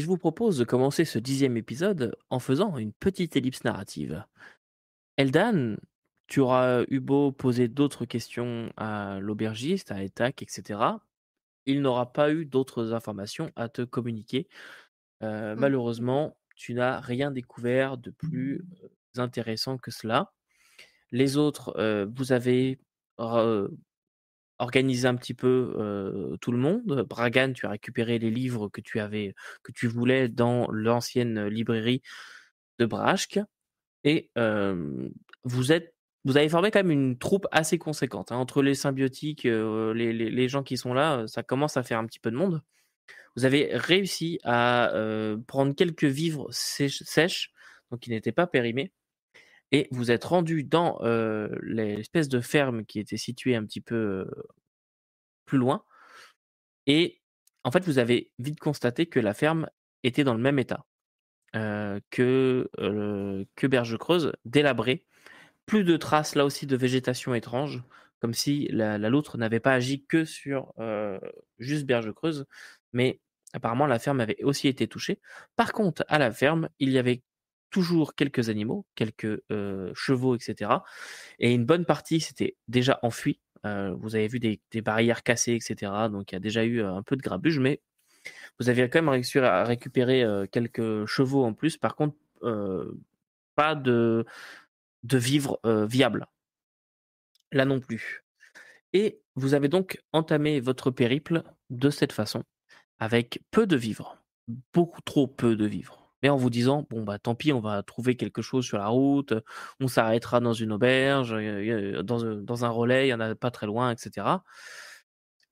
Et 0.00 0.02
je 0.02 0.06
vous 0.06 0.16
propose 0.16 0.56
de 0.56 0.64
commencer 0.64 1.04
ce 1.04 1.18
dixième 1.18 1.58
épisode 1.58 2.16
en 2.30 2.38
faisant 2.38 2.78
une 2.78 2.94
petite 2.94 3.36
ellipse 3.36 3.64
narrative. 3.64 4.24
Eldan, 5.18 5.76
tu 6.26 6.40
auras 6.40 6.84
eu 6.88 7.00
beau 7.00 7.32
poser 7.32 7.68
d'autres 7.68 8.06
questions 8.06 8.72
à 8.78 9.18
l'aubergiste, 9.20 9.92
à 9.92 10.02
Etac, 10.02 10.40
etc. 10.40 10.80
Il 11.66 11.82
n'aura 11.82 12.14
pas 12.14 12.32
eu 12.32 12.46
d'autres 12.46 12.94
informations 12.94 13.52
à 13.56 13.68
te 13.68 13.82
communiquer. 13.82 14.48
Euh, 15.22 15.54
Mmh. 15.54 15.58
malheureusement, 15.60 16.38
tu 16.56 16.72
n'as 16.72 16.98
rien 16.98 17.30
découvert 17.30 17.98
de 17.98 18.10
plus 18.10 18.64
euh, 18.82 18.88
intéressant 19.18 19.76
que 19.76 19.90
cela. 19.90 20.32
Les 21.10 21.36
autres, 21.36 21.74
euh, 21.76 22.06
vous 22.16 22.32
avez 22.32 22.80
organisé 24.60 25.08
un 25.08 25.16
petit 25.16 25.34
peu 25.34 26.36
tout 26.40 26.52
le 26.52 26.58
monde. 26.58 27.06
Bragan, 27.08 27.52
tu 27.52 27.66
as 27.66 27.70
récupéré 27.70 28.18
les 28.18 28.30
livres 28.30 28.68
que 28.68 28.80
tu 28.80 29.00
avais, 29.00 29.34
que 29.62 29.72
tu 29.72 29.88
voulais 29.88 30.28
dans 30.28 30.70
l'ancienne 30.70 31.46
librairie 31.46 32.02
de 32.78 32.86
Brashk. 32.86 33.40
Et 34.04 34.30
vous 35.44 35.72
êtes, 35.72 35.94
vous 36.24 36.36
avez 36.36 36.48
formé 36.48 36.70
quand 36.70 36.80
même 36.80 36.90
une 36.90 37.18
troupe 37.18 37.46
assez 37.50 37.78
conséquente. 37.78 38.32
hein. 38.32 38.36
Entre 38.36 38.62
les 38.62 38.74
symbiotiques, 38.74 39.44
les, 39.44 40.48
gens 40.48 40.62
qui 40.62 40.76
sont 40.76 40.94
là, 40.94 41.26
ça 41.26 41.42
commence 41.42 41.76
à 41.76 41.82
faire 41.82 41.98
un 41.98 42.06
petit 42.06 42.20
peu 42.20 42.30
de 42.30 42.36
monde. 42.36 42.62
Vous 43.36 43.44
avez 43.44 43.70
réussi 43.72 44.38
à 44.44 44.92
prendre 45.46 45.74
quelques 45.74 46.04
vivres 46.04 46.48
sèches, 46.50 47.02
sèches, 47.04 47.52
donc 47.90 48.00
qui 48.00 48.10
n'étaient 48.10 48.32
pas 48.32 48.46
périmés, 48.46 48.92
et 49.72 49.88
vous 49.90 50.10
êtes 50.10 50.24
rendu 50.24 50.64
dans 50.64 50.98
l'espèce 51.62 52.28
de 52.28 52.40
ferme 52.40 52.84
qui 52.84 52.98
était 53.00 53.16
située 53.16 53.56
un 53.56 53.64
petit 53.64 53.80
peu 53.80 54.26
plus 55.46 55.58
loin. 55.58 55.84
Et 56.86 57.20
en 57.64 57.70
fait, 57.70 57.84
vous 57.84 57.98
avez 57.98 58.32
vite 58.38 58.60
constaté 58.60 59.06
que 59.06 59.20
la 59.20 59.34
ferme 59.34 59.68
était 60.02 60.24
dans 60.24 60.34
le 60.34 60.40
même 60.40 60.58
état 60.58 60.86
que, 61.52 62.70
que 63.56 63.66
Berge 63.66 63.98
Creuse, 63.98 64.32
délabrée. 64.44 65.04
Plus 65.66 65.84
de 65.84 65.96
traces 65.96 66.34
là 66.34 66.44
aussi 66.44 66.66
de 66.66 66.76
végétation 66.76 67.34
étrange, 67.34 67.82
comme 68.20 68.34
si 68.34 68.66
la, 68.72 68.98
la 68.98 69.08
loutre 69.08 69.38
n'avait 69.38 69.60
pas 69.60 69.74
agi 69.74 70.04
que 70.04 70.24
sur 70.24 70.72
juste 71.58 71.86
Berge 71.86 72.12
Creuse, 72.12 72.46
mais 72.92 73.20
apparemment 73.52 73.86
la 73.86 73.98
ferme 73.98 74.20
avait 74.20 74.42
aussi 74.42 74.68
été 74.68 74.88
touchée. 74.88 75.20
Par 75.56 75.72
contre, 75.72 76.04
à 76.08 76.18
la 76.18 76.32
ferme, 76.32 76.68
il 76.78 76.90
y 76.90 76.98
avait 76.98 77.22
toujours 77.70 78.14
quelques 78.14 78.48
animaux, 78.48 78.86
quelques 78.94 79.42
chevaux, 79.94 80.36
etc. 80.36 80.70
Et 81.38 81.52
une 81.52 81.64
bonne 81.64 81.84
partie 81.84 82.20
s'était 82.20 82.56
déjà 82.68 82.98
enfuie. 83.02 83.40
Vous 83.64 84.14
avez 84.16 84.28
vu 84.28 84.40
des, 84.40 84.60
barrières 84.82 85.22
cassées, 85.22 85.54
etc. 85.54 85.92
Donc 86.10 86.32
il 86.32 86.34
y 86.34 86.36
a 86.36 86.40
déjà 86.40 86.64
eu 86.64 86.82
un 86.82 87.02
peu 87.02 87.16
de 87.16 87.22
grabuge, 87.22 87.58
mais 87.58 87.80
vous 88.58 88.68
avez 88.68 88.88
quand 88.90 88.98
même 88.98 89.08
réussi 89.08 89.38
à 89.38 89.64
récupérer 89.64 90.24
quelques 90.50 91.06
chevaux 91.06 91.44
en 91.44 91.54
plus. 91.54 91.76
Par 91.76 91.96
contre, 91.96 92.16
pas 93.54 93.74
de, 93.74 94.24
de 95.04 95.18
vivres 95.18 95.60
viables. 95.64 96.26
Là 97.52 97.64
non 97.64 97.80
plus. 97.80 98.24
Et 98.92 99.20
vous 99.36 99.54
avez 99.54 99.68
donc 99.68 100.02
entamé 100.12 100.60
votre 100.60 100.90
périple 100.90 101.42
de 101.70 101.90
cette 101.90 102.12
façon, 102.12 102.44
avec 102.98 103.42
peu 103.50 103.66
de 103.66 103.76
vivres, 103.76 104.18
beaucoup 104.72 105.00
trop 105.02 105.26
peu 105.26 105.56
de 105.56 105.66
vivres. 105.66 105.99
Mais 106.22 106.28
en 106.28 106.36
vous 106.36 106.50
disant, 106.50 106.86
bon 106.90 107.02
bah 107.02 107.18
tant 107.18 107.34
pis, 107.34 107.52
on 107.52 107.60
va 107.60 107.82
trouver 107.82 108.16
quelque 108.16 108.42
chose 108.42 108.64
sur 108.66 108.78
la 108.78 108.88
route, 108.88 109.34
on 109.80 109.88
s'arrêtera 109.88 110.40
dans 110.40 110.52
une 110.52 110.72
auberge, 110.72 111.32
euh, 111.34 112.02
dans, 112.02 112.24
un- 112.26 112.36
dans 112.36 112.64
un 112.64 112.68
relais, 112.70 113.06
il 113.08 113.10
y 113.10 113.14
en 113.14 113.20
a 113.20 113.34
pas 113.34 113.50
très 113.50 113.66
loin, 113.66 113.92
etc. 113.92 114.44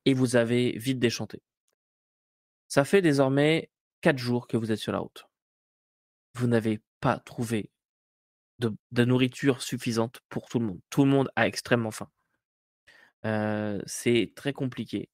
Et 0.05 0.14
vous 0.14 0.36
avez 0.36 0.72
vite 0.78 0.98
déchanté. 0.98 1.42
Ça 2.69 2.84
fait 2.86 3.02
désormais 3.02 3.70
quatre 4.00 4.16
jours 4.19 4.46
que 4.46 4.56
vous 4.56 4.72
êtes 4.72 4.78
sur 4.78 4.92
la 4.92 5.00
route. 5.00 5.27
Vous 6.34 6.46
n'avez 6.46 6.80
pas 7.00 7.19
trouvé 7.19 7.70
de, 8.61 8.74
de 8.92 9.05
nourriture 9.05 9.62
suffisante 9.62 10.20
pour 10.28 10.48
tout 10.48 10.58
le 10.58 10.66
monde. 10.66 10.80
Tout 10.91 11.05
le 11.05 11.11
monde 11.11 11.30
a 11.36 11.46
extrêmement 11.46 11.91
faim. 11.91 12.11
Euh, 13.24 13.80
c'est 13.86 14.33
très 14.36 14.52
compliqué 14.52 15.08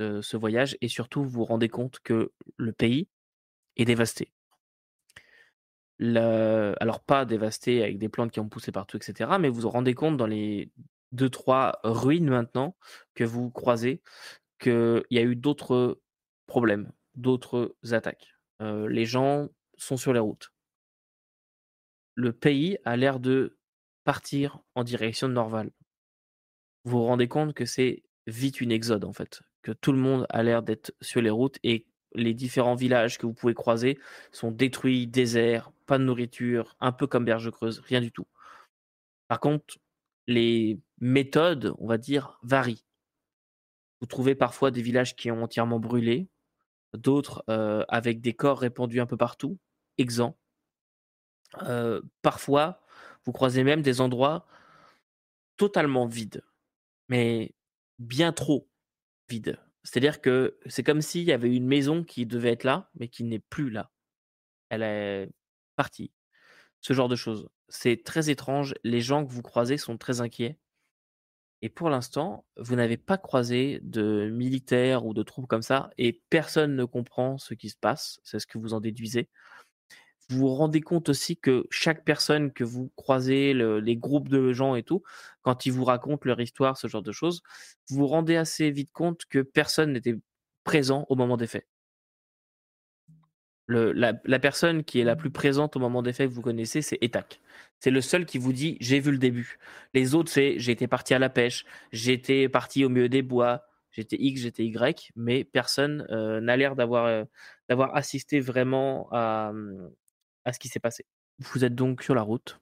euh, 0.00 0.22
ce 0.22 0.36
voyage 0.36 0.76
et 0.80 0.88
surtout 0.88 1.22
vous 1.24 1.30
vous 1.30 1.44
rendez 1.44 1.68
compte 1.68 2.00
que 2.00 2.32
le 2.56 2.72
pays 2.72 3.08
est 3.76 3.84
dévasté. 3.86 4.32
Alors 6.00 7.00
pas 7.00 7.24
dévasté 7.24 7.82
avec 7.82 7.98
des 7.98 8.08
plantes 8.08 8.32
qui 8.32 8.40
ont 8.40 8.48
poussé 8.48 8.72
partout, 8.72 8.96
etc. 8.96 9.30
Mais 9.38 9.48
vous 9.48 9.60
vous 9.62 9.70
rendez 9.70 9.94
compte 9.94 10.16
dans 10.16 10.26
les 10.26 10.70
deux 11.12 11.28
trois 11.28 11.80
ruines 11.82 12.28
maintenant 12.28 12.76
que 13.14 13.24
vous 13.24 13.50
croisez 13.50 14.00
qu'il 14.58 15.02
y 15.10 15.18
a 15.18 15.22
eu 15.22 15.36
d'autres 15.36 16.00
problèmes, 16.46 16.92
d'autres 17.14 17.74
attaques. 17.90 18.34
Euh, 18.62 18.88
les 18.88 19.06
gens 19.06 19.48
sont 19.76 19.96
sur 19.96 20.12
les 20.12 20.20
routes. 20.20 20.52
Le 22.14 22.32
pays 22.32 22.78
a 22.84 22.96
l'air 22.96 23.20
de 23.20 23.58
partir 24.04 24.60
en 24.74 24.84
direction 24.84 25.28
de 25.28 25.34
Norval. 25.34 25.70
Vous 26.84 26.98
vous 26.98 27.04
rendez 27.04 27.28
compte 27.28 27.54
que 27.54 27.64
c'est 27.64 28.02
vite 28.26 28.60
une 28.60 28.72
exode 28.72 29.04
en 29.04 29.12
fait, 29.12 29.42
que 29.62 29.72
tout 29.72 29.92
le 29.92 29.98
monde 29.98 30.26
a 30.28 30.42
l'air 30.42 30.62
d'être 30.62 30.94
sur 31.00 31.20
les 31.20 31.30
routes 31.30 31.58
et 31.62 31.86
les 32.14 32.34
différents 32.34 32.74
villages 32.74 33.18
que 33.18 33.26
vous 33.26 33.34
pouvez 33.34 33.54
croiser 33.54 33.98
sont 34.32 34.50
détruits, 34.50 35.06
déserts, 35.06 35.72
pas 35.86 35.98
de 35.98 36.04
nourriture, 36.04 36.76
un 36.80 36.92
peu 36.92 37.06
comme 37.06 37.24
Berge 37.24 37.50
Creuse, 37.50 37.80
rien 37.80 38.00
du 38.00 38.12
tout. 38.12 38.26
Par 39.28 39.40
contre, 39.40 39.78
les 40.26 40.78
méthodes, 41.00 41.74
on 41.78 41.86
va 41.86 41.98
dire, 41.98 42.38
varient. 42.42 42.84
Vous 44.00 44.06
trouvez 44.06 44.34
parfois 44.34 44.70
des 44.70 44.82
villages 44.82 45.14
qui 45.14 45.30
ont 45.30 45.42
entièrement 45.42 45.78
brûlé, 45.78 46.28
d'autres 46.94 47.44
euh, 47.48 47.84
avec 47.88 48.20
des 48.20 48.32
corps 48.34 48.60
répandus 48.60 49.00
un 49.00 49.06
peu 49.06 49.16
partout, 49.16 49.58
exempts. 49.98 50.38
Euh, 51.62 52.00
parfois, 52.22 52.80
vous 53.24 53.32
croisez 53.32 53.64
même 53.64 53.82
des 53.82 54.00
endroits 54.00 54.46
totalement 55.56 56.06
vides, 56.06 56.42
mais 57.08 57.54
bien 57.98 58.32
trop 58.32 58.68
vides. 59.28 59.58
C'est-à-dire 59.82 60.20
que 60.20 60.58
c'est 60.66 60.82
comme 60.82 61.00
s'il 61.00 61.24
y 61.24 61.32
avait 61.32 61.54
une 61.54 61.66
maison 61.66 62.04
qui 62.04 62.26
devait 62.26 62.52
être 62.52 62.64
là, 62.64 62.90
mais 62.94 63.08
qui 63.08 63.24
n'est 63.24 63.38
plus 63.38 63.70
là. 63.70 63.90
Elle 64.68 64.82
est 64.82 65.30
partie. 65.76 66.12
Ce 66.80 66.92
genre 66.92 67.08
de 67.08 67.16
choses. 67.16 67.48
C'est 67.68 68.02
très 68.04 68.30
étrange. 68.30 68.74
Les 68.84 69.00
gens 69.00 69.24
que 69.24 69.32
vous 69.32 69.42
croisez 69.42 69.78
sont 69.78 69.96
très 69.98 70.20
inquiets. 70.20 70.58
Et 71.62 71.68
pour 71.68 71.90
l'instant, 71.90 72.46
vous 72.56 72.74
n'avez 72.74 72.96
pas 72.96 73.18
croisé 73.18 73.80
de 73.82 74.30
militaires 74.30 75.04
ou 75.04 75.12
de 75.12 75.22
troupes 75.22 75.46
comme 75.46 75.62
ça, 75.62 75.90
et 75.98 76.22
personne 76.30 76.74
ne 76.74 76.84
comprend 76.84 77.36
ce 77.36 77.52
qui 77.54 77.68
se 77.68 77.76
passe. 77.76 78.18
C'est 78.24 78.38
ce 78.38 78.46
que 78.46 78.58
vous 78.58 78.72
en 78.72 78.80
déduisez. 78.80 79.28
Vous 80.30 80.38
vous 80.38 80.54
rendez 80.54 80.80
compte 80.80 81.08
aussi 81.08 81.36
que 81.36 81.66
chaque 81.70 82.04
personne 82.04 82.52
que 82.52 82.62
vous 82.64 82.90
croisez, 82.96 83.52
le- 83.52 83.80
les 83.80 83.96
groupes 83.96 84.28
de 84.28 84.52
gens 84.52 84.76
et 84.76 84.82
tout, 84.84 85.02
quand 85.42 85.66
ils 85.66 85.72
vous 85.72 85.84
racontent 85.84 86.22
leur 86.24 86.40
histoire, 86.40 86.76
ce 86.78 86.86
genre 86.86 87.02
de 87.02 87.12
choses, 87.12 87.42
vous 87.88 87.96
vous 87.98 88.06
rendez 88.06 88.36
assez 88.36 88.70
vite 88.70 88.92
compte 88.92 89.24
que 89.28 89.40
personne 89.40 89.92
n'était 89.92 90.16
présent 90.64 91.04
au 91.08 91.16
moment 91.16 91.36
des 91.36 91.48
faits. 91.48 91.66
La, 93.68 94.38
personne 94.40 94.82
qui 94.82 94.98
est 95.00 95.04
la 95.04 95.14
plus 95.14 95.30
présente 95.30 95.76
au 95.76 95.80
moment 95.80 96.02
des 96.02 96.12
faits 96.12 96.28
que 96.28 96.34
vous 96.34 96.42
connaissez, 96.42 96.82
c'est 96.82 96.98
Etac. 97.02 97.40
C'est 97.78 97.92
le 97.92 98.00
seul 98.00 98.26
qui 98.26 98.38
vous 98.38 98.52
dit 98.52 98.76
j'ai 98.80 98.98
vu 98.98 99.12
le 99.12 99.18
début. 99.18 99.58
Les 99.94 100.14
autres, 100.16 100.30
c'est 100.30 100.58
j'étais 100.58 100.88
parti 100.88 101.14
à 101.14 101.20
la 101.20 101.28
pêche, 101.28 101.64
j'étais 101.92 102.48
parti 102.48 102.84
au 102.84 102.88
milieu 102.88 103.08
des 103.08 103.22
bois, 103.22 103.62
j'étais 103.92 104.16
X, 104.18 104.40
j'étais 104.42 104.64
Y, 104.64 105.12
mais 105.14 105.44
personne 105.44 106.04
euh, 106.10 106.40
n'a 106.40 106.56
l'air 106.56 106.74
euh, 106.78 107.24
d'avoir 107.68 107.94
assisté 107.96 108.40
vraiment 108.40 109.08
à, 109.12 109.52
à 110.50 110.52
ce 110.52 110.58
qui 110.58 110.68
s'est 110.68 110.80
passé. 110.80 111.06
Vous 111.38 111.64
êtes 111.64 111.74
donc 111.74 112.02
sur 112.02 112.14
la 112.14 112.22
route 112.22 112.60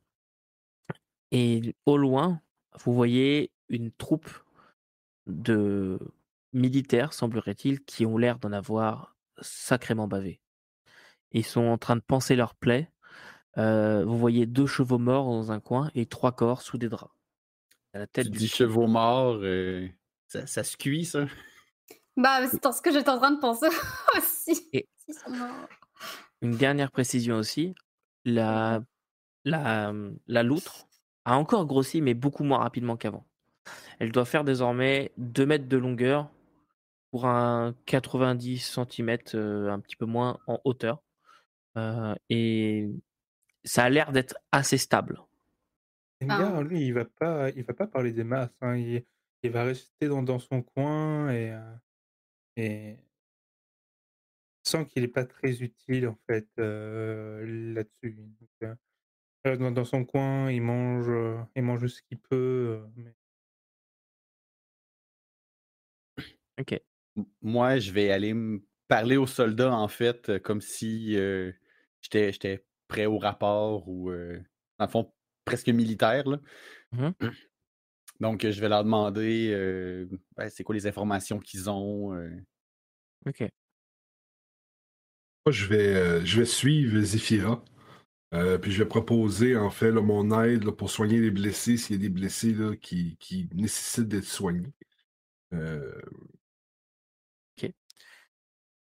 et 1.30 1.74
au 1.84 1.96
loin, 1.98 2.40
vous 2.84 2.94
voyez 2.94 3.50
une 3.68 3.90
troupe 3.92 4.30
de 5.26 5.98
militaires, 6.52 7.12
semblerait-il, 7.12 7.84
qui 7.84 8.06
ont 8.06 8.16
l'air 8.16 8.38
d'en 8.38 8.52
avoir 8.52 9.16
sacrément 9.40 10.08
bavé. 10.08 10.40
Ils 11.32 11.44
sont 11.44 11.64
en 11.66 11.76
train 11.76 11.96
de 11.96 12.00
panser 12.00 12.34
leurs 12.36 12.54
plaies. 12.54 12.90
Euh, 13.58 14.04
vous 14.06 14.16
voyez 14.16 14.46
deux 14.46 14.66
chevaux 14.66 14.98
morts 14.98 15.26
dans 15.26 15.52
un 15.52 15.60
coin 15.60 15.90
et 15.94 16.06
trois 16.06 16.32
corps 16.32 16.62
sous 16.62 16.78
des 16.78 16.88
draps. 16.88 17.12
À 17.92 17.98
la 17.98 18.06
tête 18.06 18.26
Tu 18.26 18.30
du 18.32 18.38
dis 18.38 18.48
chevaux 18.48 18.86
morts, 18.86 19.38
euh, 19.42 19.86
ça, 20.28 20.46
ça 20.46 20.64
se 20.64 20.76
cuit, 20.76 21.04
ça? 21.04 21.26
Bah, 22.16 22.46
c'est 22.48 22.62
dans 22.62 22.72
ce 22.72 22.80
que 22.80 22.90
j'étais 22.92 23.10
en 23.10 23.18
train 23.18 23.32
de 23.32 23.40
penser 23.40 23.66
aussi. 24.16 24.68
Et- 24.72 24.88
Ils 25.08 25.14
sont 25.14 25.30
morts. 25.30 25.68
Une 26.42 26.56
dernière 26.56 26.90
précision 26.90 27.36
aussi, 27.36 27.74
la, 28.24 28.82
la, 29.44 29.92
la 30.26 30.42
loutre 30.42 30.86
a 31.24 31.36
encore 31.36 31.66
grossi, 31.66 32.00
mais 32.00 32.14
beaucoup 32.14 32.44
moins 32.44 32.58
rapidement 32.58 32.96
qu'avant. 32.96 33.26
Elle 33.98 34.12
doit 34.12 34.24
faire 34.24 34.44
désormais 34.44 35.12
2 35.16 35.46
mètres 35.46 35.68
de 35.68 35.76
longueur 35.76 36.30
pour 37.10 37.26
un 37.26 37.74
90 37.86 38.58
cm, 38.58 39.10
un 39.34 39.80
petit 39.80 39.96
peu 39.96 40.06
moins 40.06 40.38
en 40.46 40.60
hauteur. 40.64 41.02
Euh, 41.76 42.14
et 42.28 42.88
ça 43.64 43.84
a 43.84 43.90
l'air 43.90 44.12
d'être 44.12 44.36
assez 44.52 44.78
stable. 44.78 45.20
Ah. 46.28 46.60
lui, 46.62 46.86
il 46.86 46.92
va 46.94 47.04
pas, 47.04 47.50
il 47.50 47.64
va 47.64 47.74
pas 47.74 47.86
parler 47.86 48.12
des 48.12 48.24
masses. 48.24 48.50
hein, 48.60 48.76
Il, 48.76 49.04
il 49.42 49.50
va 49.50 49.64
rester 49.64 50.08
dans, 50.08 50.22
dans 50.22 50.38
son 50.38 50.62
coin 50.62 51.30
et, 51.30 51.52
euh, 51.52 51.74
et 52.56 52.96
sens 54.68 54.86
qu'il 54.88 55.04
est 55.04 55.08
pas 55.08 55.24
très 55.24 55.62
utile, 55.62 56.08
en 56.08 56.18
fait, 56.28 56.48
là-dessus. 56.56 58.18
Heu, 59.46 59.56
dans 59.56 59.70
dans 59.72 59.84
son 59.84 60.04
coin, 60.04 60.50
il 60.50 60.62
mange, 60.62 61.10
il 61.56 61.62
mange 61.62 61.86
ce 61.88 62.02
qu'il 62.02 62.18
peut, 62.18 62.84
mais 62.96 63.14
OK. 66.60 66.80
Moi, 67.42 67.78
je 67.78 67.90
vais 67.92 68.10
aller 68.10 68.34
me 68.34 68.62
parler 68.88 69.16
aux 69.16 69.26
soldats, 69.26 69.74
en 69.74 69.88
fait, 69.88 70.38
comme 70.42 70.60
si, 70.60 71.16
j'étais 72.02 72.64
prêt 72.88 73.06
au 73.06 73.18
rapport 73.18 73.88
ou, 73.88 74.10
dans 74.10 74.84
le 74.84 74.90
fond, 74.90 75.12
presque 75.44 75.68
militaire, 75.68 76.28
là. 76.28 76.40
Mmh 76.92 77.12
Donc, 78.20 78.44
je 78.44 78.60
vais 78.60 78.68
leur 78.68 78.82
demander, 78.82 80.08
ben, 80.36 80.50
c'est 80.50 80.64
quoi 80.64 80.74
les 80.74 80.86
informations 80.86 81.38
qu'ils 81.38 81.70
ont, 81.70 82.12
OK. 83.26 83.48
Je 85.50 85.66
vais, 85.66 85.94
euh, 85.94 86.24
je 86.24 86.40
vais 86.40 86.46
suivre 86.46 87.00
Zephyra. 87.00 87.64
Euh, 88.34 88.58
puis 88.58 88.72
je 88.72 88.82
vais 88.82 88.88
proposer 88.88 89.56
en 89.56 89.70
fait 89.70 89.90
mon 89.90 90.42
aide 90.44 90.70
pour 90.72 90.90
soigner 90.90 91.18
les 91.18 91.30
blessés 91.30 91.78
s'il 91.78 91.96
y 91.96 91.98
a 91.98 92.02
des 92.02 92.10
blessés 92.10 92.52
là, 92.52 92.76
qui, 92.76 93.16
qui 93.18 93.48
nécessitent 93.54 94.08
d'être 94.08 94.24
soignés. 94.24 94.72
Euh, 95.54 96.00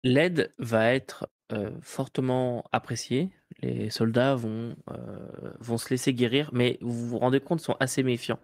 L'aide 0.06 0.52
va 0.58 0.92
être, 0.92 1.28
fortement 1.82 2.64
appréciée. 2.72 3.30
Les 3.62 3.88
soldats 3.88 4.34
vont, 4.34 4.76
vont 5.60 5.78
se 5.78 5.88
laisser 5.90 6.12
guérir, 6.12 6.50
mais 6.52 6.78
vous 6.80 7.08
vous 7.08 7.18
rendez 7.18 7.38
compte, 7.38 7.60
ils 7.60 7.64
sont 7.64 7.76
assez 7.78 8.02
méfiants, 8.02 8.40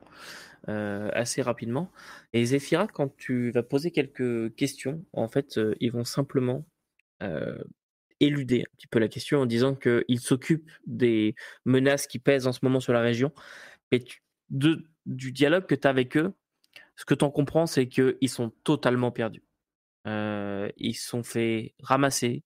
assez 0.69 1.43
rapidement 1.43 1.91
et 2.33 2.45
Zéphyra, 2.45 2.87
quand 2.87 3.17
tu 3.17 3.51
vas 3.51 3.65
poser 3.65 3.91
quelques 3.91 4.55
questions, 4.55 5.05
en 5.13 5.29
fait, 5.29 5.59
ils 5.81 5.91
vont 5.91 6.05
simplement, 6.05 6.65
éluder 8.21 8.63
un 8.63 8.77
petit 8.77 8.87
peu 8.87 8.99
la 8.99 9.09
question 9.09 9.41
en 9.41 9.47
disant 9.47 9.75
qu'ils 9.75 10.21
s'occupent 10.21 10.71
des 10.87 11.35
menaces 11.65 12.07
qui 12.07 12.19
pèsent 12.19 12.47
en 12.47 12.53
ce 12.53 12.61
moment 12.63 12.81
sur 12.81 12.93
la 12.93 13.01
région. 13.01 13.33
Mais 13.93 14.05
du 14.51 15.33
dialogue 15.33 15.67
que 15.67 15.75
tu 15.75 15.87
as 15.87 15.91
avec 15.91 16.17
eux, 16.17 16.35
ce 16.97 17.05
que 17.05 17.15
tu 17.15 17.25
en 17.25 17.31
comprends, 17.31 17.67
c'est 17.67 17.89
qu'ils 17.89 18.29
sont 18.31 18.51
totalement 18.65 19.13
perdus. 19.13 19.45
Heu, 20.07 20.73
ils 20.79 20.95
se 20.95 21.09
sont 21.09 21.23
fait 21.23 21.75
ramasser, 21.83 22.45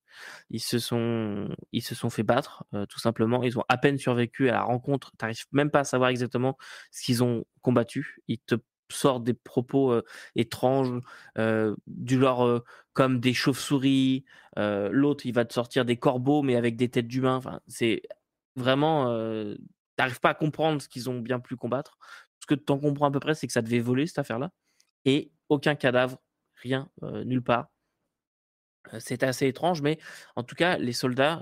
ils 0.49 0.61
se 0.61 0.79
sont 0.79 1.49
ils 1.71 1.83
se 1.83 1.95
sont 1.95 2.09
fait 2.09 2.23
battre, 2.23 2.65
heu, 2.73 2.85
tout 2.87 2.99
simplement. 2.99 3.43
Ils 3.43 3.57
ont 3.59 3.63
à 3.69 3.77
peine 3.77 3.97
survécu 3.97 4.49
à 4.49 4.53
la 4.53 4.63
rencontre. 4.63 5.11
Tu 5.19 5.25
arrives 5.25 5.45
même 5.53 5.71
pas 5.71 5.81
à 5.81 5.83
savoir 5.85 6.09
exactement 6.09 6.57
ce 6.91 7.03
qu'ils 7.05 7.23
ont 7.23 7.45
combattu. 7.61 8.17
Ils 8.27 8.39
te 8.39 8.55
sortent 8.89 9.23
des 9.23 9.33
propos, 9.33 10.01
étranges, 10.35 11.01
du 11.87 12.19
genre, 12.19 12.63
comme 12.93 13.19
des 13.19 13.33
chauves-souris, 13.33 14.25
l'autre 14.57 15.25
il 15.25 15.33
va 15.33 15.45
te 15.45 15.53
sortir 15.53 15.85
des 15.85 15.97
corbeaux 15.97 16.41
mais 16.43 16.55
avec 16.55 16.75
des 16.75 16.89
têtes 16.89 17.07
d'humains. 17.07 17.35
Enfin, 17.37 17.59
c'est 17.67 18.01
vraiment, 18.55 19.07
tu 19.97 20.19
pas 20.21 20.29
à 20.29 20.33
comprendre 20.33 20.81
ce 20.81 20.87
qu'ils 20.89 21.09
ont 21.09 21.19
bien 21.19 21.39
pu 21.39 21.55
combattre. 21.55 21.97
Ce 22.39 22.45
que 22.47 22.55
tu 22.55 22.71
en 22.71 22.79
comprends 22.79 23.07
à 23.07 23.11
peu 23.11 23.19
près, 23.19 23.33
c'est 23.33 23.47
que 23.47 23.53
ça 23.53 23.61
devait 23.61 23.79
voler 23.79 24.05
cette 24.05 24.19
affaire-là 24.19 24.51
et 25.05 25.31
aucun 25.49 25.75
cadavre 25.75 26.21
rien, 26.55 26.89
nulle 27.01 27.43
part. 27.43 27.69
C'était 28.99 29.25
assez 29.25 29.47
étrange, 29.47 29.81
mais 29.81 29.97
en 30.35 30.43
tout 30.43 30.53
cas, 30.53 30.77
les 30.77 30.93
soldats, 30.93 31.41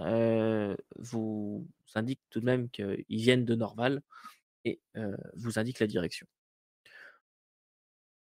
vous 0.99 1.67
indiquent 1.93 2.21
tout 2.29 2.39
de 2.39 2.45
même 2.45 2.69
qu'ils 2.69 3.05
viennent 3.09 3.45
de 3.45 3.53
Norval 3.53 4.01
et 4.65 4.79
vous 5.35 5.59
indiquent 5.59 5.79
la 5.79 5.87
direction. 5.87 6.25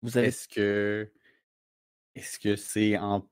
Vous 0.06 0.16
avez 0.16 0.28
est-ce 0.28 0.46
que 0.48 1.10
est-ce 2.14 2.38
que 2.38 2.54
c'est 2.54 2.96
en 2.96 3.28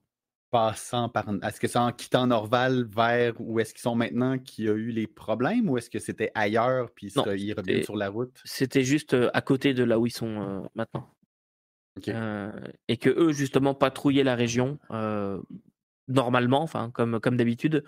passant 0.51 1.09
par 1.09 1.25
est-ce 1.41 1.59
que 1.59 1.67
c'est 1.67 1.79
en 1.79 1.91
quittant 1.93 2.27
Norval 2.27 2.85
vers 2.93 3.33
où 3.39 3.59
est-ce 3.59 3.73
qu'ils 3.73 3.81
sont 3.81 3.95
maintenant 3.95 4.37
qu'il 4.37 4.65
y 4.65 4.69
a 4.69 4.73
eu 4.73 4.91
les 4.91 5.07
problèmes 5.07 5.69
ou 5.69 5.77
est-ce 5.77 5.89
que 5.89 5.99
c'était 5.99 6.31
ailleurs 6.35 6.91
puis 6.91 7.07
ils 7.07 7.17
non, 7.17 7.23
reviennent 7.23 7.83
sur 7.83 7.95
la 7.95 8.09
route? 8.09 8.41
c'était 8.43 8.83
juste, 8.83 9.15
à 9.33 9.41
côté 9.41 9.73
de 9.73 9.83
là 9.83 9.99
où 9.99 10.05
ils 10.05 10.11
sont, 10.11 10.69
maintenant. 10.75 11.09
Et 12.87 12.97
qu'eux, 12.97 13.31
justement, 13.31 13.73
patrouillaient 13.73 14.25
la 14.25 14.35
région, 14.35 14.79
normalement, 16.09 16.61
enfin 16.61 16.91
comme 16.91 17.21
comme 17.21 17.37
d'habitude. 17.37 17.85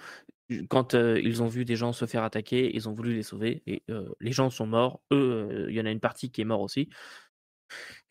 quand, 0.69 0.93
ils 0.93 1.43
ont 1.43 1.47
vu 1.47 1.65
des 1.65 1.75
gens 1.75 1.91
se 1.91 2.05
faire 2.05 2.23
attaquer, 2.23 2.73
ils 2.73 2.87
ont 2.87 2.93
voulu 2.93 3.13
les 3.13 3.23
sauver 3.23 3.63
et 3.67 3.83
les 4.19 4.31
gens 4.31 4.49
sont 4.49 4.65
morts. 4.65 5.01
Eux, 5.11 5.67
il 5.69 5.75
y 5.75 5.81
en 5.81 5.85
a 5.85 5.91
une 5.91 5.99
partie 5.99 6.31
qui 6.31 6.41
est 6.41 6.45
mort 6.45 6.61
aussi 6.61 6.89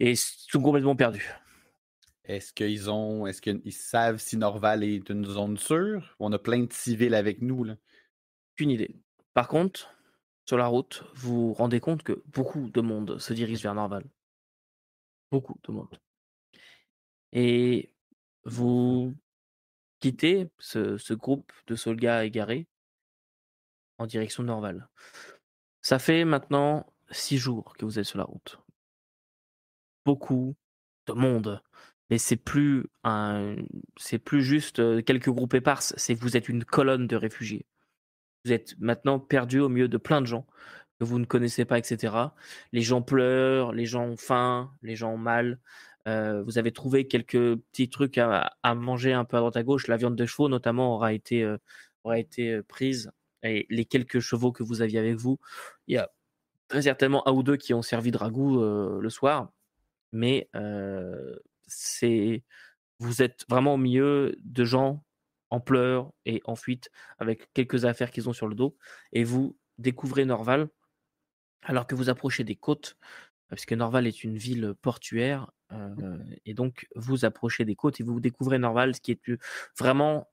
et 0.01 0.15
sont 0.17 0.63
complètement 0.63 0.97
perdus. 0.97 1.31
Est-ce 2.25 2.53
qu'ils 2.53 2.91
ont 2.91 3.27
est-ce 3.27 3.41
qu'ils 3.41 3.73
savent 3.73 4.19
si 4.19 4.37
Norval 4.37 4.83
est 4.85 5.09
une 5.09 5.25
zone 5.25 5.57
sûre? 5.57 6.17
On 6.19 6.33
a 6.33 6.39
plein 6.39 6.65
de 6.65 6.73
civils 6.73 7.15
avec 7.15 7.41
nous, 7.43 7.65
là? 7.65 7.77
Aucune 8.55 8.71
idée. 8.71 8.97
Par 9.35 9.49
contre, 9.49 9.95
sur 10.47 10.57
la 10.57 10.67
route, 10.67 11.05
vous 11.15 11.49
vous 11.49 11.53
rendez 11.55 11.81
compte 11.81 12.03
que 12.03 12.23
beaucoup 12.27 12.71
de 12.71 12.81
monde 12.81 13.19
se 13.19 13.33
dirige 13.33 13.63
vers 13.63 13.75
Norval. 13.75 14.05
Beaucoup 15.31 15.59
de 15.65 15.73
monde 15.73 15.99
et 17.37 17.93
vous 18.45 19.15
quittez 20.01 20.49
ce 20.59 20.97
ce 20.99 21.15
groupe 21.15 21.53
de 21.67 21.77
soldats 21.77 22.25
égarés 22.25 22.67
en 23.99 24.07
direction 24.07 24.43
de 24.43 24.49
Norval. 24.49 24.89
Ça 25.83 25.99
fait 25.99 26.25
maintenant 26.25 26.87
6 27.11 27.39
jours 27.39 27.75
que 27.77 27.85
vous 27.85 27.99
êtes 27.99 28.05
sur 28.07 28.19
la 28.19 28.25
route. 28.25 28.59
Beaucoup 30.07 30.57
de 31.07 31.13
monde, 31.13 31.63
mais 32.11 32.19
c'est 32.19 32.37
plus 32.37 32.87
un 33.05 33.57
c'est 33.99 34.19
plus 34.19 34.43
juste, 34.43 35.05
quelques 35.05 35.31
groupes 35.31 35.55
éparses, 35.55 35.95
c'est 35.97 36.15
vous 36.15 36.37
êtes 36.37 36.49
une 36.49 36.65
colonne 36.65 37.07
de 37.07 37.17
réfugiés. 37.17 37.67
Vous 38.45 38.53
êtes 38.53 38.79
maintenant 38.79 39.19
perdu 39.19 39.59
au 39.61 39.69
milieu 39.69 39.89
de 39.89 39.99
plein 39.99 40.21
de 40.21 40.27
gens 40.27 40.47
que 41.01 41.05
vous 41.05 41.19
ne 41.19 41.25
connaissez 41.27 41.65
pas 41.65 41.79
et 41.79 41.83
cetera. 41.83 42.35
Les 42.73 42.83
gens 42.83 43.03
pleurent, 43.03 43.73
les 43.73 43.85
gens 43.85 44.05
ont 44.05 44.17
faim, 44.17 44.73
les 44.83 44.97
gens 44.97 45.13
ont 45.15 45.19
mal. 45.19 45.59
Vous 46.07 46.57
avez 46.59 46.71
trouvé 46.73 47.09
quelques 47.09 47.57
petits 47.57 47.91
trucs 47.91 48.19
à 48.19 48.75
manger 48.77 49.13
un 49.13 49.25
peu 49.25 49.37
à 49.37 49.41
droite 49.41 49.57
à 49.57 49.65
gauche. 49.65 49.89
La 49.89 49.97
viande 49.97 50.17
de 50.17 50.25
chevaux 50.25 50.49
notamment 50.49 50.95
aura 50.95 51.13
été, 51.13 51.45
aura 52.05 52.19
été, 52.21 52.63
prise 52.63 53.11
et 53.43 53.67
les 53.71 53.85
quelques 53.85 54.21
chevaux 54.21 54.53
que 54.53 54.63
vous 54.63 54.83
aviez 54.83 55.01
avec 55.01 55.17
vous, 55.17 55.39
il 55.89 55.95
y 55.97 55.99
a 55.99 56.11
très 56.69 56.83
certainement 56.83 57.29
un 57.29 57.33
ou 57.33 57.43
2 57.43 57.57
qui 57.57 57.75
ont 57.75 57.83
servi 57.83 58.13
de 58.13 58.19
ragoût, 58.19 58.61
le 59.01 59.11
soir. 59.11 59.51
Mais, 60.13 60.49
c'est 61.67 62.43
vous 62.99 63.23
êtes 63.23 63.45
vraiment 63.49 63.75
au 63.75 63.79
milieu 63.79 64.35
de 64.43 64.65
gens 64.65 65.05
en 65.51 65.61
pleurs 65.61 66.13
et 66.25 66.41
en 66.45 66.57
fuite 66.57 66.91
avec 67.19 67.53
quelques 67.53 67.85
affaires 67.85 68.11
qu'ils 68.11 68.29
ont 68.29 68.33
sur 68.33 68.49
le 68.49 68.55
dos 68.55 68.77
et 69.13 69.23
vous 69.25 69.57
découvrez 69.79 70.25
Norval 70.25 70.69
alors 71.63 71.87
que 71.87 71.95
vous 71.95 72.09
approchez 72.09 72.45
des 72.45 72.57
côtes, 72.57 72.97
parce 73.49 73.65
que 73.65 73.75
Norval 73.75 74.07
est 74.07 74.25
une 74.25 74.37
ville 74.37 74.75
portuaire, 74.83 75.51
heu 75.73 76.21
et 76.45 76.55
donc 76.55 76.87
vous 76.95 77.25
approchez 77.25 77.65
des 77.65 77.75
côtes 77.75 78.01
et 78.01 78.05
vous 78.05 78.21
découvrez 78.21 78.59
Norval, 78.59 78.95
ce 78.95 79.01
qui 79.01 79.13
est, 79.13 79.33
vraiment 79.79 80.29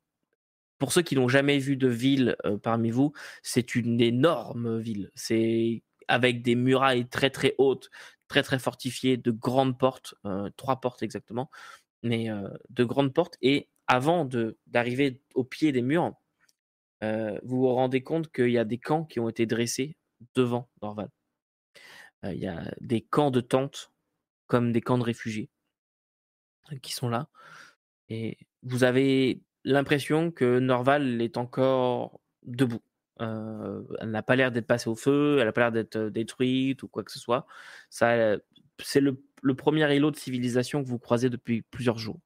pour 0.77 0.91
ceux 0.91 1.01
qui 1.01 1.15
n'ont 1.15 1.29
jamais 1.29 1.59
vu 1.59 1.77
de 1.77 1.88
ville, 1.88 2.36
parmi 2.62 2.91
vous, 2.91 3.13
c'est 3.41 3.75
une 3.75 4.01
énorme 4.01 4.79
ville. 4.79 5.12
C'est 5.15 5.81
avec 6.07 6.41
des 6.41 6.55
murailles 6.55 7.07
très, 7.07 7.29
très 7.29 7.55
hautes, 7.57 7.89
très, 8.27 8.44
très 8.44 8.60
fortifiées, 8.60 9.18
de 9.18 9.32
grandes 9.32 9.77
portes, 9.80 10.15
heu, 10.25 10.51
3 10.58 10.82
portes 10.82 11.03
exactement, 11.03 11.50
mais 12.03 12.30
heu, 12.32 12.50
de 12.72 12.84
grandes 12.86 13.13
portes 13.13 13.38
et 13.42 13.70
avant 13.88 14.25
d'arriver 14.68 15.22
au 15.36 15.44
pied 15.46 15.72
des 15.74 15.82
murs, 15.84 16.13
heu, 17.03 17.39
vous 17.44 17.60
vous 17.62 17.74
rendez 17.74 18.03
compte 18.03 18.32
qu'il 18.32 18.51
y 18.51 18.58
a 18.58 18.65
des 18.65 18.80
camps 18.80 19.06
qui 19.06 19.20
ont 19.20 19.30
été 19.30 19.46
dressés 19.46 19.98
devant 20.36 20.70
Norval. 20.82 21.10
Il 22.24 22.34
y 22.38 22.48
a 22.48 22.70
des 22.82 23.00
camps 23.01 23.32
de 23.32 23.39
tentes, 23.39 23.94
comme 24.48 24.72
des 24.74 24.82
camps 24.82 24.98
de 25.00 25.03
réfugiés, 25.03 25.50
qui 26.82 26.94
sont 26.94 27.10
là 27.10 27.27
et 28.10 28.38
vous 28.63 28.84
avez 28.84 29.42
l'impression 29.65 30.32
que 30.32 30.60
Norval 30.60 31.22
est 31.22 31.38
encore 31.38 32.22
debout. 32.44 32.82
Elle 33.20 34.10
n'a 34.10 34.24
pas 34.24 34.36
l'air 34.36 34.51
d'être 34.51 34.67
passée 34.67 34.89
au 34.89 34.96
feu, 34.96 35.38
elle 35.39 35.48
a 35.48 35.51
pas 35.51 35.62
l'air 35.62 35.72
d'être, 35.72 35.98
détruite 36.10 36.84
ou 36.84 36.88
quoi 36.88 37.03
que 37.03 37.12
ce 37.12 37.20
soit. 37.20 37.46
Ça, 37.89 38.38
c'est 38.79 39.00
le 39.00 39.17
1er 39.43 39.96
îlot 39.96 40.12
de 40.12 40.15
civilisation 40.15 40.84
que 40.84 40.88
vous 40.88 41.00
croisez 41.00 41.29
depuis 41.29 41.62
plusieurs 41.62 41.98
jours. 41.98 42.20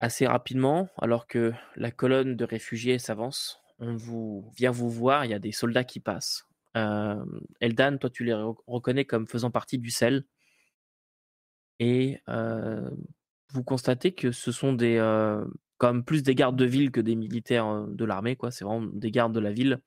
Assez 0.00 0.26
rapidement, 0.26 0.88
alors 0.96 1.26
que 1.26 1.52
la 1.76 1.90
colonne 1.90 2.34
de 2.34 2.44
réfugiés 2.44 2.98
s'avance, 2.98 3.60
on 3.78 3.96
vient 4.56 4.70
vous 4.70 4.90
voir, 4.90 5.26
il 5.26 5.30
y 5.30 5.34
a 5.34 5.38
des 5.38 5.52
soldats 5.52 5.84
qui 5.84 6.00
passent. 6.00 6.46
Eldan, 6.74 7.98
toi, 7.98 8.08
tu 8.08 8.24
les 8.24 8.32
re 8.32 8.56
reconnais 8.66 9.04
comme 9.04 9.26
faisant 9.26 9.50
partie 9.50 9.78
du 9.78 9.90
sel 9.90 10.24
et 11.78 12.20
vous 12.26 13.64
constatez 13.64 14.12
que 14.12 14.32
ce 14.32 14.52
sont 14.52 14.72
des, 14.72 14.98
comme 15.80 16.04
plus 16.04 16.22
des 16.22 16.34
gardes 16.34 16.56
de 16.56 16.66
ville 16.66 16.90
que 16.92 17.00
des 17.00 17.16
militaires, 17.16 17.66
heu, 17.66 17.86
de 17.90 18.04
l'armée, 18.04 18.36
quoi. 18.36 18.50
C'est 18.50 18.64
vraiment 18.66 18.86
des 18.92 19.10
gardes 19.10 19.34
de 19.34 19.40
la 19.40 19.50
ville. 19.52 19.80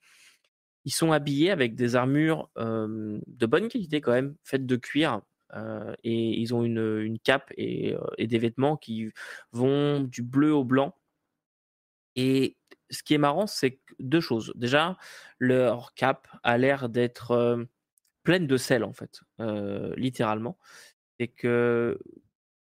Ils 0.84 0.92
sont 0.92 1.12
habillés 1.12 1.52
avec 1.52 1.76
des 1.76 1.96
armures, 1.96 2.50
hem, 2.58 3.20
de 3.28 3.46
bonne 3.46 3.68
qualité 3.68 4.00
quand 4.00 4.12
même, 4.12 4.36
faites 4.42 4.66
de 4.66 4.76
cuir, 4.76 5.22
euh, 5.54 5.94
et 6.04 6.40
ils 6.40 6.54
ont 6.54 6.64
une, 6.64 7.18
cape 7.24 7.52
et, 7.56 7.94
euh, 7.94 8.26
des 8.26 8.38
vêtements 8.38 8.76
qui 8.76 9.10
vont 9.52 10.00
du 10.00 10.22
bleu 10.22 10.52
au 10.52 10.64
blanc. 10.64 10.96
Et 12.16 12.56
ce 12.90 13.02
qui 13.04 13.14
est 13.14 13.18
marrant, 13.18 13.46
c'est 13.46 13.80
deux 14.00 14.20
choses. 14.20 14.52
Déjà, 14.56 14.96
leur 15.38 15.94
cape 15.94 16.28
a 16.42 16.58
l'air 16.58 16.88
d'être 16.88 17.30
euh, 17.32 17.64
pleine 18.24 18.46
de 18.48 18.56
sel, 18.56 18.84
en 18.84 18.92
fait, 18.92 19.20
euh, 19.40 19.94
littéralement. 19.96 20.58
Que 21.38 21.98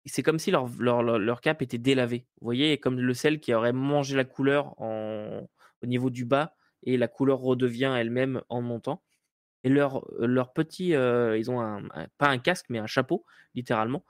c'est 0.06 0.22
comme 0.22 0.38
si 0.38 0.50
leur, 0.50 0.68
leur, 0.78 1.02
leur, 1.02 1.18
leur 1.18 1.40
cape 1.40 1.62
était 1.62 1.78
délavée. 1.78 2.26
Vous 2.40 2.44
voyez, 2.46 2.78
comme 2.78 2.98
le 3.00 3.14
sel 3.14 3.40
qui 3.40 3.54
aurait 3.54 3.72
mangé 3.72 4.16
la 4.16 4.24
couleur 4.24 4.74
en, 4.80 5.48
au 5.82 5.86
niveau 5.86 6.10
du 6.10 6.24
bas 6.24 6.56
et 6.84 6.96
la 6.96 7.08
couleur 7.08 7.38
redevient 7.40 7.94
elle-même 7.96 8.42
en 8.48 8.62
montant. 8.62 9.02
Et 9.64 9.68
leur, 9.68 10.04
leur 10.18 10.52
petit, 10.52 10.94
euh, 10.94 11.38
ils 11.38 11.50
ont 11.50 11.60
un, 11.60 11.84
un- 11.94 12.08
pas 12.18 12.28
un 12.28 12.38
casque, 12.38 12.66
mais 12.68 12.78
un 12.80 12.86
chapeau, 12.88 13.24
littéralement, 13.54 14.04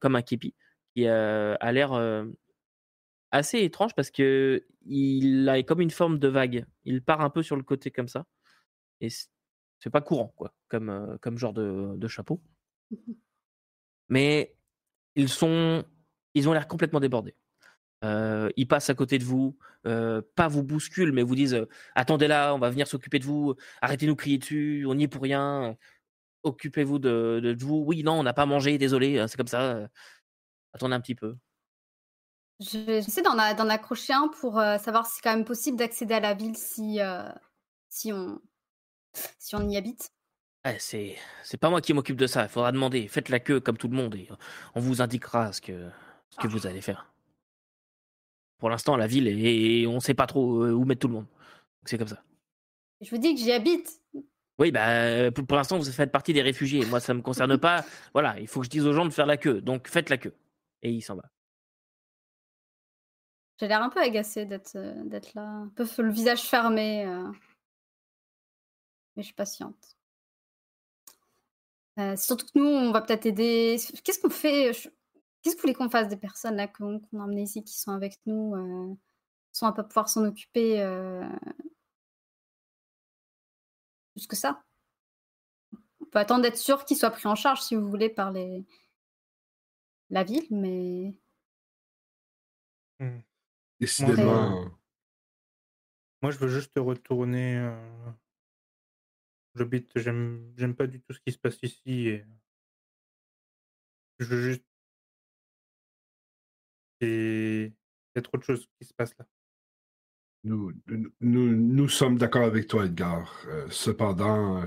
comme 0.00 0.16
un 0.16 0.22
képi, 0.22 0.54
qui 0.94 1.06
euh, 1.06 1.56
a 1.60 1.72
l'air 1.72 1.92
euh, 1.94 2.26
assez 3.30 3.60
étrange 3.60 3.94
parce 3.94 4.10
que 4.10 4.64
il 4.86 5.48
a 5.48 5.62
comme 5.62 5.80
une 5.80 5.90
forme 5.90 6.18
de 6.18 6.28
vague. 6.28 6.66
Il 6.84 7.02
part 7.02 7.20
un 7.20 7.30
peu 7.30 7.42
sur 7.42 7.56
le 7.56 7.62
côté 7.62 7.90
comme 7.90 8.08
ça. 8.08 8.26
Et 9.00 9.08
c'est 9.10 9.90
pas 9.90 10.00
courant, 10.00 10.32
quoi, 10.36 10.54
comme, 10.68 10.90
euh, 10.90 11.18
comme 11.20 11.38
genre 11.38 11.52
de, 11.54 11.94
de 11.96 12.08
chapeau. 12.08 12.42
Mais 14.08 14.55
ils 15.16 15.28
sont, 15.28 15.84
ils 16.34 16.48
ont 16.48 16.52
l'air 16.52 16.68
complètement 16.68 17.00
débordés. 17.00 17.34
Euh, 18.04 18.50
ils 18.56 18.68
passent 18.68 18.90
à 18.90 18.94
côté 18.94 19.18
de 19.18 19.24
vous, 19.24 19.56
euh, 19.86 20.20
pas 20.34 20.48
vous 20.48 20.62
bousculent, 20.62 21.12
mais 21.12 21.22
vous 21.22 21.34
disent 21.34 21.54
euh, 21.54 21.68
attendez 21.94 22.28
là, 22.28 22.54
on 22.54 22.58
va 22.58 22.70
venir 22.70 22.86
s'occuper 22.86 23.18
de 23.18 23.24
vous, 23.24 23.54
arrêtez 23.80 24.06
de 24.06 24.10
nous 24.10 24.16
crier 24.16 24.38
dessus, 24.38 24.84
on 24.86 24.94
n'y 24.94 25.04
est 25.04 25.08
pour 25.08 25.22
rien, 25.22 25.76
occupez-vous 26.42 26.98
de, 26.98 27.40
de 27.42 27.64
vous. 27.64 27.82
Oui, 27.86 28.02
non, 28.02 28.12
on 28.12 28.22
n'a 28.22 28.34
pas 28.34 28.46
mangé, 28.46 28.76
désolé, 28.76 29.18
euh, 29.18 29.26
c'est 29.26 29.36
comme 29.36 29.46
ça. 29.46 29.88
attendez 30.74 30.94
un 30.94 31.00
petit 31.00 31.14
peu. 31.14 31.36
Je 32.60 32.78
vais 32.78 32.98
essayer 32.98 33.22
d'en 33.22 33.34
d'en 33.34 33.68
accrocher 33.68 34.12
un 34.12 34.28
pour 34.28 34.54
savoir 34.54 35.06
si 35.06 35.16
c'est 35.16 35.22
quand 35.22 35.34
même 35.34 35.44
possible 35.44 35.76
d'accéder 35.76 36.14
à 36.14 36.20
la 36.20 36.32
ville 36.32 36.56
si, 36.56 37.00
si, 37.90 38.12
on, 38.14 38.40
si 39.38 39.54
on 39.56 39.68
y 39.68 39.76
habite. 39.76 40.10
Ouais, 40.66 40.76
c'est 40.80 41.14
c'est 41.44 41.58
pas 41.58 41.70
moi 41.70 41.80
qui 41.80 41.92
m'occupe 41.94 42.16
de 42.16 42.26
ça, 42.26 42.42
il 42.42 42.48
faudra 42.48 42.72
demander. 42.72 43.06
Faites 43.06 43.28
la 43.28 43.38
queue 43.38 43.60
comme 43.60 43.76
tout 43.78 43.86
le 43.86 43.94
monde 43.94 44.16
et 44.16 44.26
euh, 44.32 44.34
on 44.74 44.80
vous 44.80 45.00
indiquera 45.00 45.52
ce 45.52 45.60
que, 45.60 45.88
ce 46.30 46.36
que 46.38 46.48
vous 46.48 46.66
allez 46.66 46.80
faire. 46.80 47.06
Pour 48.58 48.68
l'instant, 48.68 48.96
la 48.96 49.06
ville 49.06 49.28
est, 49.28 49.82
et 49.82 49.86
on 49.86 50.00
sait 50.00 50.14
pas 50.14 50.26
trop 50.26 50.64
euh, 50.64 50.72
où 50.72 50.84
mettre 50.84 51.02
tout 51.02 51.06
le 51.06 51.14
monde. 51.14 51.26
C'est 51.84 51.98
comme 51.98 52.08
ça. 52.08 52.20
Je 53.00 53.08
vous 53.10 53.18
dis 53.18 53.36
que 53.36 53.40
j'y 53.40 53.52
habite. 53.52 54.02
Oui, 54.58 54.72
bah, 54.72 54.88
euh, 54.88 55.30
pour, 55.30 55.46
pour 55.46 55.56
l'instant, 55.56 55.78
vous 55.78 55.84
faites 55.84 56.10
partie 56.10 56.32
des 56.32 56.42
réfugiés. 56.42 56.84
Moi, 56.86 56.98
ça 56.98 57.14
me 57.14 57.22
concerne 57.22 57.58
pas. 57.58 57.84
Voilà, 58.12 58.40
il 58.40 58.48
faut 58.48 58.58
que 58.58 58.66
je 58.66 58.70
dise 58.70 58.86
aux 58.86 58.92
gens 58.92 59.04
de 59.04 59.10
faire 59.10 59.26
la 59.26 59.36
queue. 59.36 59.60
Donc, 59.60 59.86
faites 59.86 60.10
la 60.10 60.16
queue. 60.16 60.34
Et 60.82 60.90
il 60.90 61.02
s'en 61.02 61.14
va. 61.14 61.30
J'ai 63.60 63.68
l'air 63.68 63.82
un 63.82 63.88
peu 63.88 64.00
agacée 64.00 64.46
d'être 64.46 64.76
d'être 65.04 65.32
là, 65.34 65.42
un 65.42 65.68
peu 65.68 65.86
le 65.98 66.10
visage 66.10 66.42
fermé. 66.42 67.04
euh. 67.06 67.30
Mais 69.14 69.22
je 69.22 69.26
suis 69.26 69.34
patiente. 69.34 69.95
Euh, 71.98 72.16
surtout 72.16 72.46
que 72.46 72.58
nous, 72.58 72.66
on 72.66 72.92
va 72.92 73.00
peut-être 73.00 73.26
aider. 73.26 73.76
Qu'est-ce 74.04 74.20
qu'on 74.20 74.30
fait 74.30 74.72
Je- 74.72 74.88
Qu'est-ce 75.42 75.54
que 75.54 75.60
vous 75.60 75.62
voulez 75.62 75.74
qu'on 75.74 75.88
fasse 75.88 76.08
des 76.08 76.16
personnes 76.16 76.56
là 76.56 76.66
qu'on 76.66 76.96
a 76.98 77.22
emmenées 77.22 77.42
ici, 77.44 77.62
qui 77.62 77.78
sont 77.78 77.92
avec 77.92 78.18
nous, 78.26 78.54
euh, 78.56 78.94
sans 79.52 79.72
pas 79.72 79.84
pouvoir 79.84 80.08
s'en 80.08 80.24
occuper 80.24 80.82
euh, 80.82 81.24
plus 84.14 84.26
que 84.26 84.34
ça? 84.36 84.64
On 86.00 86.04
peut 86.06 86.18
attendre 86.18 86.42
d'être 86.42 86.56
sûr 86.58 86.84
qu'ils 86.84 86.96
soient 86.96 87.10
pris 87.10 87.28
en 87.28 87.34
charge, 87.36 87.62
si 87.62 87.74
vous 87.76 87.88
voulez, 87.88 88.08
par 88.10 88.32
les... 88.32 88.64
la 90.10 90.24
ville, 90.24 90.46
mais 90.50 91.14
Hmm. 92.98 93.20
Décidément, 93.78 94.64
Moi, 96.22 96.30
je 96.32 96.38
veux 96.38 96.48
juste 96.48 96.72
retourner. 96.76 97.56
J'habite, 99.56 99.90
j'aime, 99.96 100.52
j'aime 100.56 100.74
pas 100.76 100.86
du 100.86 101.00
tout 101.00 101.12
ce 101.14 101.20
qui 101.20 101.32
se 101.32 101.38
passe 101.38 101.58
ici. 101.62 102.08
Et... 102.08 102.24
Je 104.18 104.26
veux 104.26 104.42
juste. 104.42 104.62
Et 107.00 107.64
il 107.66 108.16
y 108.16 108.18
a 108.18 108.22
trop 108.22 108.38
de 108.38 108.42
choses 108.42 108.66
qui 108.78 108.86
se 108.86 108.94
passent 108.94 109.16
là. 109.18 109.26
nous, 110.44 110.72
nous, 110.86 111.12
nous, 111.20 111.56
nous 111.56 111.88
sommes 111.88 112.18
d'accord 112.18 112.44
avec 112.44 112.68
toi, 112.68 112.86
Edgar. 112.86 113.44
Euh, 113.46 113.68
cependant, 113.70 114.62
euh, 114.62 114.66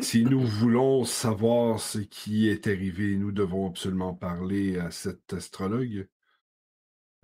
si 0.00 0.24
nous 0.24 0.40
voulons 0.40 1.04
savoir 1.04 1.80
ce 1.80 1.98
qui 1.98 2.48
est 2.48 2.66
arrivé, 2.66 3.16
nous 3.16 3.32
devons 3.32 3.68
absolument 3.68 4.14
parler 4.14 4.78
à 4.78 4.90
cet 4.90 5.32
astrologue. 5.32 6.08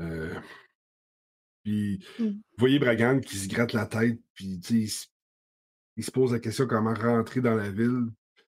Euh, 0.01 0.39
puis, 1.63 2.05
Mm. 2.19 2.25
vous 2.25 2.43
voyez 2.59 2.79
Bragan 2.79 3.21
qui 3.21 3.37
se 3.37 3.49
gratte 3.49 3.73
la 3.73 3.87
tête, 3.87 4.21
puis 4.35 4.61
il, 4.71 4.89
se- 4.91 5.07
il 5.97 6.05
se 6.05 6.11
pose 6.11 6.33
la 6.33 6.39
question 6.41 6.67
comment 6.67 6.95
rentrer 6.95 7.41
dans 7.41 7.55
la 7.55 7.71
ville. 7.71 8.07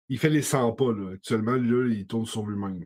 Il 0.08 0.18
fait 0.18 0.30
les 0.30 0.42
100 0.42 0.72
pas, 0.72 0.92
là. 0.92 1.12
Actuellement, 1.14 1.52
là, 1.52 1.86
il 1.88 2.06
tourne 2.06 2.26
sur 2.26 2.46
lui-même. 2.46 2.82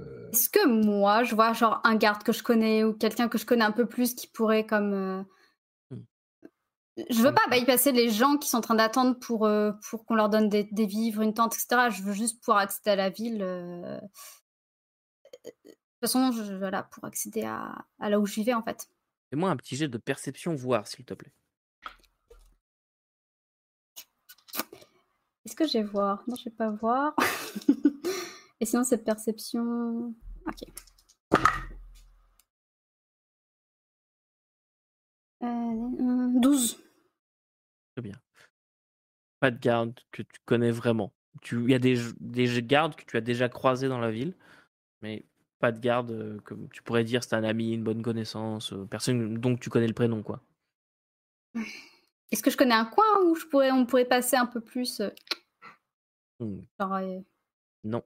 Euh, 0.00 0.30
Est-ce 0.30 0.48
que 0.48 0.66
moi, 0.66 1.22
je 1.22 1.34
vois 1.34 1.52
genre 1.52 1.80
un 1.84 1.96
garde 1.96 2.22
que 2.22 2.32
je 2.32 2.42
connais 2.42 2.84
ou 2.84 2.92
quelqu'un 2.94 3.28
que 3.28 3.38
je 3.38 3.46
connais 3.46 3.64
un 3.64 3.72
peu 3.72 3.86
plus 3.86 4.14
qui 4.14 4.26
pourrait 4.26 4.66
comme... 4.66 4.92
euh, 4.94 5.22
Hmm. 5.90 6.02
Je 7.10 7.22
veux 7.22 7.32
pas 7.32 7.48
bypasser 7.50 7.92
les 7.92 8.10
gens 8.10 8.36
qui 8.36 8.48
sont 8.48 8.58
en 8.58 8.62
train 8.62 8.74
d'attendre 8.74 9.18
pour, 9.18 9.46
euh, 9.46 9.72
pour 9.88 10.04
qu'on 10.04 10.14
leur 10.14 10.28
donne 10.28 10.48
des, 10.48 10.64
des 10.64 10.86
vivres, 10.86 11.22
une 11.22 11.32
tente, 11.34 11.54
etc. 11.54 11.88
Je 11.90 12.02
veux 12.02 12.12
juste 12.12 12.40
pouvoir 12.42 12.58
accéder 12.58 12.90
à 12.90 12.96
la 12.96 13.10
ville. 13.10 13.42
euh, 13.42 13.98
De 15.44 15.70
toute 15.70 15.76
façon, 16.00 16.32
je, 16.32 16.54
voilà, 16.54 16.82
pour 16.82 17.04
accéder 17.04 17.42
à, 17.44 17.84
à 17.98 18.10
là 18.10 18.18
où 18.20 18.26
je 18.26 18.34
vivais 18.34 18.54
en 18.54 18.62
fait. 18.62 18.88
Fais-moi 19.30 19.50
un 19.50 19.56
petit 19.56 19.76
jet 19.76 19.88
de 19.88 19.98
perception, 19.98 20.54
voir, 20.54 20.86
s'il 20.86 21.04
te 21.04 21.14
plaît. 21.14 21.32
Est-ce 25.52 25.64
que 25.64 25.68
j'ai 25.68 25.82
voir? 25.82 26.24
Non, 26.28 26.34
je 26.34 26.44
vais 26.46 26.50
pas 26.56 26.70
voir. 26.70 27.14
Et 28.60 28.64
sinon, 28.64 28.84
c'est 28.84 29.04
perception. 29.04 30.14
Ok. 30.46 30.62
Euh, 35.42 36.40
12. 36.40 36.82
Très 37.94 38.00
bien. 38.00 38.14
Pas 39.40 39.50
de 39.50 39.58
garde 39.58 40.00
que 40.10 40.22
tu 40.22 40.40
connais 40.46 40.70
vraiment. 40.70 41.12
Tu- 41.42 41.62
Il 41.62 41.70
y 41.70 41.74
a 41.74 41.78
des, 41.78 41.98
des 42.18 42.62
gardes 42.62 42.94
que 42.96 43.04
tu 43.04 43.18
as 43.18 43.20
déjà 43.20 43.50
croisés 43.50 43.88
dans 43.88 44.00
la 44.00 44.10
ville, 44.10 44.34
mais 45.02 45.26
pas 45.58 45.70
de 45.70 45.80
garde 45.80 46.12
euh, 46.12 46.38
comme 46.46 46.70
tu 46.70 46.82
pourrais 46.82 47.04
dire 47.04 47.22
c'est 47.22 47.36
un 47.36 47.44
ami, 47.44 47.74
une 47.74 47.84
bonne 47.84 48.00
connaissance, 48.00 48.72
euh, 48.72 48.86
personne 48.86 49.34
dont 49.34 49.54
tu 49.58 49.68
connais 49.68 49.86
le 49.86 49.92
prénom, 49.92 50.22
quoi. 50.22 50.40
Est-ce 52.32 52.42
que 52.42 52.50
je 52.50 52.56
connais 52.56 52.74
un 52.74 52.86
coin 52.86 53.04
où 53.26 53.34
je 53.34 53.46
pourrais, 53.46 53.70
on 53.70 53.86
pourrait 53.86 54.06
passer 54.06 54.36
un 54.36 54.46
peu 54.46 54.60
plus 54.60 55.00
euh, 55.00 55.10
Hmm, 56.40 56.60
genre, 56.80 56.94
euh, 56.94 57.20
Non. 57.84 58.02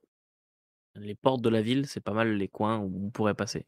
Les 0.95 1.15
portes 1.15 1.41
de 1.41 1.49
la 1.49 1.61
ville, 1.61 1.87
c'est 1.87 2.01
pas 2.01 2.13
mal 2.13 2.35
les 2.35 2.47
coins 2.47 2.77
où 2.79 3.05
on 3.05 3.09
pourrait 3.09 3.33
passer. 3.33 3.65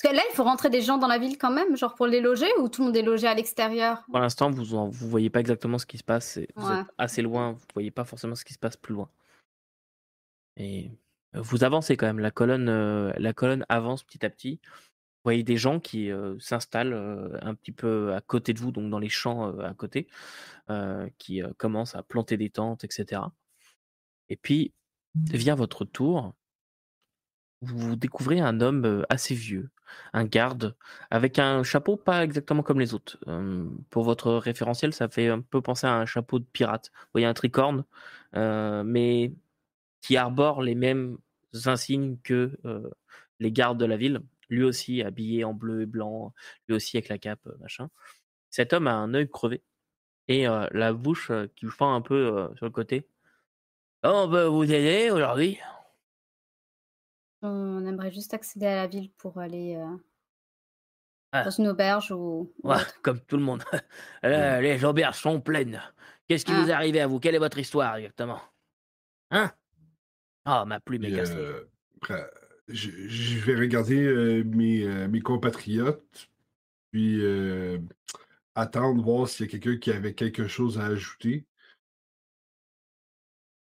Parce 0.00 0.12
que 0.12 0.16
là, 0.16 0.22
il 0.30 0.34
faut 0.34 0.44
rentrer 0.44 0.70
des 0.70 0.80
gens 0.80 0.96
dans 0.96 1.08
la 1.08 1.18
ville 1.18 1.38
quand 1.38 1.50
même, 1.50 1.76
genre 1.76 1.96
pour 1.96 2.06
les 2.06 2.20
loger 2.20 2.46
ou 2.60 2.68
tout 2.68 2.82
le 2.82 2.86
monde 2.86 2.96
est 2.96 3.02
logé 3.02 3.26
à 3.26 3.34
l'extérieur? 3.34 4.04
Pour 4.06 4.20
l'instant, 4.20 4.48
vous 4.48 4.64
vous 4.64 5.08
voyez 5.08 5.28
pas 5.28 5.40
exactement 5.40 5.76
ce 5.78 5.86
qui 5.86 5.98
se 5.98 6.04
passe. 6.04 6.38
Vous 6.54 6.68
Ouais. 6.68 6.80
êtes 6.80 6.86
assez 6.98 7.20
loin, 7.20 7.52
vous 7.52 7.64
voyez 7.74 7.90
pas 7.90 8.04
forcément 8.04 8.36
ce 8.36 8.44
qui 8.44 8.52
se 8.54 8.58
passe 8.60 8.76
plus 8.76 8.94
loin. 8.94 9.10
Et 10.56 10.90
euh, 11.34 11.40
vous 11.40 11.64
avancez 11.64 11.96
quand 11.96 12.06
même. 12.06 12.20
La 12.20 12.30
colonne, 12.30 12.68
euh, 12.68 13.12
la 13.16 13.32
colonne 13.32 13.66
avance 13.68 14.04
petit 14.04 14.24
à 14.24 14.30
petit. 14.30 14.60
Vous 15.28 15.32
voyez 15.32 15.42
des 15.42 15.58
gens 15.58 15.78
qui 15.78 16.10
euh, 16.10 16.38
s'installent 16.38 16.94
euh, 16.94 17.38
un 17.42 17.54
petit 17.54 17.70
peu 17.70 18.14
à 18.14 18.22
côté 18.22 18.54
de 18.54 18.60
vous, 18.60 18.72
donc 18.72 18.88
dans 18.88 18.98
les 18.98 19.10
champs 19.10 19.48
euh, 19.48 19.60
à 19.62 19.74
côté, 19.74 20.08
qui 21.18 21.42
commencent 21.58 21.94
à 21.94 22.02
planter 22.02 22.38
des 22.38 22.48
tentes, 22.48 22.82
etc. 22.82 23.20
Et 24.30 24.36
puis 24.36 24.72
vient 25.14 25.54
votre 25.54 25.84
tour. 25.84 26.34
Vous 27.60 27.94
découvrez 27.94 28.40
un 28.40 28.62
homme 28.62 29.04
assez 29.10 29.34
vieux, 29.34 29.70
un 30.14 30.24
garde, 30.24 30.76
avec 31.10 31.38
un 31.38 31.62
chapeau 31.62 31.96
pas 31.96 32.24
exactement 32.24 32.62
comme 32.62 32.80
les 32.80 32.94
autres. 32.94 33.18
Pour 33.90 34.04
votre 34.04 34.32
référentiel, 34.32 34.94
ça 34.94 35.08
fait 35.08 35.28
un 35.28 35.42
peu 35.42 35.60
penser 35.60 35.86
à 35.86 35.94
un 35.94 36.06
chapeau 36.06 36.38
de 36.38 36.44
pirate. 36.44 36.90
Vous 36.94 37.08
voyez 37.12 37.26
un 37.26 37.34
tricorne, 37.34 37.84
mais 38.34 39.34
qui 40.00 40.16
arbore 40.16 40.62
les 40.62 40.74
mêmes 40.74 41.18
insignes 41.66 42.18
que 42.24 42.58
les 43.40 43.52
gardes 43.52 43.78
de 43.78 43.86
la 43.86 43.98
ville. 43.98 44.22
Lui 44.50 44.64
aussi 44.64 45.02
habillé 45.02 45.44
en 45.44 45.54
bleu 45.54 45.82
et 45.82 45.86
blanc, 45.86 46.34
lui 46.68 46.76
aussi 46.76 46.96
avec 46.96 47.08
la 47.08 47.18
cape, 47.18 47.46
machin. 47.60 47.90
Cet 48.50 48.72
homme 48.74 48.86
a 48.88 48.94
un 48.94 49.14
œil 49.14 49.28
crevé 49.30 49.62
et 50.28 50.48
euh, 50.48 50.68
la 50.72 50.92
bouche 50.94 51.30
euh, 51.30 51.48
qui 51.56 51.66
fend 51.66 51.94
un 51.94 52.02
peu 52.02 52.14
euh, 52.38 52.56
sur 52.56 52.66
le 52.66 52.72
côté. 52.72 53.08
On 54.04 54.28
peut 54.30 54.44
vous 54.46 54.64
aider 54.72 55.10
aujourd'hui? 55.10 55.58
On 57.42 57.84
aimerait 57.84 58.12
juste 58.12 58.32
accéder 58.32 58.66
à 58.66 58.76
la 58.76 58.86
ville 58.86 59.10
pour 59.10 59.38
aller 59.38 59.74
euh, 59.74 59.96
Ah. 61.32 61.44
dans 61.44 61.50
une 61.50 61.68
auberge 61.68 62.10
ou, 62.12 62.52
ou 62.62 62.68
Ouais, 62.68 62.76
comme 63.02 63.20
tout 63.20 63.36
le 63.36 63.42
monde. 63.42 63.64
Là, 64.22 64.60
les 64.60 64.84
auberges 64.84 65.18
sont 65.18 65.40
pleines. 65.40 65.80
Qu'est-ce 66.26 66.44
qui 66.44 66.52
Ah. 66.52 66.62
vous 66.62 66.70
est 66.70 66.72
arrivé 66.72 67.00
à 67.00 67.06
vous? 67.06 67.20
Quelle 67.20 67.34
est 67.34 67.38
votre 67.38 67.58
histoire 67.58 67.96
exactement? 67.96 68.40
Hein? 69.30 69.52
Ah, 70.44 70.64
ma 70.66 70.80
plume 70.80 71.04
est 71.04 71.12
cassée. 71.12 71.34
euh, 71.36 71.70
après, 71.96 72.30
je, 72.68 72.90
je 72.90 73.38
vais 73.44 73.54
regarder 73.56 74.04
euh, 74.04 74.44
mes, 74.44 74.84
euh, 74.84 75.08
mes 75.08 75.20
compatriotes, 75.20 76.30
puis 76.90 77.20
euh, 77.24 77.78
attendre, 78.54 79.02
voir 79.02 79.28
s'il 79.28 79.46
y 79.46 79.48
a 79.48 79.52
quelqu'un 79.52 79.78
qui 79.78 79.90
avait 79.90 80.14
quelque 80.14 80.46
chose 80.48 80.78
à 80.78 80.86
ajouter. 80.86 81.44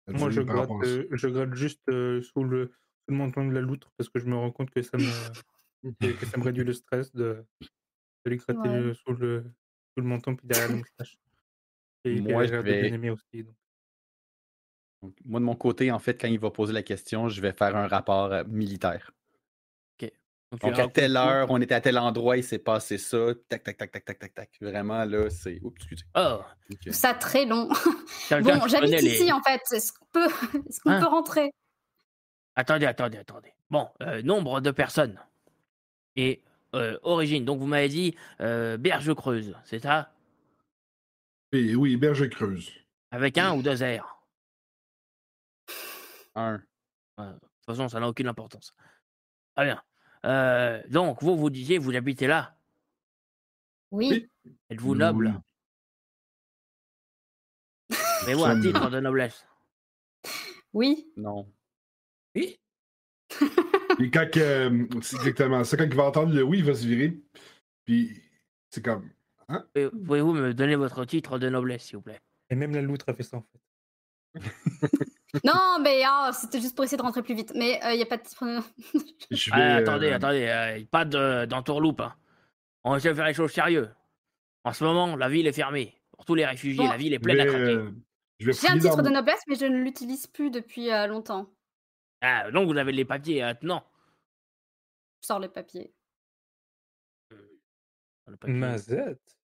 Moi, 0.08 0.30
je 0.30 0.42
gratte, 0.42 0.70
euh, 0.84 1.08
je 1.12 1.28
gratte 1.28 1.54
juste 1.54 1.82
euh, 1.90 2.22
sous, 2.22 2.44
le, 2.44 2.68
sous 2.68 3.12
le 3.12 3.16
menton 3.16 3.48
de 3.48 3.54
la 3.54 3.62
loutre 3.62 3.92
parce 3.98 4.10
que 4.10 4.20
je 4.20 4.26
me 4.26 4.36
rends 4.36 4.52
compte 4.52 4.70
que 4.70 4.82
ça 4.82 4.98
me, 4.98 6.14
que, 6.14 6.26
ça 6.26 6.38
me 6.38 6.44
réduit 6.44 6.66
le 6.66 6.74
stress 6.74 7.14
de, 7.16 7.46
de 8.26 8.30
lui 8.30 8.38
gratter 8.38 8.68
Ouais. 8.70 8.80
le- 8.82 8.94
sous, 8.94 9.14
le, 9.14 9.44
sous 9.94 10.02
le 10.02 10.08
menton 10.08 10.36
puis 10.36 10.46
derrière 10.48 10.70
la 10.70 10.76
moustache. 10.76 11.18
Et 12.04 12.20
Moi, 12.20 12.46
je 12.48 12.56
vais- 12.56 12.82
bien 12.82 12.94
aimer 12.94 13.10
aussi. 13.12 13.44
donc. 13.44 13.56
Donc, 15.04 15.14
moi, 15.26 15.40
de 15.42 15.46
mon 15.46 15.56
côté, 15.56 15.92
en 15.92 16.00
fait, 16.00 16.20
quand 16.20 16.30
il 16.30 16.40
va 16.40 16.50
poser 16.50 16.72
la 16.74 16.82
question, 16.82 17.28
je 17.28 17.42
vais 17.42 17.52
faire 17.52 17.76
un 17.76 17.88
rapport 17.88 18.32
euh, 18.32 18.44
militaire. 18.48 19.12
Donc, 20.00 20.12
tu 20.62 20.68
Donc, 20.68 20.80
à 20.80 20.88
telle 20.88 21.18
heure, 21.18 21.48
on 21.50 21.60
était 21.60 21.74
à 21.74 21.82
tel 21.82 21.98
endroit, 21.98 22.38
il 22.38 22.44
s'est 22.44 22.60
passé 22.60 22.98
ça. 23.00 23.18
Tac, 23.50 23.64
tac, 23.64 23.76
tac, 23.76 23.92
tac, 23.92 24.06
tac, 24.06 24.20
tac, 24.20 24.34
tac. 24.36 24.50
Vraiment, 24.62 25.04
là, 25.04 25.30
c'est. 25.32 25.60
Oups, 25.64 25.76
excusez. 25.78 26.06
Oh, 26.16 26.42
Ok. 26.72 26.94
Ça 26.94 27.14
très 27.16 27.46
long. 27.46 27.68
Bon, 28.42 28.68
j'habite 28.68 29.02
les- 29.02 29.16
ici 29.16 29.32
en 29.34 29.42
fait. 29.42 29.60
Est-ce 29.76 29.92
qu'on 29.92 30.06
peut, 30.12 30.28
est-ce 30.70 30.80
qu'on 30.80 30.92
Hein? 30.92 31.00
peut 31.00 31.08
rentrer? 31.08 31.52
Attendez, 32.56 32.86
attendez, 32.86 33.18
attendez. 33.18 33.52
Bon, 33.72 33.90
euh, 34.04 34.22
nombre 34.22 34.62
de 34.62 34.70
personnes. 34.72 35.20
Et 36.16 36.44
euh, 36.76 36.98
origine. 37.02 37.44
Donc, 37.46 37.60
vous 37.60 37.66
m'avez 37.66 37.90
dit 37.90 38.16
euh, 38.40 38.78
Berge 38.78 39.12
Creuse, 39.16 39.56
c'est 39.66 39.80
ça? 39.80 40.14
Et 41.52 41.76
oui, 41.76 41.98
Berge 41.98 42.30
Creuse. 42.30 42.72
Avec 43.12 43.38
un 43.40 43.54
ou 43.56 43.62
deux 43.64 43.82
De 46.36 46.60
toute 47.18 47.66
façon, 47.66 47.88
ça 47.88 48.00
n'a 48.00 48.08
aucune 48.08 48.28
importance. 48.28 48.74
Très 49.56 49.66
bien. 49.66 49.84
Euh, 50.26 50.82
donc, 50.90 51.22
vous, 51.22 51.36
vous 51.38 51.50
disiez, 51.50 51.78
vous 51.78 51.96
habitez 51.96 52.28
là? 52.28 52.58
Oui. 53.92 54.30
Êtes-vous 54.70 54.96
noble? 54.96 55.34
Oui. 57.90 57.98
Avez-vous 58.24 58.46
un 58.46 58.62
titre 58.62 58.90
de 58.90 59.00
noblesse? 59.00 59.46
Oui. 60.72 61.12
Non. 61.18 61.52
Oui. 62.36 62.60
Et 64.00 64.10
quand 64.10 64.30
que, 64.32 64.40
euh, 64.40 64.88
c'est 65.02 65.18
exactement 65.18 65.64
ça, 65.64 65.78
quand 65.78 65.84
il 65.84 65.96
va 65.96 66.06
entendre 66.06 66.34
le 66.34 66.42
oui, 66.42 66.60
il 66.60 66.66
va 66.66 66.74
se 66.74 66.88
virer. 66.88 67.22
Puis 67.86 68.22
c'est 68.70 68.84
comme. 68.84 69.10
Euh, 69.78 69.92
Pouvez-vous 69.92 70.34
me 70.34 70.54
donner 70.54 70.76
votre 70.76 71.06
titre 71.06 71.38
de 71.38 71.50
noblesse, 71.50 71.84
s'il 71.84 71.98
vous 71.98 72.02
plaît? 72.02 72.22
Et 72.50 72.56
même 72.56 72.74
la 72.74 72.82
loutre 72.82 73.06
a 73.10 73.14
fait 73.14 73.24
ça 73.24 73.38
en 73.38 73.44
fait. 73.44 73.60
Non, 75.44 75.80
mais 75.82 76.04
ah, 76.06 76.32
c'était 76.34 76.62
juste 76.62 76.76
pour 76.76 76.86
essayer 76.86 76.98
de 76.98 77.02
rentrer 77.02 77.24
plus 77.24 77.34
vite. 77.36 77.54
Mais 77.56 77.80
il 77.92 77.96
n'y 77.96 78.04
a 78.04 78.06
pas 78.06 78.18
de. 78.18 78.24
Je 79.32 79.50
Ah, 79.52 79.58
vais, 79.58 79.64
Attendez, 79.84 80.10
euh, 80.12 80.16
attendez, 80.16 80.48
euh, 80.48 80.86
pas 80.92 81.06
de- 81.06 81.46
d'entourloupe. 81.46 82.02
hein. 82.02 82.16
On 82.84 82.96
essaie 82.96 83.10
de 83.10 83.14
faire 83.16 83.26
les 83.26 83.34
choses 83.34 83.52
sérieux. 83.52 83.90
En 84.64 84.74
ce 84.74 84.84
moment, 84.84 85.16
la 85.16 85.30
ville 85.30 85.48
est 85.48 85.54
fermée. 85.54 85.96
Pour 86.12 86.26
tous 86.26 86.36
les 86.36 86.46
réfugiés, 86.46 86.78
Bon. 86.84 86.90
la 86.90 86.98
ville 86.98 87.14
est 87.14 87.20
pleine 87.20 87.38
vais, 87.38 87.44
à 87.44 87.46
craquer. 87.48 87.64
euh, 87.76 87.92
J'ai 88.40 88.50
un 88.70 88.78
titre 88.78 89.02
de 89.02 89.10
noblesse, 89.10 89.42
mais 89.48 89.56
je 89.56 89.66
ne 89.66 89.78
l'utilise 89.78 90.28
plus 90.28 90.52
depuis 90.52 90.92
euh, 90.92 91.08
longtemps. 91.08 91.50
Ah, 92.22 92.52
donc 92.52 92.70
vous 92.72 92.78
avez 92.78 92.92
les 92.92 93.06
papiers 93.06 93.42
maintenant. 93.42 93.84
Je 95.22 95.28
sors 95.28 95.40
les 95.40 95.50
papiers. 95.50 95.94
Le 98.28 98.38
papier. 98.38 98.54
Mazette. 98.56 99.38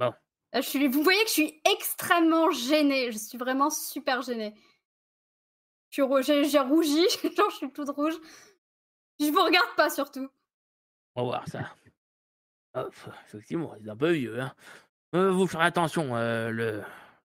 Euh, 0.00 0.10
Je 0.54 0.60
suis... 0.60 0.88
Vous 0.88 1.02
voyez 1.02 1.22
que 1.22 1.28
je 1.28 1.32
suis 1.32 1.60
extrêmement 1.70 2.50
gênée. 2.50 3.12
Je 3.12 3.18
suis 3.18 3.38
vraiment 3.38 3.70
super 3.70 4.22
gênée. 4.22 4.54
Je 5.90 6.44
j'ai 6.48 6.58
rougi, 6.58 7.06
genre 7.36 7.50
je 7.50 7.56
suis 7.56 7.72
toute 7.72 7.88
rouge. 7.90 8.14
Je 9.18 9.26
vous 9.26 9.42
regarde 9.42 9.74
pas 9.76 9.88
surtout. 9.88 10.28
On 11.14 11.22
va 11.22 11.28
voir 11.28 11.48
ça. 11.48 11.74
Hop, 12.74 12.94
effectivement, 13.26 13.74
c'est 13.82 13.88
un 13.88 13.96
peu 13.96 14.12
vieux. 14.12 14.38
Hein. 14.40 14.54
Euh, 15.14 15.30
vous 15.30 15.46
ferez 15.46 15.64
attention, 15.64 16.14
euh, 16.16 16.50
le 16.50 16.82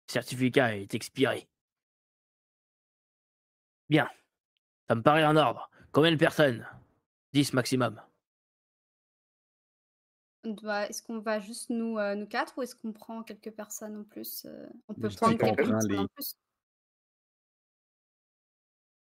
certificat 0.07 0.77
est 0.77 0.95
expiré. 0.95 1.49
Bien, 3.89 4.09
ça 4.89 4.95
me 4.95 5.03
paraît 5.03 5.25
en 5.25 5.37
ordre. 5.37 5.69
Combien 5.91 6.13
de 6.13 6.17
personnes? 6.17 6.65
10 7.33 7.55
maximum. 7.55 8.01
Doit- 10.45 10.89
Est-ce 10.89 11.03
qu'on 11.03 11.19
va 11.19 11.39
juste 11.41 11.69
nous, 11.71 11.99
euh, 11.99 12.15
nous 12.15 12.27
quatre 12.27 12.57
ou 12.57 12.63
est-ce 12.63 12.75
qu'on 12.75 12.93
prend 12.93 13.23
quelques 13.23 13.51
personnes 13.51 13.97
en 13.99 14.05
plus 14.05 14.47
euh, 14.47 14.67
On 14.89 14.95
peut 14.95 15.11
Je 15.11 15.17
prendre 15.17 15.37
quelques 15.37 15.57
personnes 15.57 15.99
en 15.99 16.07
plus? 16.07 16.35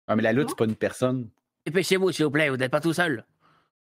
Ah, 0.07 0.15
mais 0.15 0.23
la 0.23 0.33
lutte, 0.33 0.49
c'est 0.49 0.57
pas 0.57 0.65
une 0.65 0.75
personne. 0.75 1.29
Dépêchez-vous, 1.65 2.11
s'il 2.11 2.25
vous 2.25 2.31
plaît, 2.31 2.49
vous 2.49 2.57
n'êtes 2.57 2.71
pas 2.71 2.81
tout 2.81 2.91
seul. 2.93 3.25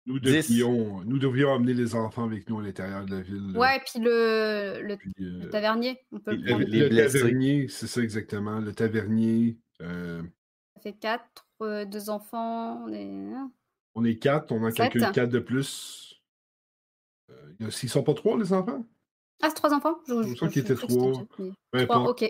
Nous 0.05 0.19
devrions, 0.19 1.01
nous 1.03 1.17
devrions 1.19 1.53
amener 1.53 1.73
les 1.73 1.93
enfants 1.95 2.23
avec 2.25 2.47
nous 2.49 2.59
à 2.59 2.63
l'intérieur 2.63 3.05
de 3.05 3.15
la 3.15 3.21
ville. 3.21 3.57
Ouais, 3.57 3.77
et 3.77 3.79
puis 3.79 3.99
le, 3.99 4.81
le, 4.83 4.97
Puis, 4.97 5.11
euh, 5.19 5.39
le 5.43 5.49
tavernier, 5.49 6.05
on 6.11 6.19
peut 6.19 6.35
le 6.35 6.45
prendre. 6.45 6.63
tavernier, 7.11 7.67
c'est 7.67 7.87
ça 7.87 8.01
exactement. 8.01 8.59
Le 8.59 8.71
tavernier. 8.73 9.57
euh, 9.81 10.21
Ça 10.75 10.81
fait 10.83 10.93
quatre, 10.93 11.47
euh, 11.63 11.85
deux 11.85 12.09
enfants. 12.09 12.83
On 12.85 12.93
est... 12.93 13.33
hein? 13.33 13.51
on 13.95 14.05
est 14.05 14.17
quatre, 14.17 14.51
on 14.53 14.61
en 14.63 14.67
Sept? 14.69 14.77
calcule 14.77 15.11
quatre 15.11 15.31
de 15.31 15.39
plus. 15.39 16.14
Euh, 17.29 17.69
S'ils 17.71 17.89
sont 17.89 18.03
pas 18.03 18.13
trois, 18.13 18.37
les 18.37 18.53
enfants? 18.53 18.85
Ah, 19.41 19.49
c'est 19.49 19.55
trois 19.55 19.73
enfants? 19.73 19.97
Je, 20.07 20.13
me 20.13 20.49
qu'il 20.49 20.61
était 20.61 20.75
trois. 20.75 21.23
mais- 21.73 21.85
Trois, 21.85 22.09
ok. 22.09 22.25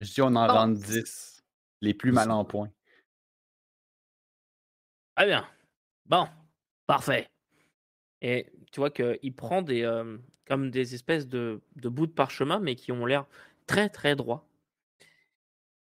Je 0.00 0.12
dis, 0.12 0.22
on 0.22 0.26
en 0.34 0.46
Bon. 0.46 0.52
rentre 0.52 0.80
10. 0.80 1.42
Les 1.80 1.94
plus 1.94 2.12
mal 2.12 2.30
en 2.30 2.44
point. 2.44 2.70
Très 5.16 5.26
bien. 5.26 5.46
Bon, 6.06 6.26
parfait. 6.86 7.28
Et 8.20 8.46
tu 8.72 8.80
vois 8.80 8.90
qu'il 8.90 9.34
prend 9.34 9.62
des, 9.62 9.82
euh, 9.82 10.18
comme 10.46 10.70
des 10.70 10.94
espèces 10.94 11.26
de, 11.26 11.60
de 11.76 11.88
bouts 11.88 12.06
de 12.06 12.12
parchemin, 12.12 12.58
mais 12.58 12.74
qui 12.76 12.92
ont 12.92 13.06
l'air 13.06 13.26
très 13.66 13.88
très 13.88 14.16
droits. 14.16 14.46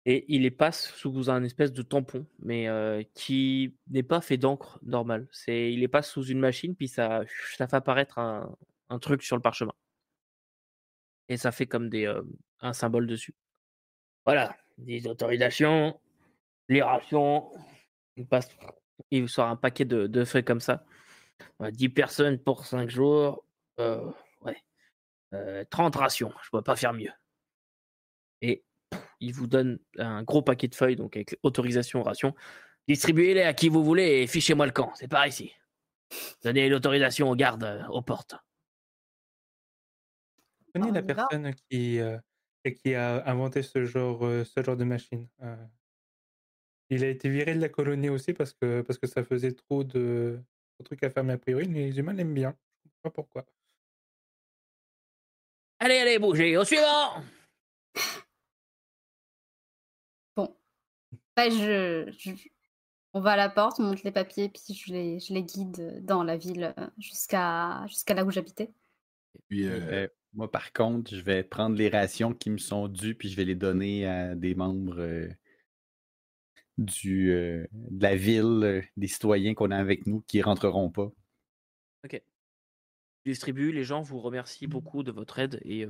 Et 0.06 0.26
il 0.28 0.42
les 0.42 0.52
passe 0.52 0.94
sous 0.96 1.30
un 1.30 1.44
espèce 1.44 1.72
de 1.72 1.82
tampon, 1.82 2.26
mais 2.40 2.68
euh, 2.68 3.04
qui 3.14 3.78
n'est 3.90 4.04
pas 4.04 4.20
fait 4.20 4.38
d'encre 4.38 4.80
normale. 4.84 5.28
C'est, 5.32 5.72
il 5.72 5.80
les 5.80 5.88
passe 5.88 6.10
sous 6.10 6.26
une 6.26 6.40
machine, 6.40 6.76
puis 6.76 6.90
ça, 6.90 7.22
ça 7.58 7.68
fait 7.68 7.76
apparaître 7.78 8.20
un, 8.20 8.56
truc 9.00 9.24
sur 9.24 9.38
le 9.38 9.42
parchemin. 9.42 9.74
Et 11.30 11.38
ça 11.38 11.52
fait 11.52 11.66
comme 11.66 11.90
des, 11.90 12.06
euh, 12.06 12.22
un 12.60 12.74
symbole 12.74 13.08
dessus. 13.08 13.34
Voilà, 14.26 14.56
des 14.78 15.08
autorisations, 15.08 16.00
les 16.68 16.82
rations. 16.82 17.52
Il 18.18 18.28
passe, 18.28 18.50
il 19.10 19.28
sort 19.30 19.48
un 19.48 19.56
paquet 19.56 19.86
de, 19.86 20.08
de 20.08 20.42
comme 20.42 20.60
ça. 20.60 20.86
Ouais, 21.60 21.72
10 21.72 21.90
personnes 21.90 22.40
pour 22.40 22.66
5 22.66 22.90
jours. 22.90 23.46
Euh, 23.80 24.12
ouais. 24.42 24.58
Euh, 25.34 25.64
30 25.70 25.96
rations. 25.96 26.32
Je 26.42 26.50
ne 26.54 26.60
peux 26.60 26.64
pas 26.64 26.76
faire 26.76 26.94
mieux. 26.94 27.12
Et 28.42 28.64
il 29.24 29.34
vous 29.34 29.48
donne 29.48 29.80
un 29.98 30.24
gros 30.24 30.42
paquet 30.42 30.68
de 30.68 30.76
feuilles, 30.76 30.96
donc 30.96 31.16
avec 31.16 31.38
autorisation 31.44 32.04
ration. 32.04 32.36
Distribuez-les 32.88 33.44
à 33.44 33.54
qui 33.54 33.70
vous 33.70 33.84
voulez 33.84 34.22
et 34.22 34.28
fichez-moi 34.28 34.66
le 34.66 34.74
camp. 34.74 34.92
C'est 34.96 35.08
par 35.08 35.26
ici. 35.26 35.54
Donnez 36.44 36.68
l'autorisation 36.68 37.30
aux 37.30 37.36
gardes 37.36 37.64
euh, 37.64 37.88
aux 37.88 38.02
portes. 38.02 38.36
Vous 40.66 40.82
connaissez 40.82 40.92
Ah, 40.98 41.02
la 41.02 41.02
personne 41.02 41.54
qui, 41.70 42.00
euh, 42.00 42.18
qui 42.84 42.94
a 42.94 43.26
inventé 43.30 43.64
ce 43.64 43.86
genre, 43.86 44.26
euh, 44.26 44.44
ce 44.44 44.62
genre 44.62 44.78
de 44.78 44.84
machine. 44.84 45.28
euh? 45.42 45.56
il 46.90 47.04
a 47.04 47.08
été 47.08 47.30
viré 47.30 47.56
de 47.56 47.62
la 47.62 47.70
colonie 47.70 48.10
aussi 48.10 48.34
parce 48.34 48.54
que, 48.54 48.82
parce 48.82 49.00
que 49.00 49.08
ça 49.08 49.24
faisait 49.24 49.54
trop 49.54 49.84
de, 49.84 50.40
trucs 50.84 51.02
à 51.04 51.10
faire, 51.10 51.24
mais 51.24 51.34
a 51.34 51.38
priori, 51.38 51.66
les 51.66 51.98
humains 51.98 52.14
l'aiment 52.14 52.34
bien. 52.34 52.56
Je 52.84 52.90
ne 52.90 52.92
sais 52.92 53.00
pas 53.02 53.10
pourquoi. 53.10 53.46
Allez, 55.80 55.98
allez, 55.98 56.20
bougez. 56.20 56.58
Au 56.58 56.66
suivant 56.66 57.24
Bah, 61.36 61.50
je, 61.50 62.12
je- 62.18 62.32
On 63.14 63.22
va 63.22 63.32
à 63.32 63.38
la 63.38 63.50
porte, 63.50 63.80
on 63.80 63.84
monte 63.84 64.04
les 64.04 64.12
papiers, 64.12 64.50
puis 64.50 64.74
je 64.76 64.92
les, 64.92 65.20
je 65.20 65.34
les 65.34 65.44
guide 65.44 66.04
dans 66.04 66.24
la 66.24 66.38
ville 66.38 66.74
euh, 66.78 66.88
jusqu'à 66.98 67.86
jusqu'à 67.88 68.14
là 68.16 68.26
où 68.26 68.32
j'habitais. 68.32 68.72
Puis, 69.50 69.66
euh, 69.66 69.80
Euh, 69.92 70.08
moi, 70.34 70.50
par 70.52 70.74
contre, 70.74 71.14
je 71.16 71.22
vais 71.22 71.44
prendre 71.44 71.76
les 71.76 71.90
rations 71.90 72.34
qui 72.34 72.50
me 72.50 72.58
sont 72.58 72.88
dues, 72.88 73.16
puis 73.16 73.30
je 73.30 73.36
vais 73.36 73.46
les 73.46 73.56
donner 73.56 74.08
à 74.08 74.36
des 74.36 74.56
membres 74.56 75.00
euh, 75.00 75.28
du, 76.78 77.32
euh, 77.32 77.68
de 77.72 78.04
la 78.04 78.16
ville, 78.16 78.62
euh, 78.64 78.82
des 78.98 79.08
citoyens 79.08 79.54
qu'on 79.54 79.72
a 79.72 79.78
avec 79.78 80.08
nous 80.08 80.22
qui 80.22 80.42
rentreront 80.42 80.90
pas. 80.90 81.12
Ok. 82.04 82.22
Je 83.26 83.32
distribue, 83.32 83.72
les 83.72 83.84
gens 83.84 84.02
vous 84.02 84.20
remercient 84.20 84.68
beaucoup 84.68 85.04
de 85.04 85.12
votre 85.12 85.40
aide 85.40 85.60
et 85.64 85.88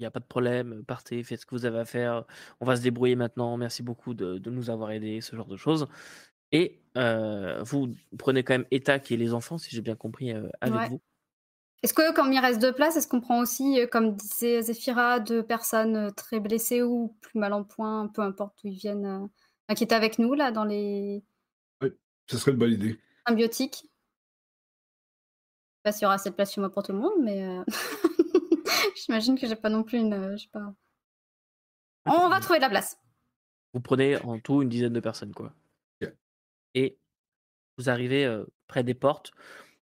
il 0.00 0.04
n'y 0.04 0.06
a 0.06 0.10
pas 0.10 0.20
de 0.20 0.24
problème, 0.24 0.82
partez, 0.86 1.22
faites 1.22 1.40
ce 1.42 1.46
que 1.46 1.54
vous 1.54 1.66
avez 1.66 1.78
à 1.78 1.84
faire, 1.84 2.24
on 2.60 2.64
va 2.64 2.74
se 2.76 2.82
débrouiller 2.82 3.16
maintenant, 3.16 3.56
merci 3.58 3.82
beaucoup 3.82 4.14
de, 4.14 4.38
de 4.38 4.50
nous 4.50 4.70
avoir 4.70 4.90
aidés, 4.92 5.20
ce 5.20 5.36
genre 5.36 5.46
de 5.46 5.56
choses. 5.58 5.86
Et 6.52 6.80
euh, 6.96 7.62
vous 7.62 7.90
prenez 8.18 8.42
quand 8.42 8.54
même 8.54 8.66
Eta 8.70 8.98
qui 8.98 9.14
est 9.14 9.18
les 9.18 9.34
enfants, 9.34 9.58
si 9.58 9.70
j'ai 9.70 9.82
bien 9.82 9.94
compris, 9.96 10.32
euh, 10.32 10.48
avec 10.60 10.80
Ouais. 10.80 10.88
vous. 10.88 11.00
Est-ce 11.82 11.94
que, 11.94 12.12
comme 12.14 12.32
il 12.32 12.38
reste 12.38 12.60
deux 12.60 12.72
places, 12.74 12.96
est-ce 12.96 13.08
qu'on 13.08 13.20
prend 13.20 13.40
aussi, 13.40 13.78
comme 13.92 14.14
disait 14.16 14.62
Zéphira, 14.62 15.20
deux 15.20 15.42
personnes 15.42 16.12
très 16.14 16.40
blessées 16.40 16.82
ou 16.82 17.14
plus 17.20 17.38
mal 17.38 17.52
en 17.52 17.64
point, 17.64 18.08
peu 18.08 18.22
importe 18.22 18.58
où 18.64 18.68
ils 18.68 18.74
viennent, 18.76 19.06
euh, 19.06 19.26
inquiéter 19.68 19.94
avec 19.94 20.18
nous, 20.18 20.34
là, 20.34 20.50
dans 20.50 20.64
les 20.64 21.22
Ce 22.26 22.38
serait 22.38 22.52
une 22.52 22.58
bonne 22.58 22.72
idée. 22.72 22.98
symbiotiques? 23.26 23.82
Je 23.84 23.88
sais 25.78 25.82
pas 25.84 25.92
s'il 25.92 26.02
y 26.02 26.04
aura 26.06 26.14
assez 26.16 26.30
de 26.30 26.34
place 26.34 26.52
chez 26.52 26.60
moi 26.60 26.70
pour 26.70 26.82
tout 26.82 26.92
le 26.92 26.98
monde, 26.98 27.14
mais 27.22 27.42
euh, 27.44 27.64
j'imagine 28.96 29.38
que 29.38 29.46
j'ai 29.46 29.56
pas 29.56 29.68
non 29.70 29.82
plus 29.82 29.98
une. 29.98 30.12
euh, 30.12 30.36
je 30.36 30.44
sais 30.44 30.50
pas. 30.52 30.74
On 32.06 32.28
va 32.28 32.40
trouver 32.40 32.58
de 32.58 32.64
la 32.64 32.70
place. 32.70 32.98
Vous 33.72 33.80
prenez 33.80 34.16
en 34.22 34.38
tout 34.38 34.62
une 34.62 34.68
dizaine 34.68 34.92
de 34.92 35.00
personnes, 35.00 35.32
quoi. 35.32 35.54
Et 36.74 36.98
vous 37.78 37.90
arrivez 37.90 38.24
euh, 38.24 38.44
près 38.68 38.84
des 38.84 38.94
portes, 38.94 39.32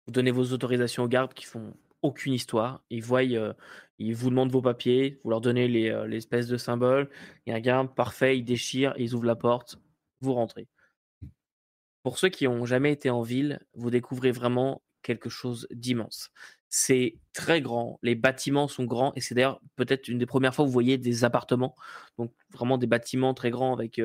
vous 0.06 0.12
donnez 0.12 0.30
vos 0.30 0.52
autorisations 0.52 1.04
aux 1.04 1.08
gardes 1.08 1.34
qui 1.34 1.44
font 1.44 1.74
aucune 2.02 2.32
histoire. 2.32 2.82
Ils 2.90 3.02
voient, 3.02 3.22
euh, 3.22 3.52
ils 3.98 4.14
vous 4.14 4.30
demandent 4.30 4.50
vos 4.50 4.62
papiers, 4.62 5.20
vous 5.22 5.30
leur 5.30 5.40
donnez 5.40 5.68
les, 5.68 5.90
euh, 5.90 6.06
l'espèce 6.06 6.46
de 6.46 6.56
symbole. 6.56 7.10
Il 7.44 7.50
y 7.50 7.52
a 7.52 7.56
un 7.56 7.60
garde 7.60 7.94
parfait, 7.94 8.38
il 8.38 8.44
déchire, 8.44 8.94
ils 8.96 9.14
ouvrent 9.14 9.26
la 9.26 9.36
porte, 9.36 9.78
vous 10.20 10.32
rentrez. 10.32 10.66
Pour 12.02 12.18
ceux 12.18 12.30
qui 12.30 12.44
n'ont 12.44 12.64
jamais 12.64 12.92
été 12.92 13.10
en 13.10 13.22
ville, 13.22 13.60
vous 13.74 13.90
découvrez 13.90 14.32
vraiment 14.32 14.82
quelque 15.02 15.28
chose 15.28 15.66
d'immense. 15.70 16.30
C'est 16.68 17.16
très 17.32 17.62
grand, 17.62 17.98
les 18.02 18.14
bâtiments 18.14 18.68
sont 18.68 18.84
grands 18.84 19.12
et 19.16 19.20
c'est 19.20 19.34
d'ailleurs 19.34 19.60
peut-être 19.76 20.08
une 20.08 20.18
des 20.18 20.26
premières 20.26 20.54
fois 20.54 20.64
où 20.64 20.68
vous 20.68 20.72
voyez 20.72 20.98
des 20.98 21.24
appartements, 21.24 21.74
donc 22.18 22.32
vraiment 22.50 22.78
des 22.78 22.86
bâtiments 22.86 23.34
très 23.34 23.50
grands 23.50 23.72
avec 23.72 24.00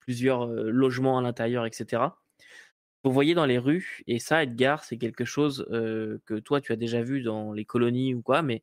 plusieurs 0.00 0.46
logements 0.46 1.18
à 1.18 1.22
l'intérieur, 1.22 1.66
etc. 1.66 2.02
Vous 3.02 3.12
voyez 3.12 3.34
dans 3.34 3.46
les 3.46 3.58
rues, 3.58 4.02
et 4.06 4.18
ça, 4.18 4.42
Edgar, 4.42 4.84
c'est 4.84 4.98
quelque 4.98 5.24
chose 5.24 5.66
que 5.68 6.38
toi, 6.38 6.60
tu 6.60 6.72
as 6.72 6.76
déjà 6.76 7.02
vu 7.02 7.22
dans 7.22 7.52
les 7.52 7.64
colonies 7.64 8.14
ou 8.14 8.22
quoi, 8.22 8.42
mais 8.42 8.62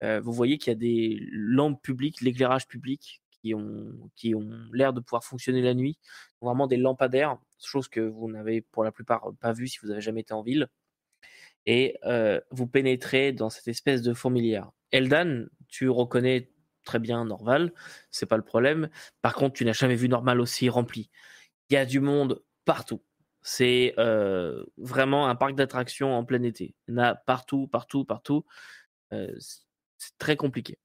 vous 0.00 0.32
voyez 0.32 0.58
qu'il 0.58 0.72
y 0.72 0.76
a 0.76 0.78
des 0.78 1.18
lampes 1.32 1.82
publiques, 1.82 2.20
l'éclairage 2.20 2.68
public, 2.68 3.22
qui 3.42 3.54
ont, 3.54 3.92
qui 4.14 4.34
ont 4.34 4.50
l'air 4.72 4.92
de 4.92 5.00
pouvoir 5.00 5.24
fonctionner 5.24 5.62
la 5.62 5.74
nuit. 5.74 5.98
Vraiment 6.40 6.66
des 6.66 6.76
lampadaires, 6.76 7.38
chose 7.60 7.88
que 7.88 8.00
vous 8.00 8.30
n'avez 8.30 8.60
pour 8.60 8.84
la 8.84 8.92
plupart 8.92 9.32
pas 9.40 9.52
vu 9.52 9.68
si 9.68 9.78
vous 9.82 9.88
n'avez 9.88 10.00
jamais 10.00 10.20
été 10.20 10.32
en 10.32 10.42
ville. 10.42 10.68
Et 11.66 11.98
euh, 12.04 12.40
vous 12.50 12.66
pénétrez 12.66 13.32
dans 13.32 13.50
cette 13.50 13.68
espèce 13.68 14.02
de 14.02 14.14
fourmilière. 14.14 14.70
Eldan, 14.90 15.46
tu 15.68 15.88
reconnais 15.88 16.50
très 16.84 16.98
bien 16.98 17.24
Norval, 17.24 17.72
c'est 18.10 18.26
pas 18.26 18.36
le 18.36 18.42
problème. 18.42 18.88
Par 19.20 19.34
contre, 19.34 19.54
tu 19.54 19.64
n'as 19.64 19.72
jamais 19.72 19.94
vu 19.94 20.08
Normal 20.08 20.40
aussi 20.40 20.68
rempli. 20.68 21.10
Il 21.70 21.74
y 21.74 21.76
a 21.76 21.86
du 21.86 22.00
monde 22.00 22.42
partout. 22.64 23.02
C'est 23.42 23.94
euh, 23.98 24.64
vraiment 24.76 25.28
un 25.28 25.34
parc 25.36 25.54
d'attractions 25.54 26.16
en 26.16 26.24
plein 26.24 26.42
été. 26.42 26.74
Il 26.88 26.94
y 26.94 26.98
en 26.98 27.02
a 27.02 27.14
partout, 27.14 27.68
partout, 27.68 28.04
partout. 28.04 28.44
Euh, 29.12 29.34
c'est 29.38 30.18
très 30.18 30.36
compliqué. 30.36 30.78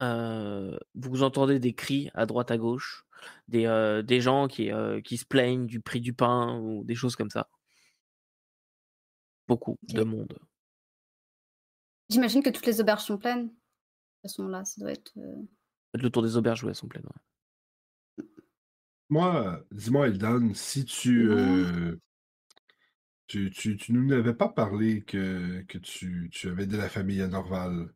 Vous 0.00 1.22
entendez 1.22 1.60
des 1.60 1.74
cris 1.74 2.10
à 2.14 2.26
droite 2.26 2.50
à 2.50 2.58
gauche, 2.58 3.04
des, 3.46 4.02
des 4.04 4.20
gens 4.20 4.48
qui, 4.48 4.68
qui 5.04 5.16
se 5.16 5.24
plaignent 5.24 5.66
du 5.66 5.78
prix 5.78 6.00
du 6.00 6.12
pain 6.12 6.58
ou 6.58 6.82
des 6.82 6.96
choses 6.96 7.14
comme 7.14 7.30
ça. 7.30 7.48
Beaucoup 9.52 9.78
de 9.82 10.02
monde. 10.02 10.38
J'imagine 12.08 12.42
que 12.42 12.48
toutes 12.50 12.64
les 12.64 12.80
auberges 12.80 13.04
sont 13.04 13.18
pleines. 13.18 13.48
De 13.48 13.48
toute 13.48 14.22
façon, 14.22 14.48
là, 14.48 14.64
ça 14.64 14.80
doit 14.80 14.92
être. 14.92 15.12
euh, 15.18 15.42
le 15.94 16.08
tour 16.08 16.22
des 16.22 16.38
auberges 16.38 16.64
où 16.64 16.68
elles 16.70 16.74
sont 16.74 16.88
pleines. 16.88 17.04
ouais. 17.04 18.24
Moi, 19.10 19.62
dis-moi, 19.70 20.06
Eldan, 20.08 20.54
si 20.54 20.86
tu, 20.86 21.30
euh, 21.30 21.96
tu, 23.26 23.50
tu, 23.50 23.76
tu 23.76 23.92
nous 23.92 24.06
n'avais 24.06 24.32
pas 24.32 24.48
parlé 24.48 25.02
que, 25.04 25.60
que 25.68 25.76
tu, 25.76 26.30
tu 26.32 26.48
avais 26.48 26.66
de 26.66 26.78
la 26.78 26.88
famille 26.88 27.20
à 27.20 27.28
Norval. 27.28 27.92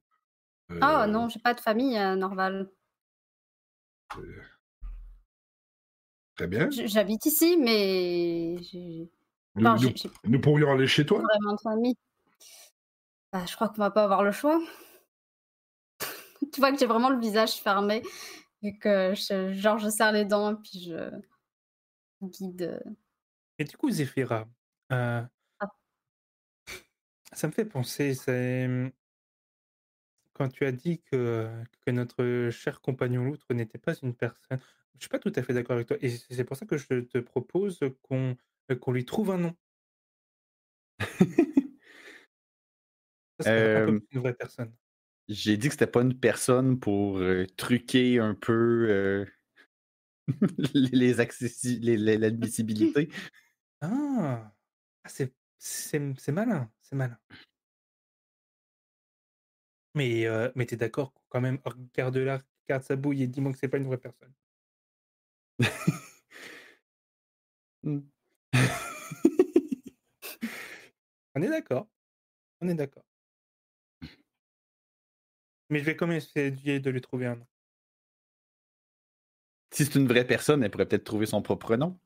Ah 0.83 1.05
Euh, 1.05 1.07
non, 1.07 1.31
j'ai 1.31 1.41
pas 1.41 1.55
de 1.55 1.61
famille 1.61 1.97
à 1.97 2.17
Norval. 2.17 2.71
Très 6.37 6.49
bien. 6.49 6.69
J'habite 6.71 7.25
ici, 7.25 7.57
mais 7.57 8.59
j'ai 8.63 9.11
Nous, 9.57 9.67
enfin, 9.67 10.39
pourrions 10.43 10.73
aller 10.73 10.87
chez 10.87 11.07
toi. 11.07 11.19
vraiment 11.23 11.55
de 11.55 11.61
famille. 11.61 11.97
Bah, 13.33 13.45
je 13.47 13.55
crois 13.55 13.69
qu'on 13.69 13.79
va 13.79 13.91
pas 13.91 14.05
avoir 14.05 14.23
le 14.23 14.33
choix. 14.33 14.61
tu 16.53 16.61
vois 16.61 16.73
que 16.73 16.79
j'ai 16.79 16.87
vraiment 16.87 17.11
le 17.11 17.19
visage 17.19 17.55
fermé, 17.61 18.03
vu 18.63 18.79
que 18.79 19.15
je, 19.15 19.53
genre 19.55 19.79
je 19.79 19.89
serre 19.89 20.13
les 20.13 20.25
dents 20.25 20.53
et 20.53 20.57
puis 20.57 20.81
je 20.85 21.11
guide. 22.23 22.63
euh. 22.63 22.91
Et 23.59 23.65
du 23.65 23.77
coup, 23.77 23.91
Zéphira, 23.91 24.47
euh, 24.93 25.23
Ah. 25.61 25.69
ça 27.33 27.47
me 27.47 27.53
fait 27.53 27.65
penser, 27.65 28.15
c'est 28.15 28.69
mmh, 28.69 28.91
quand 30.35 30.49
tu 30.51 30.67
as 30.67 30.73
dit 30.73 31.01
que, 31.01 31.51
que 31.85 31.91
notre 31.91 32.51
cher 32.51 32.81
compagnon 32.83 33.25
loutre 33.25 33.47
n'était 33.55 33.79
pas 33.79 33.95
une 34.03 34.15
personne. 34.15 34.61
Je 34.95 35.01
suis 35.01 35.09
pas 35.09 35.19
tout 35.19 35.33
à 35.35 35.43
fait 35.43 35.55
d'accord 35.55 35.75
avec 35.77 35.89
toi. 35.89 35.97
Et 36.01 36.11
c'est 36.11 36.45
pour 36.45 36.57
ça 36.57 36.67
que 36.67 36.77
je 36.77 37.01
te 37.01 37.19
propose 37.19 37.81
qu'on 38.03 38.37
qu'on 38.75 38.93
lui 38.93 39.05
trouve 39.05 39.31
un 39.31 39.39
nom. 39.39 39.55
Euh, 43.47 44.01
une 44.13 44.21
vraie 44.21 44.33
personne. 44.33 44.75
J'ai 45.29 45.59
dit 45.59 45.69
que 45.69 45.75
c'était 45.75 45.87
pas 45.87 46.01
une 46.01 46.19
personne 46.19 46.81
pour 46.81 47.19
euh, 47.19 47.45
truquer 47.59 48.19
un 48.19 48.35
peu 48.35 48.87
euh, 48.89 49.27
les, 50.73 51.13
l'admissibilité. 52.17 53.11
Ah, 53.83 54.53
Ah, 55.05 55.09
c'est 55.59 56.33
malin, 56.33 56.71
c'est 56.81 56.97
malin. 56.97 57.19
Mais, 59.95 60.27
euh, 60.27 60.51
mais 60.55 60.67
t'es 60.67 60.77
d'accord 60.77 61.13
quand 61.29 61.41
même, 61.41 61.59
regarde-la, 61.65 62.43
regarde 62.69 62.83
sa 62.85 62.97
bouille 62.97 63.23
et 63.23 63.27
dis-moi 63.27 63.53
que 63.53 63.59
c'est 63.59 63.69
pas 63.69 63.79
une 63.79 63.87
vraie 63.87 63.99
personne. 63.99 64.33
Hmm. 67.83 68.01
On 71.37 71.43
est 71.43 71.49
d'accord. 71.49 71.87
On 72.63 72.69
est 72.69 72.75
d'accord. 72.75 73.05
Mais 75.69 75.81
je 75.81 75.85
vais 75.85 75.95
quand 75.97 76.07
même 76.07 76.17
essayer 76.17 76.81
de 76.81 76.91
lui 76.91 77.01
trouver 77.01 77.27
un 77.27 77.37
nom. 77.37 77.47
si 79.71 79.85
c'est 79.85 79.97
une 79.97 80.09
vraie 80.09 80.27
personne, 80.27 80.63
elle 80.63 80.71
pourrait 80.71 80.87
peut-être 80.87 81.05
trouver 81.05 81.27
son 81.27 81.43
propre 81.43 81.77
nom. 81.77 81.99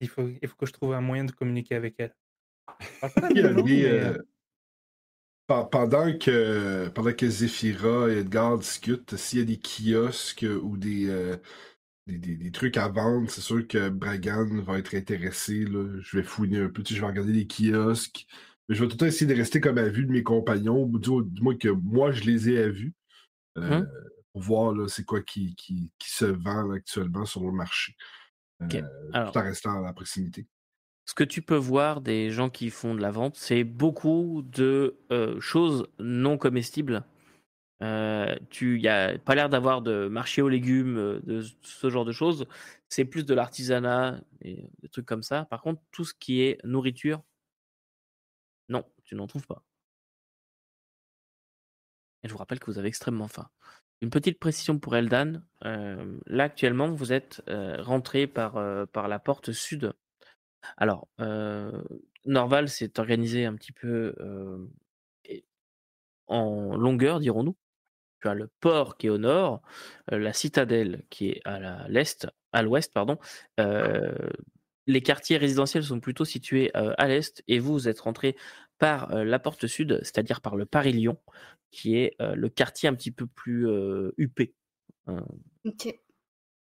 Il 0.00 0.08
faut, 0.08 0.28
il 0.28 0.48
faut 0.48 0.56
que 0.56 0.66
je 0.66 0.72
trouve 0.72 0.94
un 0.94 1.00
moyen 1.00 1.24
de 1.24 1.30
communiquer 1.32 1.76
avec 1.76 1.94
elle. 1.98 2.14
Euh, 3.36 3.62
euh, 3.68 4.18
pe- 5.46 5.68
pendant 5.70 6.18
que 6.18 6.88
pendant 6.88 7.12
que 7.12 7.28
Zephyra 7.28 8.08
et 8.10 8.18
Edgar 8.18 8.58
discutent, 8.58 9.16
s'il 9.16 9.38
y 9.38 9.42
a 9.42 9.44
des 9.44 9.58
kiosques 9.60 10.46
ou 10.62 10.76
des, 10.76 11.08
euh, 11.08 11.36
des, 12.06 12.18
des- 12.18 12.36
des 12.36 12.50
trucs 12.52 12.76
à 12.76 12.88
vendre, 12.88 13.30
c'est 13.30 13.40
sûr 13.40 13.66
que 13.66 13.88
Bragan 13.88 14.60
va 14.62 14.78
être 14.78 14.94
intéressé. 14.94 15.64
là. 15.64 15.98
Je 16.00 16.16
vais 16.18 16.22
fouiner 16.22 16.58
un 16.60 16.68
peu, 16.68 16.82
tu 16.82 16.90
sais, 16.94 16.96
je 16.96 17.00
vais 17.00 17.06
regarder 17.08 17.32
les 17.32 17.46
kiosques. 17.46 18.26
Mais 18.68 18.74
je 18.74 18.80
vais 18.82 18.88
tout 18.88 18.94
le 18.94 18.98
temps 18.98 19.06
essayer 19.06 19.26
de 19.32 19.36
rester 19.38 19.60
comme 19.60 19.78
à 19.78 19.88
vue 19.88 20.06
de 20.06 20.10
mes 20.12 20.22
compagnons, 20.22 20.86
du, 20.86 21.10
du 21.24 21.42
moins 21.42 21.56
que 21.56 21.68
moi 21.68 22.12
je 22.12 22.24
les 22.24 22.48
ai 22.50 22.62
à 22.62 22.68
vue. 22.68 22.94
euh, 23.58 23.80
Mhm. 23.80 23.88
Pour 24.32 24.42
voir 24.42 24.90
c'est 24.90 25.04
quoi 25.04 25.22
qui, 25.22 25.54
qui, 25.54 25.92
qui 25.98 26.10
se 26.10 26.24
vend 26.24 26.70
actuellement 26.72 27.24
sur 27.24 27.44
le 27.44 27.52
marché. 27.52 27.94
Euh, 28.62 28.82
Alors, 29.12 29.30
tout 29.32 29.38
en 29.38 29.42
restant 29.44 29.78
à 29.78 29.80
la 29.80 29.92
proximité. 29.92 30.46
ce 31.06 31.14
que 31.14 31.22
tu 31.22 31.40
peux 31.40 31.54
voir 31.56 32.00
des 32.00 32.30
gens 32.30 32.50
qui 32.50 32.70
font 32.70 32.94
de 32.96 33.00
la 33.00 33.12
vente, 33.12 33.36
c'est 33.36 33.62
beaucoup 33.62 34.42
de 34.42 34.96
euh, 35.12 35.38
choses 35.40 35.86
non 36.00 36.36
comestibles. 36.36 37.04
Euh, 37.82 38.36
tu 38.50 38.78
y 38.80 38.88
a 38.88 39.18
pas 39.18 39.34
l'air 39.34 39.48
d'avoir 39.48 39.82
de 39.82 40.08
marché 40.08 40.42
aux 40.42 40.48
légumes, 40.48 40.96
euh, 40.96 41.20
de 41.24 41.42
ce 41.62 41.90
genre 41.90 42.04
de 42.04 42.12
choses. 42.12 42.46
C'est 42.88 43.04
plus 43.04 43.24
de 43.26 43.34
l'artisanat 43.34 44.20
et 44.42 44.68
des 44.82 44.88
trucs 44.88 45.06
comme 45.06 45.22
ça. 45.22 45.44
Par 45.46 45.60
contre, 45.62 45.82
tout 45.90 46.04
ce 46.04 46.14
qui 46.14 46.42
est 46.42 46.58
nourriture, 46.64 47.22
non, 48.68 48.84
tu 49.04 49.14
n'en 49.14 49.26
trouves 49.26 49.46
pas. 49.46 49.62
Et 52.22 52.28
je 52.28 52.32
vous 52.32 52.38
rappelle 52.38 52.58
que 52.60 52.70
vous 52.70 52.78
avez 52.78 52.88
extrêmement 52.88 53.28
faim. 53.28 53.48
Une 54.00 54.10
petite 54.10 54.38
précision 54.38 54.78
pour 54.78 54.96
Eldan. 54.96 55.42
euh, 55.64 56.18
là, 56.26 56.44
actuellement, 56.44 56.90
vous 56.90 57.12
êtes 57.12 57.42
euh, 57.48 57.82
rentré 57.82 58.26
par, 58.26 58.56
euh, 58.56 58.86
par 58.86 59.08
la 59.08 59.18
porte 59.18 59.52
sud. 59.52 59.92
Alors, 60.76 61.08
euh, 61.20 61.82
Norval 62.26 62.68
s'est 62.68 62.98
organisé 62.98 63.44
un 63.44 63.54
petit 63.54 63.72
peu 63.72 64.14
euh, 64.20 64.66
en 66.26 66.76
longueur, 66.76 67.20
dirons-nous. 67.20 67.56
Tu 68.24 68.28
as 68.28 68.34
le 68.34 68.48
port 68.60 68.96
qui 68.96 69.08
est 69.08 69.10
au 69.10 69.18
nord, 69.18 69.60
la 70.08 70.32
citadelle 70.32 71.04
qui 71.10 71.28
est 71.28 71.42
à 71.44 71.86
l'est, 71.88 72.26
à 72.52 72.62
l'ouest, 72.62 72.90
pardon. 72.94 73.18
Les 74.86 75.02
quartiers 75.02 75.36
résidentiels 75.36 75.84
sont 75.84 76.00
plutôt 76.00 76.24
situés 76.24 76.72
à 76.74 77.06
l'est 77.06 77.42
et 77.48 77.58
vous, 77.58 77.74
vous 77.74 77.88
êtes 77.88 78.00
rentré 78.00 78.34
par 78.78 79.14
la 79.14 79.38
porte 79.38 79.66
sud, 79.66 79.98
c'est-à-dire 80.02 80.40
par 80.40 80.56
le 80.56 80.64
Paris-Lyon, 80.64 81.18
qui 81.70 81.96
est 81.96 82.16
le 82.18 82.48
quartier 82.48 82.88
un 82.88 82.94
petit 82.94 83.10
peu 83.10 83.26
plus 83.26 83.68
huppé. 84.16 84.54
Euh, 85.08 85.20
Ok. 85.66 85.94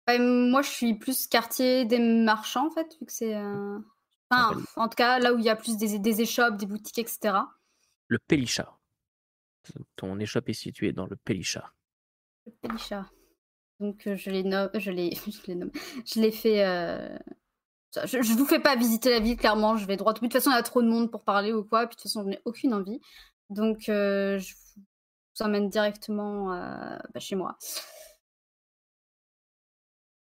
Ouais, 0.08 0.18
moi, 0.18 0.62
je 0.62 0.68
suis 0.68 0.94
plus 0.94 1.28
quartier 1.28 1.84
des 1.84 2.00
marchands, 2.00 2.66
en 2.66 2.70
fait, 2.70 2.96
vu 3.00 3.06
que 3.06 3.12
c'est. 3.12 3.36
euh, 3.36 3.78
Enfin, 4.30 4.60
en 4.74 4.88
tout 4.88 4.96
cas, 4.96 5.20
là 5.20 5.32
où 5.32 5.38
il 5.38 5.44
y 5.44 5.48
a 5.48 5.54
plus 5.54 5.76
des, 5.76 6.00
des 6.00 6.20
échoppes, 6.20 6.56
des 6.56 6.66
boutiques, 6.66 6.98
etc. 6.98 7.38
le 8.08 8.18
Pélicha. 8.18 8.75
Ton 9.96 10.18
échoppe 10.20 10.48
est 10.48 10.52
située 10.54 10.92
dans 10.92 11.06
le 11.06 11.16
Pélicha. 11.16 11.72
Le 12.46 12.52
Pélicha. 12.62 13.10
Donc 13.80 14.06
euh, 14.06 14.16
je 14.16 14.30
les 14.30 14.42
nomme, 14.44 14.70
je 14.74 14.90
les, 14.90 15.10
je 15.26 15.46
les 15.48 15.54
nomme, 15.54 15.70
je 16.06 16.20
les 16.20 16.32
fais. 16.32 16.64
euh, 16.64 17.16
Je, 18.06 18.22
je 18.22 18.32
vous 18.34 18.46
fais 18.46 18.60
pas 18.60 18.76
visiter 18.76 19.10
la 19.10 19.20
ville, 19.20 19.36
clairement. 19.36 19.76
Je 19.76 19.86
vais 19.86 19.96
droit. 19.96 20.12
De 20.14 20.18
toute 20.20 20.32
façon, 20.32 20.50
il 20.50 20.54
y 20.54 20.58
a 20.58 20.62
trop 20.62 20.82
de 20.82 20.88
monde 20.88 21.10
pour 21.10 21.24
parler 21.24 21.52
ou 21.52 21.64
quoi. 21.64 21.86
Puis 21.86 21.96
de 21.96 22.02
toute 22.02 22.04
façon, 22.04 22.24
je 22.24 22.28
n'ai 22.30 22.40
aucune 22.44 22.74
envie. 22.74 23.00
Donc 23.50 23.88
euh, 23.88 24.38
je 24.38 24.54
vous 24.54 25.44
emmène 25.46 25.68
directement 25.70 26.54
euh, 26.54 26.98
bah, 27.14 27.20
chez 27.20 27.36
moi. 27.36 27.58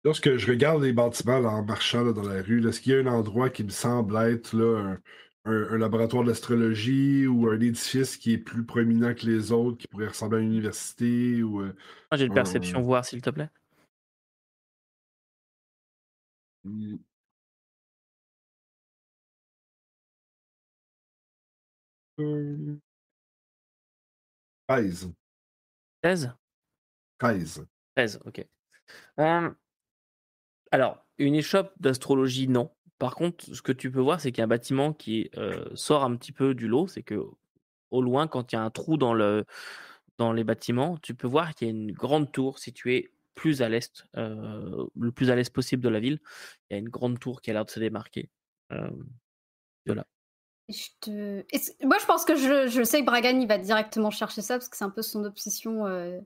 Lorsque 0.05 0.37
je 0.37 0.47
regarde 0.51 0.83
les 0.83 0.93
bâtiments 0.93 1.39
là, 1.39 1.49
en 1.51 1.65
marchant 1.65 2.05
là, 2.05 2.13
dans 2.13 2.23
la 2.29 2.43
rue, 2.43 2.67
est-ce 2.69 2.81
qu'il 2.81 2.93
y 2.93 2.97
a 2.97 3.01
un 3.01 3.07
endroit 3.07 3.49
qui 3.51 3.65
me 3.65 3.71
semble 3.71 4.17
être 4.19 4.53
là, 4.55 4.79
un, 4.93 4.99
un- 5.47 5.69
un 5.75 5.79
laboratoire 5.79 6.25
d'astrologie 6.25 7.27
ou 7.27 7.49
un 7.49 7.61
édifice 7.61 8.17
qui 8.17 8.33
est 8.33 8.39
plus 8.39 8.65
proéminent 8.65 9.15
que 9.15 9.27
les 9.27 9.53
autres, 9.53 9.79
qui 9.79 9.87
pourrait 9.89 10.09
ressembler 10.09 10.39
à 10.39 10.43
une 10.43 10.53
université 10.53 11.43
ou 11.43 11.61
euh, 11.61 11.67
Moi, 12.11 12.17
j'ai 12.19 12.25
une 12.27 12.33
un- 12.33 12.35
perception, 12.35 12.81
voir 12.83 13.05
s'il 13.05 13.21
te 13.23 13.31
plaît. 13.31 13.51
Hmm. 16.65 16.97
Euh, 22.21 22.77
13. 24.69 25.13
16 26.05 26.33
13. 27.19 27.67
13, 27.97 28.21
ok. 28.25 28.47
Euh, 29.21 29.51
alors, 30.71 31.05
une 31.19 31.35
échoppe 31.35 31.73
d'astrologie, 31.81 32.49
non. 32.49 32.71
Par 33.05 33.17
contre, 33.17 33.45
ce 33.55 33.61
que 33.61 33.71
tu 33.71 33.91
peux 33.91 34.01
voir, 34.01 34.19
c'est 34.19 34.33
qu'il 34.33 34.39
y 34.39 34.41
a 34.41 34.45
un 34.45 34.49
bâtiment 34.49 34.95
qui 34.95 35.29
euh, 35.37 35.63
sort 35.75 36.05
un 36.05 36.17
petit 36.17 36.33
peu 36.33 36.55
du 36.55 36.69
lot. 36.69 36.87
C'est 36.89 37.03
que 37.03 37.23
au 37.91 38.01
loin, 38.01 38.27
quand 38.29 38.51
il 38.51 38.57
y 38.57 38.59
a 38.59 38.63
un 38.63 38.71
trou 38.71 38.97
dans, 38.97 39.13
le, 39.13 39.45
dans 40.17 40.33
les 40.33 40.43
bâtiments, 40.43 40.97
tu 41.03 41.15
peux 41.15 41.27
voir 41.27 41.55
qu'il 41.55 41.69
y 41.69 41.71
a 41.71 41.75
une 41.75 41.93
grande 41.93 42.33
tour 42.33 42.59
située 42.59 43.11
plus 43.35 43.61
à 43.61 43.69
l'est, 43.69 44.07
euh, 44.17 44.87
le 44.99 45.13
plus 45.13 45.29
à 45.29 45.37
l'est 45.37 45.53
possible 45.53 45.83
de 45.83 45.91
la 45.91 46.01
ville. 46.01 46.19
Il 46.71 46.73
y 46.73 46.77
a 46.77 46.79
une 46.79 46.89
grande 46.89 47.21
tour 47.21 47.43
qui 47.43 47.51
a 47.51 47.53
l'air 47.53 47.67
de 47.67 47.71
se 47.71 47.79
démarquer. 47.79 48.31
Euh, 48.73 48.89
c'est- 50.71 51.85
Moi, 51.85 51.99
je 52.01 52.07
pense 52.07 52.25
que 52.25 52.37
je, 52.37 52.69
je 52.69 52.83
sais 52.85 53.01
que 53.01 53.05
Bragan, 53.05 53.39
il 53.39 53.47
va 53.47 53.59
directement 53.59 54.11
chercher 54.11 54.41
ça 54.41 54.55
parce 54.55 54.71
que 54.71 54.79
c'est 54.79 54.85
un 54.85 54.89
peu 54.89 55.03
son 55.03 55.25
obsession 55.25 55.85
euh, 55.87 56.19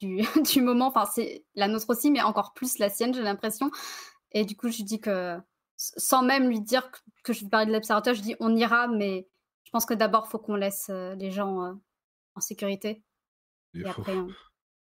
du, 0.00 0.22
du 0.54 0.62
moment. 0.62 0.86
Enfin, 0.86 1.04
c'est 1.04 1.44
la 1.54 1.68
nôtre 1.68 1.90
aussi, 1.90 2.10
mais 2.10 2.22
encore 2.22 2.54
plus 2.54 2.78
la 2.78 2.88
sienne, 2.88 3.12
j'ai 3.12 3.20
l'impression. 3.20 3.70
Et 4.32 4.46
du 4.46 4.56
coup, 4.56 4.70
je 4.70 4.82
dis 4.82 5.00
que, 5.00 5.38
sans 5.96 6.22
même 6.22 6.48
lui 6.48 6.60
dire 6.60 6.90
que, 6.90 6.98
que 7.24 7.32
je 7.32 7.44
vais 7.44 7.50
parler 7.50 7.66
de 7.66 7.72
l'observatoire, 7.72 8.14
je 8.14 8.22
dis 8.22 8.36
on 8.40 8.54
ira, 8.56 8.88
mais 8.88 9.28
je 9.64 9.70
pense 9.70 9.86
que 9.86 9.94
d'abord, 9.94 10.24
il 10.26 10.30
faut 10.30 10.38
qu'on 10.38 10.56
laisse 10.56 10.88
euh, 10.90 11.14
les 11.16 11.30
gens 11.30 11.62
euh, 11.64 11.72
en 12.34 12.40
sécurité. 12.40 13.02
Et 13.74 13.84
après, 13.84 14.16
on, 14.16 14.28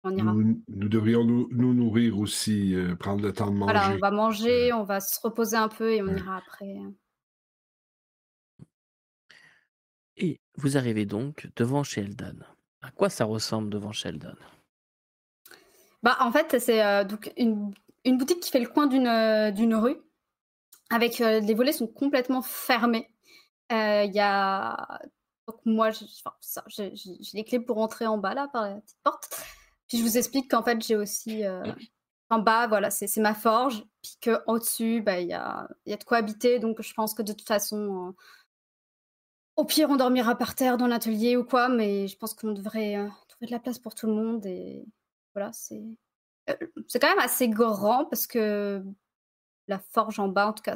on 0.04 0.16
ira. 0.16 0.32
Nous, 0.32 0.62
nous 0.68 0.88
devrions 0.88 1.24
nous, 1.24 1.48
nous 1.50 1.72
nourrir 1.74 2.18
aussi, 2.18 2.74
euh, 2.74 2.94
prendre 2.96 3.22
le 3.22 3.32
temps 3.32 3.50
de 3.50 3.56
manger. 3.56 3.72
Voilà, 3.72 3.94
on 3.94 3.98
va 3.98 4.10
manger, 4.10 4.72
on 4.72 4.84
va 4.84 5.00
se 5.00 5.18
reposer 5.20 5.56
un 5.56 5.68
peu 5.68 5.92
et 5.92 6.02
on 6.02 6.06
Ouais. 6.06 6.18
ira 6.18 6.36
après. 6.36 6.74
Et 10.16 10.40
vous 10.56 10.76
arrivez 10.76 11.06
donc 11.06 11.48
devant 11.56 11.82
Sheldon. 11.82 12.36
À 12.82 12.90
quoi 12.90 13.08
ça 13.08 13.24
ressemble 13.24 13.70
devant 13.70 13.92
Sheldon? 13.92 14.34
Bah, 16.02 16.16
en 16.20 16.32
fait, 16.32 16.58
c'est 16.60 16.84
euh, 16.84 17.04
donc 17.04 17.32
une, 17.36 17.72
une 18.04 18.18
boutique 18.18 18.40
qui 18.40 18.50
fait 18.50 18.60
le 18.60 18.68
coin 18.68 18.86
d'une 18.88 19.06
euh, 19.06 19.50
d'une 19.52 19.74
rue. 19.74 19.96
Avec 20.92 21.22
euh, 21.22 21.40
les 21.40 21.54
volets 21.54 21.72
sont 21.72 21.86
complètement 21.86 22.42
fermés. 22.42 23.08
Euh, 23.72 24.04
Il 24.04 24.12
y 24.12 24.20
a 24.20 25.00
donc 25.48 25.56
moi, 25.64 25.90
j'ai 25.90 26.92
les 27.32 27.44
clés 27.44 27.58
pour 27.58 27.78
entrer 27.78 28.06
en 28.06 28.18
bas 28.18 28.34
là 28.34 28.48
par 28.52 28.62
la 28.62 28.80
petite 28.80 28.98
porte. 29.02 29.42
Puis 29.88 29.98
je 29.98 30.04
vous 30.04 30.18
explique 30.18 30.50
qu'en 30.50 30.62
fait 30.62 30.80
j'ai 30.82 30.94
aussi 30.94 31.44
euh, 31.44 31.64
en 32.30 32.38
bas, 32.38 32.66
voilà, 32.66 32.90
c'est 32.90 33.16
ma 33.18 33.34
forge. 33.34 33.84
Puis 34.02 34.18
que 34.20 34.38
au 34.46 34.58
dessus, 34.58 35.00
bah 35.00 35.18
il 35.20 35.28
y 35.28 35.32
a, 35.32 35.66
y 35.86 35.94
a 35.94 35.96
de 35.96 36.04
quoi 36.04 36.18
habiter. 36.18 36.58
Donc 36.58 36.82
je 36.82 36.92
pense 36.94 37.14
que 37.14 37.22
de 37.22 37.32
toute 37.32 37.48
façon, 37.48 38.14
au 39.56 39.64
pire 39.64 39.88
on 39.90 39.96
dormira 39.96 40.36
par 40.36 40.54
terre 40.54 40.76
dans 40.76 40.86
l'atelier 40.86 41.36
ou 41.36 41.44
quoi. 41.44 41.70
Mais 41.70 42.06
je 42.06 42.18
pense 42.18 42.34
qu'on 42.34 42.52
devrait 42.52 42.96
trouver 43.28 43.46
de 43.46 43.52
la 43.52 43.60
place 43.60 43.78
pour 43.78 43.94
tout 43.94 44.06
le 44.06 44.14
monde 44.14 44.44
et 44.44 44.84
voilà, 45.34 45.52
c'est 45.54 45.82
c'est 46.86 46.98
quand 46.98 47.08
même 47.08 47.18
assez 47.18 47.48
grand 47.48 48.04
parce 48.04 48.26
que 48.26 48.84
la 49.68 49.78
forge 49.78 50.18
en 50.18 50.28
bas, 50.28 50.48
en 50.48 50.52
tout 50.52 50.62
cas, 50.62 50.74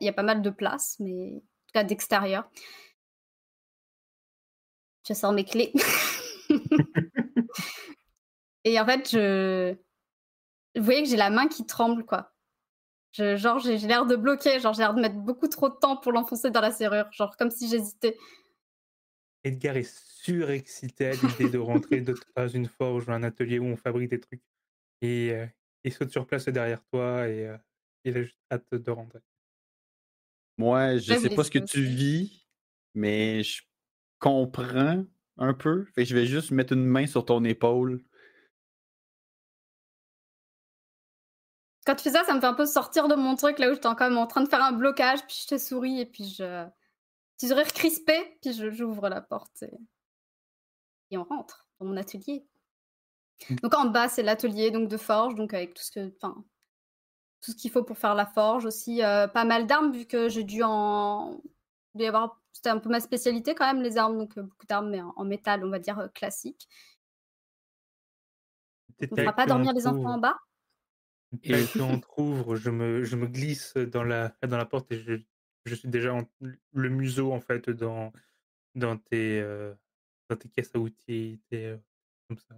il 0.00 0.04
y 0.04 0.08
a 0.08 0.12
pas 0.12 0.22
mal 0.22 0.42
de 0.42 0.50
place, 0.50 0.96
mais 1.00 1.34
en 1.36 1.40
tout 1.40 1.72
cas 1.74 1.84
d'extérieur. 1.84 2.48
Je 5.06 5.14
sors 5.14 5.32
mes 5.32 5.44
clés. 5.44 5.72
Et 8.64 8.78
en 8.78 8.86
fait, 8.86 9.10
je. 9.10 9.74
Vous 10.76 10.82
voyez 10.84 11.02
que 11.02 11.08
j'ai 11.08 11.16
la 11.16 11.30
main 11.30 11.48
qui 11.48 11.64
tremble, 11.66 12.04
quoi. 12.04 12.32
Je- 13.12 13.36
genre, 13.36 13.58
j'ai 13.58 13.78
l'air 13.78 14.04
de 14.06 14.16
bloquer, 14.16 14.60
genre, 14.60 14.74
j'ai 14.74 14.82
l'air 14.82 14.94
de 14.94 15.00
mettre 15.00 15.16
beaucoup 15.16 15.48
trop 15.48 15.68
de 15.70 15.74
temps 15.74 15.96
pour 15.96 16.12
l'enfoncer 16.12 16.50
dans 16.50 16.60
la 16.60 16.70
serrure, 16.72 17.10
genre, 17.12 17.36
comme 17.36 17.50
si 17.50 17.68
j'hésitais. 17.68 18.16
Edgar 19.44 19.76
est 19.76 19.88
surexcité 20.22 21.06
à 21.06 21.12
l'idée 21.12 21.48
de 21.48 21.58
rentrer 21.58 22.00
dans 22.36 22.48
une 22.48 22.66
forge 22.66 23.08
ou 23.08 23.12
un 23.12 23.22
atelier 23.22 23.58
où 23.58 23.64
on 23.64 23.76
fabrique 23.76 24.10
des 24.10 24.20
trucs. 24.20 24.42
Et 25.00 25.30
euh, 25.32 25.46
il 25.84 25.92
saute 25.92 26.10
sur 26.10 26.26
place 26.26 26.46
derrière 26.48 26.82
toi 26.92 27.28
et 27.28 27.46
euh, 27.46 27.56
il 28.04 28.16
a 28.16 28.22
juste 28.22 28.38
hâte 28.50 28.74
de 28.74 28.90
rentrer. 28.90 29.20
Moi, 30.56 30.98
je 30.98 31.14
vous 31.14 31.20
sais 31.20 31.34
pas 31.34 31.44
ce 31.44 31.50
que 31.50 31.58
tu 31.58 31.82
vis, 31.82 32.48
mais 32.94 33.42
je 33.42 33.62
comprends 34.18 35.04
un 35.36 35.54
peu. 35.54 35.84
Fait 35.94 36.02
que 36.02 36.08
je 36.08 36.14
vais 36.16 36.26
juste 36.26 36.50
mettre 36.50 36.72
une 36.72 36.84
main 36.84 37.06
sur 37.06 37.24
ton 37.24 37.44
épaule. 37.44 38.02
Quand 41.86 41.94
tu 41.94 42.02
fais 42.02 42.10
ça, 42.10 42.24
ça 42.24 42.34
me 42.34 42.40
fait 42.40 42.46
un 42.46 42.54
peu 42.54 42.66
sortir 42.66 43.08
de 43.08 43.14
mon 43.14 43.34
truc, 43.36 43.58
là 43.58 43.70
où 43.70 43.74
j'étais 43.74 43.88
même 43.88 44.18
en 44.18 44.26
train 44.26 44.42
de 44.42 44.48
faire 44.48 44.62
un 44.62 44.72
blocage, 44.72 45.24
puis 45.26 45.38
je 45.42 45.46
te 45.46 45.58
souris, 45.58 46.00
et 46.00 46.06
puis 46.06 46.24
je. 46.24 46.66
Petit 47.38 47.48
sourire 47.48 47.72
crispé, 47.72 48.36
puis 48.42 48.52
je- 48.52 48.70
j'ouvre 48.72 49.08
la 49.08 49.20
porte 49.20 49.62
et... 49.62 49.70
et 51.12 51.16
on 51.18 51.22
rentre 51.22 51.68
dans 51.78 51.86
mon 51.86 51.96
atelier. 51.96 52.44
Donc 53.62 53.74
en 53.74 53.86
bas, 53.86 54.08
c'est 54.08 54.22
l'atelier 54.22 54.70
donc 54.70 54.88
de 54.88 54.96
forge, 54.96 55.34
donc 55.34 55.54
avec 55.54 55.74
tout 55.74 55.82
ce 55.82 55.90
que, 55.90 56.12
enfin, 56.16 56.44
tout 57.40 57.52
ce 57.52 57.56
qu'il 57.56 57.70
faut 57.70 57.84
pour 57.84 57.98
faire 57.98 58.14
la 58.14 58.26
forge 58.26 58.64
aussi, 58.66 59.02
euh, 59.02 59.28
pas 59.28 59.44
mal 59.44 59.66
d'armes 59.66 59.92
vu 59.92 60.06
que 60.06 60.28
j'ai 60.28 60.44
dû 60.44 60.62
en, 60.62 61.40
y 61.94 62.04
avoir, 62.06 62.40
c'était 62.52 62.70
un 62.70 62.78
peu 62.78 62.88
ma 62.88 63.00
spécialité 63.00 63.54
quand 63.54 63.66
même 63.72 63.82
les 63.82 63.96
armes, 63.96 64.18
donc 64.18 64.36
euh, 64.38 64.42
beaucoup 64.42 64.66
d'armes 64.66 64.90
mais 64.90 65.00
en, 65.00 65.12
en 65.16 65.24
métal, 65.24 65.64
on 65.64 65.70
va 65.70 65.78
dire 65.78 65.98
euh, 65.98 66.08
classique. 66.08 66.68
On 69.00 69.14
ne 69.16 69.20
fera 69.20 69.32
pas 69.32 69.46
dormir 69.46 69.72
les 69.72 69.86
enfants 69.86 70.14
en 70.14 70.18
bas? 70.18 70.36
Et- 71.44 71.66
que 71.66 71.82
entrouvre, 71.82 72.56
je 72.56 72.70
me, 72.70 73.04
je 73.04 73.16
me 73.16 73.26
glisse 73.26 73.74
dans 73.74 74.02
la, 74.02 74.34
dans 74.42 74.56
la 74.56 74.66
porte 74.66 74.90
et 74.90 74.98
je, 74.98 75.14
je 75.66 75.74
suis 75.74 75.88
déjà 75.88 76.14
en- 76.14 76.28
le 76.40 76.88
museau 76.88 77.32
en 77.32 77.40
fait 77.40 77.70
dans, 77.70 78.12
dans, 78.74 78.96
tes, 78.96 79.42
dans 80.28 80.36
tes 80.36 80.48
caisses 80.48 80.74
à 80.74 80.78
outils. 80.78 81.40
tes, 81.50 81.76
comme 82.28 82.38
ça. 82.38 82.56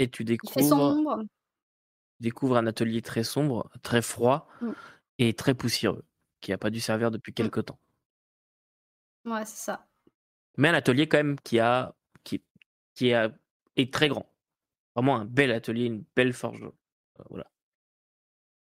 Et 0.00 0.10
tu 0.10 0.24
découvres, 0.24 1.18
tu 1.20 1.26
découvres 2.20 2.56
un 2.56 2.66
atelier 2.66 3.02
très 3.02 3.22
sombre, 3.22 3.70
très 3.82 4.00
froid 4.02 4.48
Mm. 4.62 4.70
et 5.18 5.34
très 5.34 5.54
poussiéreux, 5.54 6.04
qui 6.40 6.50
n'a 6.50 6.58
pas 6.58 6.70
dû 6.70 6.80
servir 6.80 7.10
depuis 7.10 7.34
quelque 7.34 7.60
temps. 7.60 7.78
Ouais, 9.26 9.44
c'est 9.44 9.62
ça. 9.62 9.86
Mais 10.56 10.68
un 10.68 10.74
atelier 10.74 11.06
quand 11.08 11.18
même 11.18 11.38
qui 11.40 11.60
a 11.60 11.94
qui, 12.24 12.42
qui 12.94 13.12
a, 13.12 13.30
est 13.76 13.92
très 13.92 14.08
grand. 14.08 14.26
Vraiment 14.96 15.16
un 15.16 15.24
bel 15.26 15.52
atelier, 15.52 15.84
une 15.84 16.04
belle 16.16 16.32
forge. 16.32 16.62
Euh, 16.64 17.22
voilà. 17.28 17.46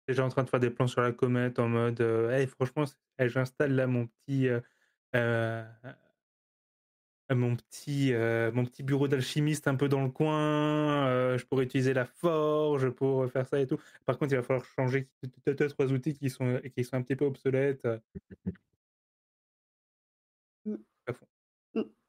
Déjà 0.07 0.25
en 0.25 0.29
train 0.29 0.43
de 0.45 0.49
faire 0.49 0.61
des 0.61 0.69
plans 0.69 0.87
sur 0.87 1.01
la 1.01 1.11
comète 1.11 1.59
en 1.59 1.67
mode 1.67 1.99
euh, 1.99 2.31
Hey, 2.31 2.47
franchement, 2.47 2.85
hey, 3.19 3.29
j'installe 3.29 3.73
là 3.75 3.85
mon 3.87 4.07
petit. 4.07 4.47
euh, 4.47 4.61
euh, 5.15 5.65
euh, 5.85 5.93
mon 7.35 7.55
petit, 7.55 8.13
euh, 8.13 8.51
mon 8.53 8.65
petit 8.65 8.83
bureau 8.83 9.07
d'alchimiste 9.07 9.67
un 9.67 9.75
peu 9.75 9.89
dans 9.89 10.03
le 10.03 10.09
coin, 10.09 11.07
euh, 11.07 11.37
je 11.37 11.45
pourrais 11.45 11.65
utiliser 11.65 11.93
la 11.93 12.05
forge 12.05 12.89
pour 12.91 13.29
faire 13.31 13.47
ça 13.47 13.59
et 13.59 13.67
tout. 13.67 13.77
Par 14.05 14.17
contre, 14.17 14.33
il 14.33 14.37
va 14.37 14.43
falloir 14.43 14.65
changer 14.65 15.09
deux, 15.45 15.55
trois 15.55 15.91
outils 15.91 16.13
qui 16.13 16.29
sont, 16.29 16.61
qui 16.75 16.83
sont 16.83 16.95
un 16.95 17.01
petit 17.01 17.15
peu 17.15 17.25
obsolètes. 17.25 17.85
euh. 17.85 17.99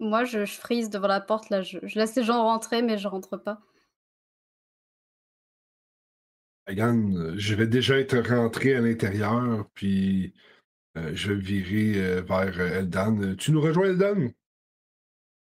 Moi, 0.00 0.24
je, 0.24 0.44
je 0.44 0.54
frise 0.54 0.88
devant 0.90 1.08
la 1.08 1.20
porte, 1.20 1.50
là. 1.50 1.62
Je, 1.62 1.78
je 1.82 1.98
laisse 1.98 2.14
les 2.14 2.24
gens 2.24 2.42
rentrer, 2.42 2.82
mais 2.82 2.98
je 2.98 3.08
rentre 3.08 3.36
pas. 3.36 3.60
Euh, 6.68 7.34
je 7.36 7.54
vais 7.54 7.66
déjà 7.66 7.98
être 7.98 8.18
rentré 8.18 8.74
à 8.74 8.80
l'intérieur, 8.80 9.68
puis 9.74 10.34
euh, 10.96 11.12
je 11.14 11.32
vais 11.32 11.40
virer 11.40 11.94
euh, 11.96 12.20
vers 12.22 12.58
euh, 12.60 12.80
Eldan. 12.80 13.20
Euh, 13.22 13.36
Tu 13.36 13.52
nous 13.52 13.60
rejoins, 13.60 13.86
Eldan? 13.88 14.30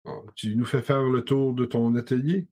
Bon, 0.05 0.23
tu 0.35 0.55
nous 0.55 0.65
fais 0.65 0.81
faire 0.81 1.01
le 1.03 1.23
tour 1.23 1.53
de 1.53 1.65
ton 1.65 1.95
atelier? 1.95 2.47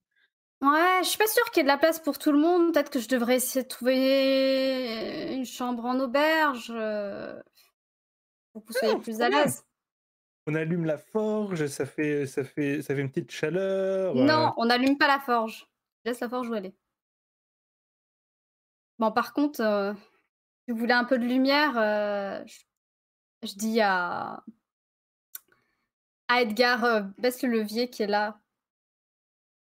Ouais, 0.62 1.00
je 1.04 1.08
suis 1.10 1.18
pas 1.18 1.28
sûre 1.28 1.46
qu'il 1.52 1.58
y 1.58 1.60
ait 1.62 1.64
de 1.64 1.68
la 1.68 1.78
place 1.78 2.00
pour 2.00 2.18
tout 2.18 2.32
le 2.32 2.40
monde. 2.40 2.74
Peut-être 2.74 2.90
que 2.90 3.00
je 3.00 3.08
devrais 3.08 3.36
essayer 3.36 3.64
de 3.64 3.68
trouver 3.68 5.34
une 5.34 5.46
chambre 5.46 5.86
en 5.86 6.00
auberge. 6.00 6.72
euh, 6.76 7.40
Pour 8.54 8.64
que 8.66 8.74
vous 8.74 8.80
soyez 8.80 8.94
Non, 8.96 9.00
plus 9.00 9.22
à 9.22 9.30
l'aise. 9.30 9.64
on 10.48 10.56
allume 10.56 10.86
la 10.86 10.98
forge, 10.98 11.68
ça 11.68 11.86
fait, 11.86 12.26
ça 12.26 12.44
fait, 12.44 12.82
ça 12.82 12.96
fait 12.96 13.02
une 13.02 13.10
petite 13.12 13.32
chaleur. 13.32 14.16
Non, 14.16 14.48
euh, 14.48 14.52
on 14.58 14.66
n'allume 14.66 14.98
pas 14.98 15.08
la 15.08 15.20
forge. 15.20 15.68
Laisse 16.06 16.20
la 16.22 16.30
forge 16.30 16.50
où 16.50 16.56
elle 16.56 16.66
est. 16.68 16.76
Bon, 19.00 19.12
par 19.12 19.34
contre, 19.34 19.62
euh, 19.62 19.94
si 20.66 20.72
vous 20.72 20.78
voulez 20.78 20.94
un 20.94 21.04
peu 21.06 21.20
de 21.20 21.26
lumière, 21.26 21.78
euh, 21.78 22.44
je, 22.48 23.48
je 23.48 23.54
dis 23.56 23.80
à, 23.80 24.44
à 26.28 26.42
Edgar, 26.42 26.84
euh, 26.84 27.02
baisse 27.18 27.42
le 27.44 27.50
levier 27.50 27.90
qui 27.90 28.04
est 28.04 28.08
là. 28.08 28.40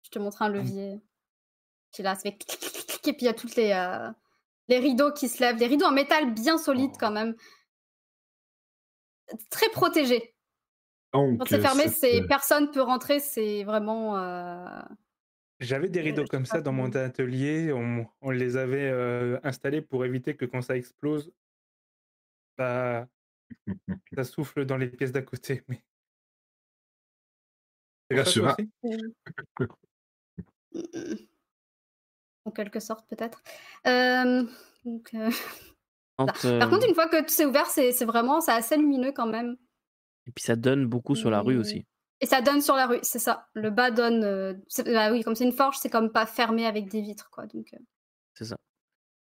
Je 0.05 0.11
te 0.11 0.19
montre 0.19 0.43
un 0.43 0.49
levier 0.49 1.01
qui 1.91 2.03
est 2.03 2.05
là. 2.05 2.15
Ça 2.15 2.23
fait 2.23 2.37
clic, 2.37 2.59
clic, 2.61 2.87
clic, 2.87 3.09
et 3.09 3.13
puis 3.13 3.23
il 3.23 3.27
y 3.27 3.29
a 3.29 3.35
toutes 3.35 3.57
les, 3.57 3.73
euh, 3.73 4.11
les 4.69 4.79
rideaux 4.79 5.13
qui 5.13 5.29
se 5.29 5.41
lèvent. 5.41 5.57
Les 5.57 5.67
rideaux 5.67 5.87
en 5.87 5.93
métal 5.93 6.33
bien 6.35 6.59
solides 6.59 6.93
Oh. 6.95 6.99
quand 7.01 7.11
même. 7.11 7.35
Très 9.51 9.69
protégés. 9.71 10.35
Donc, 11.13 11.39
Quand 11.39 11.47
c'est 11.47 11.61
fermé, 11.61 11.85
cette, 11.85 11.93
c'est 11.95 12.23
euh, 12.23 12.27
personne 12.27 12.71
peut 12.71 12.83
rentrer. 12.83 13.21
C'est 13.21 13.65
vraiment. 13.65 14.19
euh, 14.19 14.83
J'avais 15.61 15.89
des 15.89 16.01
rideaux 16.01 16.25
comme 16.25 16.47
ça 16.47 16.61
dans 16.61 16.73
mon 16.73 16.91
atelier. 16.95 17.73
On, 17.73 18.07
on 18.21 18.31
les 18.31 18.57
avait 18.57 18.91
euh, 18.91 19.39
installés 19.43 19.83
pour 19.83 20.05
éviter 20.05 20.37
que 20.37 20.45
quand 20.45 20.63
ça 20.63 20.77
explose, 20.77 21.33
bah, 22.57 23.09
ça 24.17 24.25
souffle 24.25 24.65
dans 24.65 24.77
les 24.77 24.89
pièces 24.89 25.13
d'à 25.13 25.23
côté. 25.23 25.63
Mais... 25.69 25.83
Rassurant. 28.19 28.55
aussi 28.59 28.69
Mm, 30.75 31.15
En 32.45 32.51
quelque 32.51 32.81
sorte, 32.81 33.07
peut-être. 33.09 33.41
Euh, 33.87 34.45
donc, 34.85 35.11
euh, 35.15 35.31
Quand, 36.19 36.27
Par 36.27 36.45
euh, 36.47 36.67
contre, 36.69 36.89
une 36.89 36.95
fois 36.95 37.09
que 37.09 37.21
tout 37.21 37.29
c'est 37.29 37.47
ouvert, 37.47 37.67
c'est 37.67 38.05
vraiment 38.05 38.41
c'est 38.41 38.53
assez 38.53 38.77
lumineux 38.77 39.13
quand 39.13 39.27
même. 39.27 39.57
Et 40.27 40.31
puis 40.33 40.45
ça 40.45 40.57
donne 40.57 40.87
beaucoup 40.87 41.15
sur 41.15 41.31
la 41.31 41.41
rue 41.41 41.55
Mais- 41.55 41.61
aussi. 41.61 41.87
Et 42.21 42.27
ça 42.27 42.41
donne 42.41 42.61
sur 42.61 42.77
la 42.77 42.87
rue, 42.87 43.01
c'est 43.03 43.19
ça. 43.19 43.49
Le 43.55 43.71
bas 43.71 43.91
donne. 43.91 44.23
euh, 44.23 44.55
bah 44.87 45.11
oui, 45.11 45.23
comme 45.25 45.35
c'est 45.35 45.45
une 45.45 45.53
forge, 45.53 45.79
c'est 45.79 45.91
comme 45.91 46.13
pas 46.13 46.25
fermé 46.27 46.67
avec 46.67 46.89
des 46.89 47.01
vitres, 47.01 47.29
quoi. 47.31 47.47
Donc, 47.47 47.67
euh, 47.75 47.79
C'est 48.35 48.45
ça. 48.45 48.57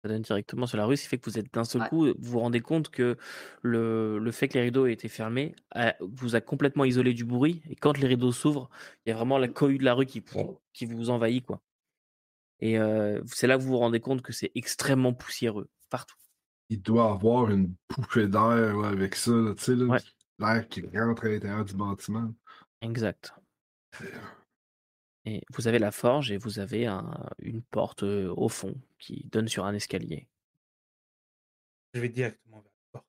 Ça 0.04 0.10
donne 0.10 0.22
directement 0.22 0.66
sur 0.68 0.78
la 0.78 0.86
rue, 0.86 0.98
ce 0.98 1.04
qui 1.04 1.08
fait 1.08 1.18
que 1.18 1.30
vous 1.30 1.40
êtes 1.40 1.54
d'un 1.54 1.64
seul 1.64 1.84
Ouais. 1.84 1.88
coup, 1.90 2.06
vous 2.08 2.14
vous 2.20 2.40
rendez 2.40 2.60
compte 2.60 2.90
que 2.90 3.16
le, 3.62 4.20
le 4.20 4.32
fait 4.32 4.50
que 4.50 4.56
les 4.56 4.66
rideaux 4.66 4.86
aient 4.86 4.92
été 4.92 5.08
fermés 5.08 5.56
a- 5.72 5.96
vous 6.02 6.36
a 6.36 6.42
complètement 6.42 6.84
isolé 6.84 7.14
du 7.14 7.24
bruit. 7.24 7.62
Et 7.70 7.76
quand 7.78 7.98
les 7.98 8.08
rideaux 8.08 8.34
s'ouvrent, 8.34 8.70
il 9.06 9.10
y 9.10 9.14
a 9.14 9.16
vraiment 9.16 9.38
la 9.38 9.48
cohue 9.48 9.78
de 9.78 9.86
la 9.86 9.94
rue 9.94 10.06
qui, 10.06 10.22
qui 10.74 10.86
vous 10.86 11.10
envahit. 11.10 11.46
quoi. 11.46 11.62
Et 12.60 12.78
euh, 12.78 13.22
c'est 13.28 13.48
là 13.48 13.56
que 13.58 13.62
vous 13.62 13.70
vous 13.70 13.78
rendez 13.78 14.02
compte 14.02 14.22
que 14.22 14.34
c'est 14.34 14.52
extrêmement 14.56 15.14
poussiéreux, 15.14 15.70
partout. 15.90 16.16
Il 16.70 16.82
doit 16.82 17.12
avoir 17.12 17.50
une 17.50 17.74
poupée 17.88 18.28
d'air 18.28 18.78
avec 18.84 19.16
ça, 19.16 19.32
tu 19.58 19.64
sais, 19.64 19.74
Ouais. 19.84 20.00
l'air 20.40 20.68
qui 20.68 20.82
rentre 20.82 21.26
à 21.26 21.30
l'intérieur 21.30 21.64
du 21.64 21.76
bâtiment. 21.76 22.34
Exact. 22.82 23.34
Et 25.26 25.42
vous 25.54 25.68
avez 25.68 25.80
la 25.80 25.92
forge 25.92 26.32
et 26.32 26.38
vous 26.38 26.60
avez 26.60 26.86
un- 26.86 27.30
une 27.40 27.62
porte 27.62 28.04
euh, 28.04 28.34
au 28.36 28.50
fond 28.50 28.76
qui 29.00 29.26
donne 29.32 29.48
sur 29.48 29.66
un 29.66 29.74
escalier. 29.74 30.28
Je 31.94 32.02
vais 32.02 32.10
directement 32.10 32.60
vers 32.62 32.72
la 32.72 32.92
porte. 33.00 33.08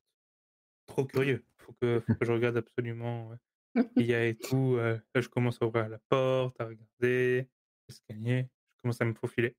Trop 0.87 1.05
curieux. 1.05 1.44
Faut 1.59 1.72
que, 1.81 2.00
faut 2.07 2.14
que 2.20 2.24
je 2.24 2.33
regarde 2.33 2.57
absolument 2.57 3.33
euh, 3.33 3.37
ce 3.83 3.88
qu'il 3.94 4.07
y 4.07 4.14
a 4.14 4.27
et 4.27 4.37
tout. 4.37 4.77
euh, 4.79 4.98
là, 5.14 5.20
je 5.20 5.29
commence 5.29 5.61
à 5.61 5.66
ouvrir 5.66 5.88
la 5.88 5.98
porte, 6.09 6.61
à 6.61 6.66
regarder 6.66 7.48
l'escalier. 7.88 8.48
Je 8.77 8.83
commence 8.83 9.00
à 9.00 9.05
me 9.07 9.14
faufiler. 9.14 9.57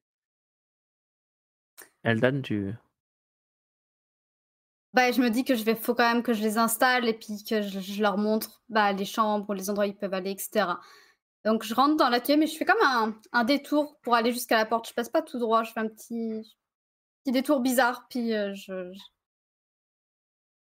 Eldan, 2.04 2.42
tu... 2.42 2.72
bah, 4.94 5.12
je 5.12 5.20
me 5.22 5.30
dis 5.30 5.44
que 5.44 5.56
je 5.56 5.64
vais, 5.64 5.76
faut 5.76 5.96
quand 5.96 6.10
même 6.14 6.24
que 6.24 6.34
je 6.34 6.42
les 6.42 6.58
installe 6.58 7.08
et 7.08 7.14
puis 7.14 7.44
que 7.44 7.62
je, 7.62 7.80
je 7.80 8.02
leur 8.02 8.18
montre 8.18 8.62
bah, 8.70 8.94
les 8.94 9.06
chambres, 9.06 9.54
les 9.56 9.70
endroits 9.70 9.86
où 9.86 9.90
ils 9.90 9.96
peuvent 9.98 10.14
aller, 10.14 10.32
etc. 10.32 10.68
Donc, 11.46 11.64
je 11.64 11.74
rentre 11.76 11.96
dans 11.96 12.10
l'atelier, 12.10 12.38
mais 12.38 12.48
je 12.48 12.58
fais 12.58 12.66
comme 12.66 12.82
un, 12.84 13.16
un 13.32 13.44
détour 13.44 13.98
pour 14.02 14.16
aller 14.16 14.32
jusqu'à 14.32 14.58
la 14.58 14.66
porte. 14.66 14.90
Je 14.90 14.94
passe 14.94 15.10
pas 15.10 15.22
tout 15.22 15.38
droit, 15.40 15.64
je 15.64 15.72
fais 15.72 15.80
un 15.80 15.88
petit, 15.88 16.42
petit 17.24 17.32
détour 17.32 17.60
bizarre, 17.62 18.08
puis 18.10 18.34
euh, 18.34 18.54
je. 18.56 18.92
je- 18.92 19.00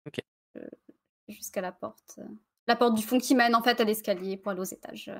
Ok. 0.07 0.15
je- 0.55 0.61
jusqu'à 1.33 1.61
la 1.61 1.71
porte. 1.71 2.15
euh, 2.19 2.23
La 2.67 2.75
porte 2.75 2.95
du 2.95 3.03
fond 3.03 3.19
qui 3.19 3.35
mène 3.35 3.53
en 3.55 3.61
fait 3.61 3.79
à 3.79 3.83
l'escalier 3.83 4.37
pour 4.37 4.51
aller 4.51 4.61
aux 4.61 4.63
étages. 4.63 5.09
euh. 5.09 5.19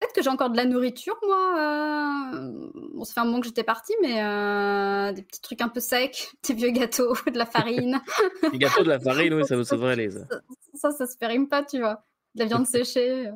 Peut-être 0.00 0.14
que 0.14 0.22
j'ai 0.22 0.30
encore 0.30 0.50
de 0.50 0.56
la 0.56 0.64
nourriture, 0.64 1.18
moi. 1.26 2.32
euh, 2.34 2.70
Bon, 2.94 3.04
ça 3.04 3.14
fait 3.14 3.20
un 3.20 3.24
moment 3.24 3.40
que 3.40 3.46
j'étais 3.46 3.64
partie, 3.64 3.94
mais 4.02 4.22
euh, 4.22 5.12
des 5.12 5.22
petits 5.22 5.40
trucs 5.40 5.60
un 5.60 5.68
peu 5.68 5.80
secs, 5.80 6.30
des 6.48 6.54
vieux 6.54 6.70
gâteaux, 6.70 7.14
de 7.32 7.38
la 7.38 7.46
farine. 7.46 8.00
Les 8.52 8.58
gâteaux 8.58 8.82
de 8.84 8.88
la 8.88 9.00
farine, 9.00 9.34
oui, 9.34 9.44
ça, 9.46 9.56
ça 9.64 9.74
devrait 9.76 9.92
aller. 9.92 10.10
Ça. 10.10 10.26
ça, 10.28 10.38
ça, 10.74 10.90
ça 10.92 11.06
se 11.06 11.16
périme 11.16 11.48
pas, 11.48 11.64
tu 11.64 11.80
vois. 11.80 12.04
De 12.34 12.40
la 12.40 12.46
viande 12.46 12.66
séchée, 12.66 13.28
euh, 13.28 13.32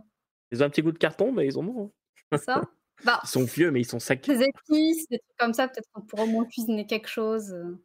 Ils 0.50 0.62
ont 0.62 0.66
un 0.66 0.70
petit 0.70 0.82
goût 0.82 0.92
de 0.92 0.98
carton, 0.98 1.32
mais 1.32 1.46
ils 1.46 1.58
ont 1.58 1.64
bon. 1.64 1.92
c'est 2.32 2.38
ça. 2.44 2.62
Bah, 3.04 3.20
Ils 3.24 3.28
sont 3.28 3.44
vieux, 3.44 3.70
mais 3.70 3.80
ils 3.80 3.84
sont 3.86 4.00
secs. 4.00 4.26
des 4.26 4.42
épices, 4.42 5.08
des 5.08 5.18
trucs 5.20 5.36
comme 5.38 5.54
ça, 5.54 5.68
peut-être 5.68 5.88
qu'on 5.92 6.02
pourrait 6.02 6.24
au 6.24 6.26
moins 6.26 6.44
cuisiner 6.46 6.84
quelque 6.86 7.08
chose. 7.08 7.52
euh. 7.52 7.78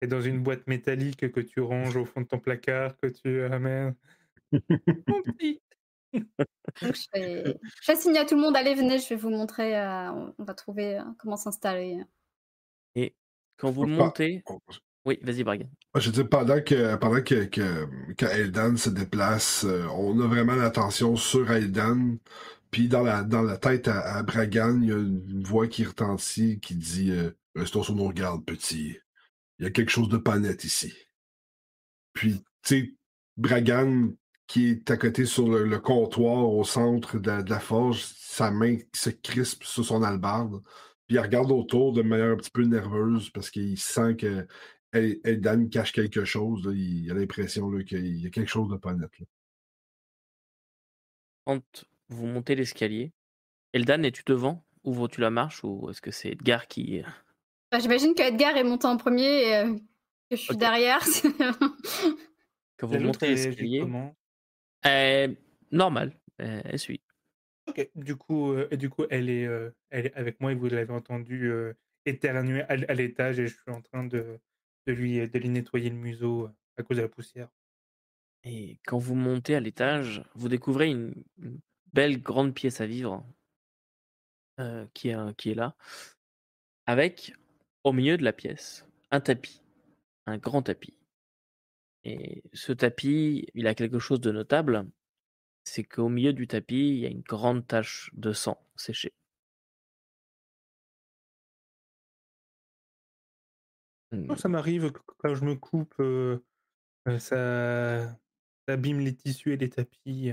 Et 0.00 0.08
dans 0.08 0.20
une 0.20 0.42
boîte 0.42 0.66
métallique 0.66 1.30
que 1.30 1.40
tu 1.40 1.60
ranges 1.60 1.96
au 1.96 2.04
fond 2.04 2.22
de 2.22 2.26
ton 2.26 2.40
placard, 2.40 2.96
que 3.00 3.06
tu 3.06 3.42
amènes. 3.44 3.94
Mon 4.52 5.22
petit. 5.22 5.60
Donc, 6.12 6.94
je 6.96 7.02
fais... 7.14 7.44
je 7.46 7.82
fais 7.82 7.96
signe 7.96 8.18
à 8.18 8.24
tout 8.24 8.34
le 8.34 8.40
monde, 8.40 8.56
allez, 8.56 8.74
venez, 8.74 8.98
je 8.98 9.08
vais 9.10 9.16
vous 9.16 9.30
montrer, 9.30 9.78
euh, 9.78 10.10
on 10.38 10.44
va 10.44 10.54
trouver 10.54 10.98
euh, 10.98 11.04
comment 11.18 11.36
s'installer. 11.36 12.02
Et 12.96 13.14
quand 13.56 13.70
vous 13.70 13.82
Pas- 13.82 13.86
montez... 13.88 14.42
Oui, 15.04 15.18
vas-y, 15.22 15.42
Bragan. 15.42 15.68
Ah, 15.94 16.00
Je 16.00 16.06
veux 16.06 16.12
dire, 16.12 16.28
pendant 16.28 16.60
que, 16.60 16.94
pendant 16.96 17.22
que, 17.22 17.44
que, 17.44 18.24
Eldan 18.24 18.76
se 18.76 18.88
déplace, 18.88 19.64
euh, 19.64 19.86
on 19.88 20.20
a 20.20 20.26
vraiment 20.26 20.54
l'attention 20.54 21.16
sur 21.16 21.50
Eldan. 21.50 22.18
Puis 22.70 22.88
dans 22.88 23.02
la, 23.02 23.58
tête 23.58 23.88
à, 23.88 24.22
Bragan, 24.22 24.80
il 24.80 24.88
y 24.88 24.92
a 24.92 24.96
une 24.96 25.42
voix 25.42 25.66
qui 25.66 25.84
retentit 25.84 26.60
qui 26.60 26.74
dit 26.76 27.10
euh, 27.10 27.30
Restons 27.54 27.82
sur 27.82 27.94
nos 27.94 28.10
gardes, 28.10 28.44
petit. 28.44 28.96
Il 29.58 29.64
y 29.64 29.66
a 29.66 29.70
quelque 29.70 29.90
chose 29.90 30.08
de 30.08 30.16
pas 30.16 30.38
net 30.38 30.64
ici. 30.64 30.92
Puis, 32.14 32.36
tu 32.36 32.42
sais, 32.62 32.94
Bragan, 33.36 34.12
qui 34.46 34.68
est 34.70 34.90
à 34.90 34.96
côté 34.96 35.26
sur 35.26 35.48
le, 35.48 35.64
le 35.64 35.78
comptoir 35.80 36.48
au 36.48 36.64
centre 36.64 37.18
de 37.18 37.42
de 37.42 37.50
la 37.50 37.60
forge, 37.60 38.04
sa 38.04 38.50
main 38.50 38.78
se 38.94 39.10
crispe 39.10 39.64
sur 39.64 39.84
son 39.84 40.02
albarde. 40.02 40.62
Puis 41.06 41.16
il 41.16 41.20
regarde 41.20 41.50
autour 41.50 41.92
de 41.92 42.02
manière 42.02 42.32
un 42.32 42.36
petit 42.36 42.50
peu 42.50 42.62
nerveuse 42.62 43.30
parce 43.30 43.50
qu'il 43.50 43.78
sent 43.78 44.16
que 44.16 44.46
El- 44.92 45.20
Eldan 45.24 45.68
cache 45.68 45.92
quelque 45.92 46.24
chose. 46.24 46.66
là. 46.66 46.72
Il 46.74 47.10
a 47.10 47.14
l'impression 47.14 47.70
là, 47.70 47.82
qu'il 47.82 48.16
y 48.22 48.26
a 48.26 48.30
quelque 48.30 48.48
chose 48.50 48.70
de 48.70 48.76
pas 48.76 48.94
net. 48.94 49.10
là. 49.18 49.26
Quand 51.46 51.84
vous 52.08 52.26
montez 52.26 52.54
l'escalier, 52.54 53.12
Eldan, 53.72 54.02
es-tu 54.04 54.22
devant? 54.26 54.64
Ouvres-tu 54.84 55.20
la 55.20 55.30
marche 55.30 55.62
ou 55.64 55.88
est-ce 55.90 56.00
que 56.00 56.10
c'est 56.10 56.30
Edgar 56.30 56.66
qui... 56.68 57.02
Bah, 57.70 57.78
J'imagine 57.78 58.14
que 58.14 58.22
Edgar 58.22 58.56
est 58.56 58.64
monté 58.64 58.86
en 58.86 58.96
premier 58.96 59.48
et 59.48 59.56
euh, 59.56 59.74
que 60.30 60.36
je 60.36 60.42
suis 60.42 60.56
derrière. 60.56 61.00
Quand 62.76 62.86
vous 62.86 62.98
montez 62.98 63.28
l'escalier... 63.28 63.80
comment? 63.80 64.14
Euh, 64.86 65.28
normal, 65.70 66.18
euh, 66.40 66.60
elle 66.64 66.78
suit. 66.78 67.00
Ok, 67.68 67.88
du 67.94 68.16
coup, 68.16 68.52
euh, 68.52 68.68
du 68.76 68.90
coup 68.90 69.04
elle, 69.08 69.30
est, 69.30 69.46
euh, 69.46 69.70
elle 69.90 70.06
est 70.06 70.14
avec 70.14 70.40
moi 70.40 70.50
et 70.50 70.56
vous 70.56 70.66
l'avez 70.68 70.92
entendu 70.92 71.48
euh, 71.50 71.72
éternuer 72.04 72.62
à 72.62 72.94
l'étage 72.94 73.38
et 73.38 73.46
je 73.46 73.54
suis 73.54 73.70
en 73.70 73.80
train 73.80 74.04
de, 74.04 74.40
de, 74.86 74.92
lui, 74.92 75.28
de 75.28 75.38
lui 75.38 75.48
nettoyer 75.48 75.90
le 75.90 75.96
museau 75.96 76.48
à 76.76 76.82
cause 76.82 76.96
de 76.96 77.02
la 77.02 77.08
poussière. 77.08 77.48
Et 78.44 78.78
quand 78.86 78.98
vous 78.98 79.14
montez 79.14 79.54
à 79.54 79.60
l'étage, 79.60 80.24
vous 80.34 80.48
découvrez 80.48 80.90
une, 80.90 81.14
belle 81.92 82.22
grande 82.22 82.54
pièce 82.54 82.80
à 82.80 82.86
vivre 82.86 83.24
qui, 84.94 85.10
est, 85.10 85.36
qui 85.36 85.50
est 85.50 85.54
là, 85.54 85.76
avec 86.86 87.34
au 87.84 87.92
milieu 87.92 88.16
de 88.16 88.24
la 88.24 88.32
pièce 88.32 88.86
un 89.10 89.20
tapis, 89.20 89.60
un 90.26 90.38
grand 90.38 90.62
tapis. 90.62 90.96
Et 92.04 92.42
ce 92.52 92.72
tapis, 92.72 93.46
il 93.54 93.66
a 93.66 93.74
quelque 93.74 93.98
chose 93.98 94.20
de 94.20 94.32
notable, 94.32 94.86
c'est 95.64 95.84
qu'au 95.84 96.08
milieu 96.08 96.32
du 96.32 96.46
tapis, 96.46 96.88
il 96.88 96.98
y 96.98 97.06
a 97.06 97.10
une 97.10 97.20
grande 97.20 97.66
tache 97.66 98.10
de 98.14 98.32
sang 98.32 98.58
séché. 98.74 99.12
Hmm, 104.12 104.26
Oh, 104.30 104.36
ça 104.36 104.48
m'arrive 104.48 104.92
que 104.92 105.00
quand 105.18 105.34
je 105.34 105.44
me 105.44 105.54
coupe, 105.56 105.94
euh, 106.00 106.38
ça, 107.06 107.18
ça 107.18 108.18
abîme 108.68 109.00
les 109.00 109.14
tissus 109.16 109.52
et 109.54 109.56
les 109.56 109.70
tapis. 109.70 110.32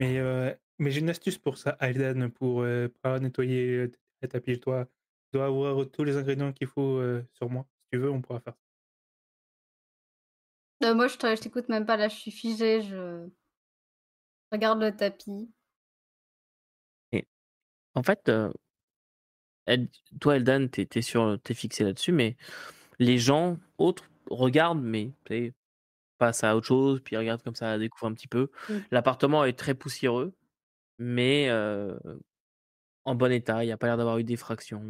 Mais, 0.00 0.18
euh, 0.18 0.54
mais 0.78 0.90
j'ai 0.90 1.00
une 1.00 1.10
astuce 1.10 1.38
pour 1.38 1.58
ça, 1.58 1.76
Aidan, 1.80 2.30
pour, 2.30 2.62
euh, 2.62 2.88
pour 3.02 3.20
nettoyer 3.20 3.90
les 4.22 4.28
tapis. 4.28 4.54
Je 4.54 4.60
dois, 4.60 4.88
je 5.32 5.38
dois 5.38 5.46
avoir 5.46 5.90
tous 5.90 6.04
les 6.04 6.16
ingrédients 6.16 6.52
qu'il 6.52 6.66
faut 6.66 6.98
euh, 6.98 7.24
sur 7.34 7.50
moi. 7.50 7.66
Si 7.84 7.88
tu 7.92 7.98
veux, 7.98 8.10
on 8.10 8.20
pourra 8.22 8.40
faire 8.40 8.54
ça. 10.82 10.88
Euh, 10.88 10.94
moi, 10.94 11.06
je 11.08 11.16
te- 11.16 11.34
je 11.36 11.40
t'écoute 11.40 11.68
même 11.68 11.86
pas, 11.86 11.96
là, 11.96 12.08
je 12.08 12.16
suis 12.16 12.30
figée, 12.32 12.82
je 12.82 13.28
regarde 14.52 14.80
le 14.80 14.94
tapis. 14.96 15.50
En 17.94 18.02
fait, 18.02 18.30
toi, 20.20 20.36
Eldan, 20.36 20.68
t'es 20.68 20.88
es 20.94 21.02
sur, 21.02 21.38
fixé 21.54 21.84
là-dessus, 21.84 22.12
mais 22.12 22.36
les 22.98 23.18
gens 23.18 23.58
autres 23.78 24.10
regardent, 24.30 24.82
mais 24.82 25.12
tu 25.24 25.34
sais, 25.34 25.54
passe 26.18 26.44
à 26.44 26.56
autre 26.56 26.66
chose, 26.66 27.00
puis 27.02 27.14
il 27.16 27.18
regarde 27.18 27.42
comme 27.42 27.54
ça, 27.54 27.78
découvre 27.78 28.06
un 28.06 28.14
petit 28.14 28.28
peu. 28.28 28.50
Mmh. 28.68 28.74
L'appartement 28.90 29.44
est 29.44 29.58
très 29.58 29.74
poussiéreux, 29.74 30.32
mais 30.98 31.48
euh, 31.48 31.96
en 33.04 33.14
bon 33.14 33.32
état. 33.32 33.64
Il 33.64 33.66
n'y 33.66 33.72
a 33.72 33.76
pas 33.76 33.88
l'air 33.88 33.96
d'avoir 33.96 34.18
eu 34.18 34.24
d'effraction. 34.24 34.80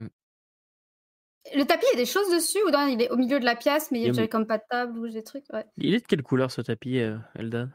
Mmh. 0.00 0.08
Le 1.54 1.64
tapis, 1.64 1.84
il 1.92 1.96
y 1.96 2.00
a 2.00 2.04
des 2.04 2.10
choses 2.10 2.30
dessus 2.30 2.62
ou 2.66 2.70
non, 2.70 2.86
il 2.86 3.00
est 3.02 3.10
au 3.10 3.16
milieu 3.16 3.38
de 3.38 3.44
la 3.44 3.54
pièce, 3.56 3.90
mais 3.90 4.00
il 4.02 4.14
y 4.14 4.20
a 4.20 4.28
comme 4.28 4.46
pas 4.46 4.58
de 4.58 4.64
table 4.68 4.98
ou 4.98 5.08
des 5.08 5.22
trucs. 5.22 5.44
Ouais. 5.52 5.64
Il 5.76 5.94
est 5.94 6.00
de 6.00 6.06
quelle 6.06 6.22
couleur 6.22 6.50
ce 6.50 6.62
tapis, 6.62 6.98
euh, 6.98 7.18
Eldan? 7.34 7.70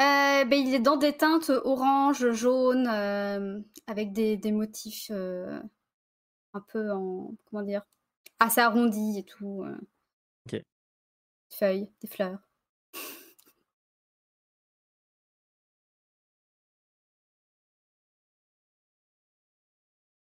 Euh, 0.00 0.44
ben, 0.44 0.52
il 0.54 0.74
est 0.74 0.78
dans 0.80 0.96
des 0.96 1.16
teintes 1.16 1.50
orange, 1.64 2.30
jaune, 2.32 2.86
euh, 2.86 3.60
avec 3.86 4.12
des, 4.12 4.36
des 4.36 4.52
motifs 4.52 5.08
euh, 5.10 5.58
un 6.54 6.60
peu 6.60 6.90
en. 6.92 7.34
Comment 7.46 7.62
dire 7.62 7.82
Assez 8.40 8.60
arrondis 8.60 9.18
et 9.18 9.24
tout. 9.24 9.64
euh. 9.64 9.76
Ok. 10.46 10.52
Des 10.54 10.64
feuilles, 11.50 11.90
des 12.02 12.08
fleurs. 12.08 12.38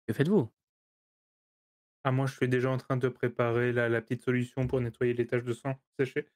Que 0.07 0.13
faites-vous? 0.15 0.49
Ah, 2.05 2.13
moi, 2.13 2.27
je 2.27 2.35
suis 2.37 2.49
déjà 2.49 2.71
en 2.71 2.77
train 2.79 2.97
de 2.97 3.09
préparer 3.09 3.73
la, 3.73 3.89
la 3.89 4.01
petite 4.01 4.23
solution 4.23 4.69
pour 4.69 4.81
nettoyer 4.81 5.15
les 5.15 5.27
taches 5.27 5.43
de 5.45 5.53
sang 5.53 5.75
séchées. 5.99 6.29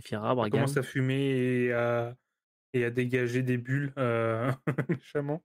Sephira, 0.00 0.28
Ça 0.28 0.34
Bragan 0.34 0.50
commence 0.58 0.76
à 0.76 0.82
fumer 0.82 1.30
et 1.66 1.72
à, 1.72 2.14
et 2.72 2.84
à 2.84 2.90
dégager 2.90 3.42
des 3.42 3.58
bulles 3.58 3.92
euh, 3.98 4.50
méchamment. 4.88 5.42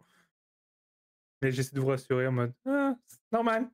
Mais 1.42 1.52
j'essaie 1.52 1.76
de 1.76 1.82
vous 1.82 1.88
rassurer 1.88 2.28
en 2.28 2.32
mode 2.32 2.54
ah, 2.66 2.96
c'est 3.08 3.20
normal. 3.32 3.70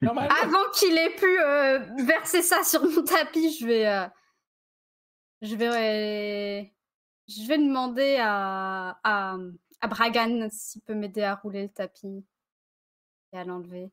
normal. 0.00 0.28
Avant 0.42 0.70
qu'il 0.74 0.96
ait 0.96 1.14
pu 1.14 1.38
euh, 1.40 1.78
verser 2.06 2.42
ça 2.42 2.64
sur 2.64 2.82
mon 2.84 3.02
tapis, 3.04 3.56
je 3.60 3.66
vais. 3.66 3.86
euh, 3.86 4.06
je 5.42 5.54
vais. 5.54 6.72
je 7.28 7.46
vais 7.46 7.58
demander 7.58 8.16
à, 8.20 8.98
à, 9.04 9.36
à 9.80 9.86
Bragan 9.88 10.48
s'il 10.50 10.82
peut 10.82 10.94
m'aider 10.94 11.22
à 11.22 11.34
rouler 11.34 11.62
le 11.64 11.68
tapis 11.68 12.24
et 13.32 13.38
à 13.38 13.44
l'enlever. 13.44 13.90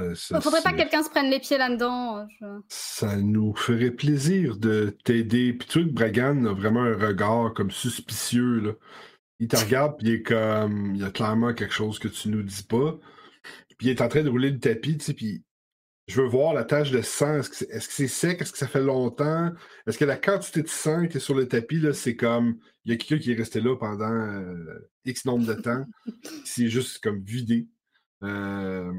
Euh, 0.00 0.14
ça- 0.14 0.36
Il 0.38 0.42
faudrait 0.42 0.62
pas 0.62 0.72
que 0.72 0.76
quelqu'un 0.78 1.02
se 1.02 1.10
prenne 1.10 1.30
les 1.30 1.40
pieds 1.40 1.58
là-dedans. 1.58 2.18
euh, 2.18 2.24
je- 2.40 2.46
Ça 2.68 3.16
nous 3.16 3.54
ferait 3.54 3.90
plaisir 3.90 4.56
de 4.56 4.96
t'aider. 5.04 5.52
Puis 5.52 5.68
tu 5.68 5.80
vois 5.80 5.88
que 5.88 5.94
Bragan 5.94 6.44
a 6.46 6.52
vraiment 6.52 6.82
un 6.82 6.96
regard 6.96 7.54
comme 7.54 7.70
suspicieux. 7.70 8.60
Là. 8.60 8.72
Il 9.38 9.48
te 9.48 9.56
regarde, 9.56 9.96
puis 9.98 10.08
il 10.08 10.14
est 10.14 10.22
comme. 10.22 10.94
Il 10.94 11.00
y 11.00 11.04
a 11.04 11.10
clairement 11.10 11.54
quelque 11.54 11.74
chose 11.74 11.98
que 11.98 12.08
tu 12.08 12.28
nous 12.28 12.42
dis 12.42 12.62
pas. 12.62 12.98
Puis 13.78 13.88
il 13.88 13.90
est 13.90 14.00
en 14.02 14.08
train 14.08 14.22
de 14.22 14.28
rouler 14.28 14.50
le 14.50 14.58
tapis, 14.58 14.98
tu 14.98 15.04
sais, 15.06 15.14
puis 15.14 15.42
je 16.08 16.20
veux 16.20 16.26
voir 16.28 16.52
la 16.52 16.64
tache 16.64 16.90
de 16.90 17.00
sang. 17.00 17.38
Est-ce 17.38 17.48
que 17.88 17.94
c'est 17.94 18.08
sec? 18.08 18.42
Est-ce 18.42 18.52
que 18.52 18.58
ça 18.58 18.66
fait 18.66 18.82
longtemps? 18.82 19.50
Est-ce 19.86 19.96
que 19.96 20.04
la 20.04 20.16
quantité 20.18 20.60
de 20.62 20.68
sang 20.68 21.06
qui 21.06 21.16
est 21.16 21.20
sur 21.20 21.34
le 21.34 21.48
tapis, 21.48 21.80
là, 21.80 21.92
c'est 21.94 22.16
comme. 22.16 22.58
Il 22.84 22.90
y 22.90 22.94
a 22.94 22.98
quelqu'un 22.98 23.22
qui 23.22 23.32
est 23.32 23.36
resté 23.36 23.60
là 23.60 23.76
pendant 23.76 24.10
euh, 24.12 24.90
X 25.04 25.24
nombre 25.24 25.46
de 25.46 25.54
temps. 25.54 25.84
c'est 26.44 26.68
juste 26.68 27.02
comme 27.02 27.22
vidé. 27.22 27.68
Euh, 28.22 28.92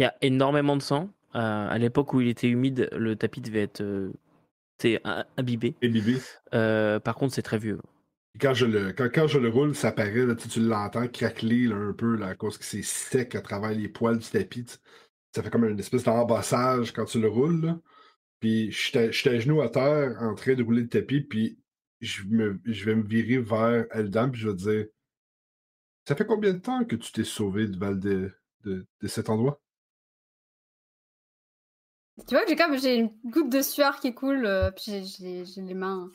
Il 0.00 0.04
y 0.04 0.06
a 0.06 0.16
énormément 0.22 0.78
de 0.78 0.82
sang. 0.82 1.10
Euh, 1.34 1.68
à 1.68 1.76
l'époque 1.76 2.14
où 2.14 2.22
il 2.22 2.28
était 2.28 2.48
humide, 2.48 2.88
le 2.96 3.16
tapis 3.16 3.42
devait 3.42 3.64
être 3.64 3.82
euh, 3.82 4.10
imbibé. 5.36 5.76
imbibé. 5.82 6.16
Euh, 6.54 6.98
par 6.98 7.16
contre, 7.16 7.34
c'est 7.34 7.42
très 7.42 7.58
vieux. 7.58 7.78
Quand 8.40 8.54
je 8.54 8.64
le, 8.64 8.92
quand, 8.92 9.10
quand 9.12 9.26
je 9.26 9.38
le 9.38 9.50
roule, 9.50 9.74
ça 9.74 9.92
paraît, 9.92 10.24
là, 10.24 10.34
tu, 10.34 10.58
l'entends 10.58 11.06
craqueler 11.06 11.66
là, 11.66 11.76
un 11.76 11.92
peu 11.92 12.16
là, 12.16 12.28
à 12.28 12.34
cause 12.34 12.56
que 12.56 12.64
c'est 12.64 12.80
sec 12.82 13.34
à 13.34 13.42
travers 13.42 13.72
les 13.72 13.88
poils 13.88 14.18
du 14.18 14.26
tapis. 14.26 14.64
tu. 14.64 14.76
Ça 15.34 15.42
fait 15.42 15.50
comme 15.50 15.66
une 15.66 15.78
espèce 15.78 16.04
d'embassage 16.04 16.92
quand 16.92 17.04
tu 17.04 17.20
le 17.20 17.28
roules. 17.28 17.66
là. 17.66 17.78
Puis 18.40 18.72
je 18.72 18.78
suis 19.12 19.28
à- 19.28 19.38
genoux 19.38 19.60
à 19.60 19.68
terre 19.68 20.16
en 20.20 20.34
train 20.34 20.54
de 20.54 20.62
rouler 20.62 20.80
le 20.80 20.88
tapis, 20.88 21.20
puis 21.20 21.58
je, 22.00 22.22
me, 22.24 22.58
je 22.64 22.86
vais 22.86 22.94
me 22.94 23.06
virer 23.06 23.36
vers 23.36 23.84
Eldam, 23.90 24.32
puis 24.32 24.40
je 24.40 24.48
vais 24.48 24.56
dire 24.56 24.86
Ça 26.08 26.16
fait 26.16 26.24
combien 26.24 26.54
de 26.54 26.58
temps 26.58 26.86
que 26.86 26.96
tu 26.96 27.12
t'es 27.12 27.24
sauvé 27.24 27.66
de, 27.68 27.78
Val 27.78 28.00
de, 28.00 28.32
de, 28.64 28.86
de 29.02 29.06
cet 29.06 29.28
endroit 29.28 29.60
Tu 32.28 32.34
vois, 32.34 32.44
j'ai 32.46 32.56
comme 32.56 32.78
j'ai 32.78 32.96
une 32.96 33.10
goutte 33.24 33.50
de 33.50 33.62
sueur 33.62 33.98
qui 34.00 34.14
coule, 34.14 34.44
euh, 34.44 34.70
puis 34.70 35.04
j'ai- 35.04 35.44
les 35.62 35.74
mains, 35.74 36.10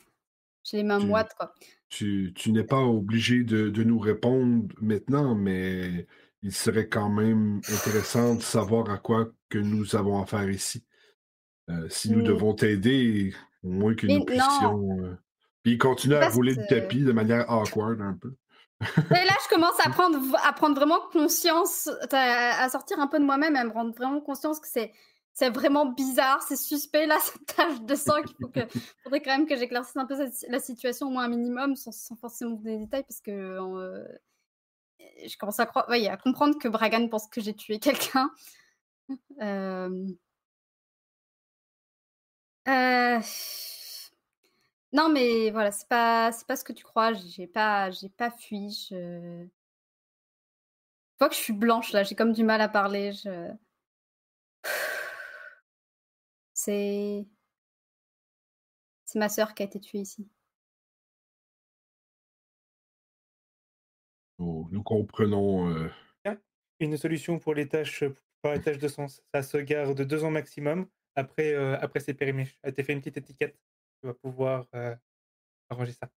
j'ai 0.62 0.78
les 0.78 0.82
mains 0.84 1.00
Tu- 1.00 1.06
moites 1.06 1.34
quoi. 1.36 1.52
Tu, 1.88 2.32
tu 2.34 2.52
n'es 2.52 2.64
pas 2.64 2.80
obligé 2.80 3.42
de, 3.44 3.68
de 3.70 3.82
nous 3.84 3.98
répondre 3.98 4.74
maintenant, 4.80 5.34
mais 5.34 6.06
il 6.42 6.52
serait 6.52 6.88
quand 6.88 7.08
même 7.08 7.60
intéressant 7.72 8.34
de 8.34 8.42
savoir 8.42 8.90
à 8.90 8.98
quoi 8.98 9.28
que 9.48 9.58
nous 9.58 9.96
avons 9.96 10.20
affaire 10.22 10.48
ici. 10.50 10.84
Euh, 11.70 11.88
si 11.88 12.10
nous 12.10 12.20
Mm. 12.20 12.24
devons 12.24 12.54
t'aider, 12.54 13.34
au 13.64 13.70
moins 13.70 13.94
que 13.94 14.06
Mais 14.06 14.14
nous 14.14 14.24
puissions. 14.24 15.00
euh, 15.02 15.16
Puis 15.62 15.72
il 15.72 15.78
continue 15.78 16.14
à 16.14 16.28
rouler 16.28 16.54
le 16.54 16.62
que- 16.62 16.68
tapis 16.68 17.02
de 17.02 17.10
manière 17.12 17.50
awkward 17.50 18.00
un 18.00 18.14
peu. 18.14 18.34
Et 18.80 19.24
là, 19.24 19.32
je 19.44 19.48
commence 19.48 19.78
à 19.84 19.90
prendre, 20.00 20.18
à 20.44 20.52
prendre 20.52 20.76
vraiment 20.76 21.00
conscience, 21.12 21.88
à, 22.12 22.62
à 22.62 22.68
sortir 22.68 23.00
un 23.00 23.08
peu 23.08 23.18
de 23.18 23.24
moi-même, 23.24 23.56
à 23.56 23.64
me 23.64 23.70
rendre 23.70 23.92
vraiment 23.96 24.20
conscience 24.20 24.60
que 24.60 24.68
c'est, 24.68 24.92
c'est 25.36 25.50
vraiment 25.50 25.86
bizarre, 25.86 26.42
c'est 26.42 26.56
suspect 26.56 27.06
là, 27.06 27.18
cette 27.22 27.46
tache 27.56 27.82
de 27.82 27.94
sang. 27.94 28.14
faut 28.40 28.48
que, 28.48 28.60
faudrait 29.04 29.22
quand 29.22 29.36
même 29.36 29.46
que 29.46 29.56
j'éclaircisse 29.56 29.96
un 29.98 30.06
peu 30.06 30.16
cette- 30.16 30.50
la 30.50 30.60
situation 30.60 31.08
au 31.08 31.10
moins 31.10 31.24
un 31.24 31.28
minimum, 31.28 31.76
sans, 31.76 31.92
sans 31.92 32.16
forcément 32.16 32.56
vous 32.56 32.62
donner 32.64 32.78
des 32.78 32.84
détails, 32.86 33.04
parce 33.04 33.20
que 33.20 33.32
euh, 33.32 34.04
je 35.26 35.36
commence 35.36 35.60
à 35.60 35.66
croire, 35.66 35.88
ouais, 35.88 36.06
à 36.08 36.16
comprendre 36.16 36.58
que 36.58 36.68
Bragan 36.68 37.08
pense 37.08 37.28
que 37.28 37.40
j'ai 37.40 37.54
tué 37.54 37.78
quelqu'un. 37.78 38.30
Euh... 39.42 40.06
Euh, 42.68 43.20
Non, 44.92 45.08
mais 45.08 45.50
voilà, 45.50 45.70
c'est 45.72 45.88
pas, 45.88 46.32
c'est 46.32 46.46
pas 46.46 46.56
ce 46.56 46.64
que 46.64 46.72
tu 46.72 46.84
crois. 46.84 47.12
J'ai 47.12 47.46
pas, 47.46 47.90
j'ai 47.90 48.08
pas 48.08 48.30
fui. 48.30 48.70
Je... 48.90 49.44
je 49.44 49.48
vois 51.18 51.28
que 51.28 51.34
je 51.34 51.40
suis 51.40 51.52
blanche 51.52 51.92
là. 51.92 52.02
J'ai 52.04 52.14
comme 52.14 52.32
du 52.32 52.44
mal 52.44 52.60
à 52.60 52.68
parler. 52.68 53.12
Je... 53.12 53.50
C'est, 56.66 57.24
c'est 59.04 59.20
ma 59.20 59.28
sœur 59.28 59.54
qui 59.54 59.62
a 59.62 59.66
été 59.66 59.78
tuée 59.78 60.00
ici. 60.00 60.28
Nous, 64.40 64.68
nous 64.72 64.82
comprenons. 64.82 65.70
euh, 65.70 65.88
Une 66.80 66.96
solution 66.96 67.38
pour 67.38 67.54
les 67.54 67.68
tâches, 67.68 68.02
pour 68.42 68.50
les 68.50 68.60
tâches 68.60 68.78
de 68.78 68.88
sens. 68.88 69.22
Ça 69.32 69.44
se 69.44 69.58
garde 69.58 70.02
deux 70.02 70.24
ans 70.24 70.32
maximum. 70.32 70.88
Après, 71.14 71.54
euh, 71.54 71.78
après 71.80 72.00
c'est 72.00 72.14
périmé. 72.14 72.48
Elle 72.62 72.74
t'a 72.74 72.82
fait 72.82 72.94
une 72.94 72.98
petite 72.98 73.18
étiquette. 73.18 73.56
Tu 74.00 74.08
vas 74.08 74.14
pouvoir 74.14 74.66
euh, 74.74 74.96
arranger 75.70 75.92
ça. 75.92 76.10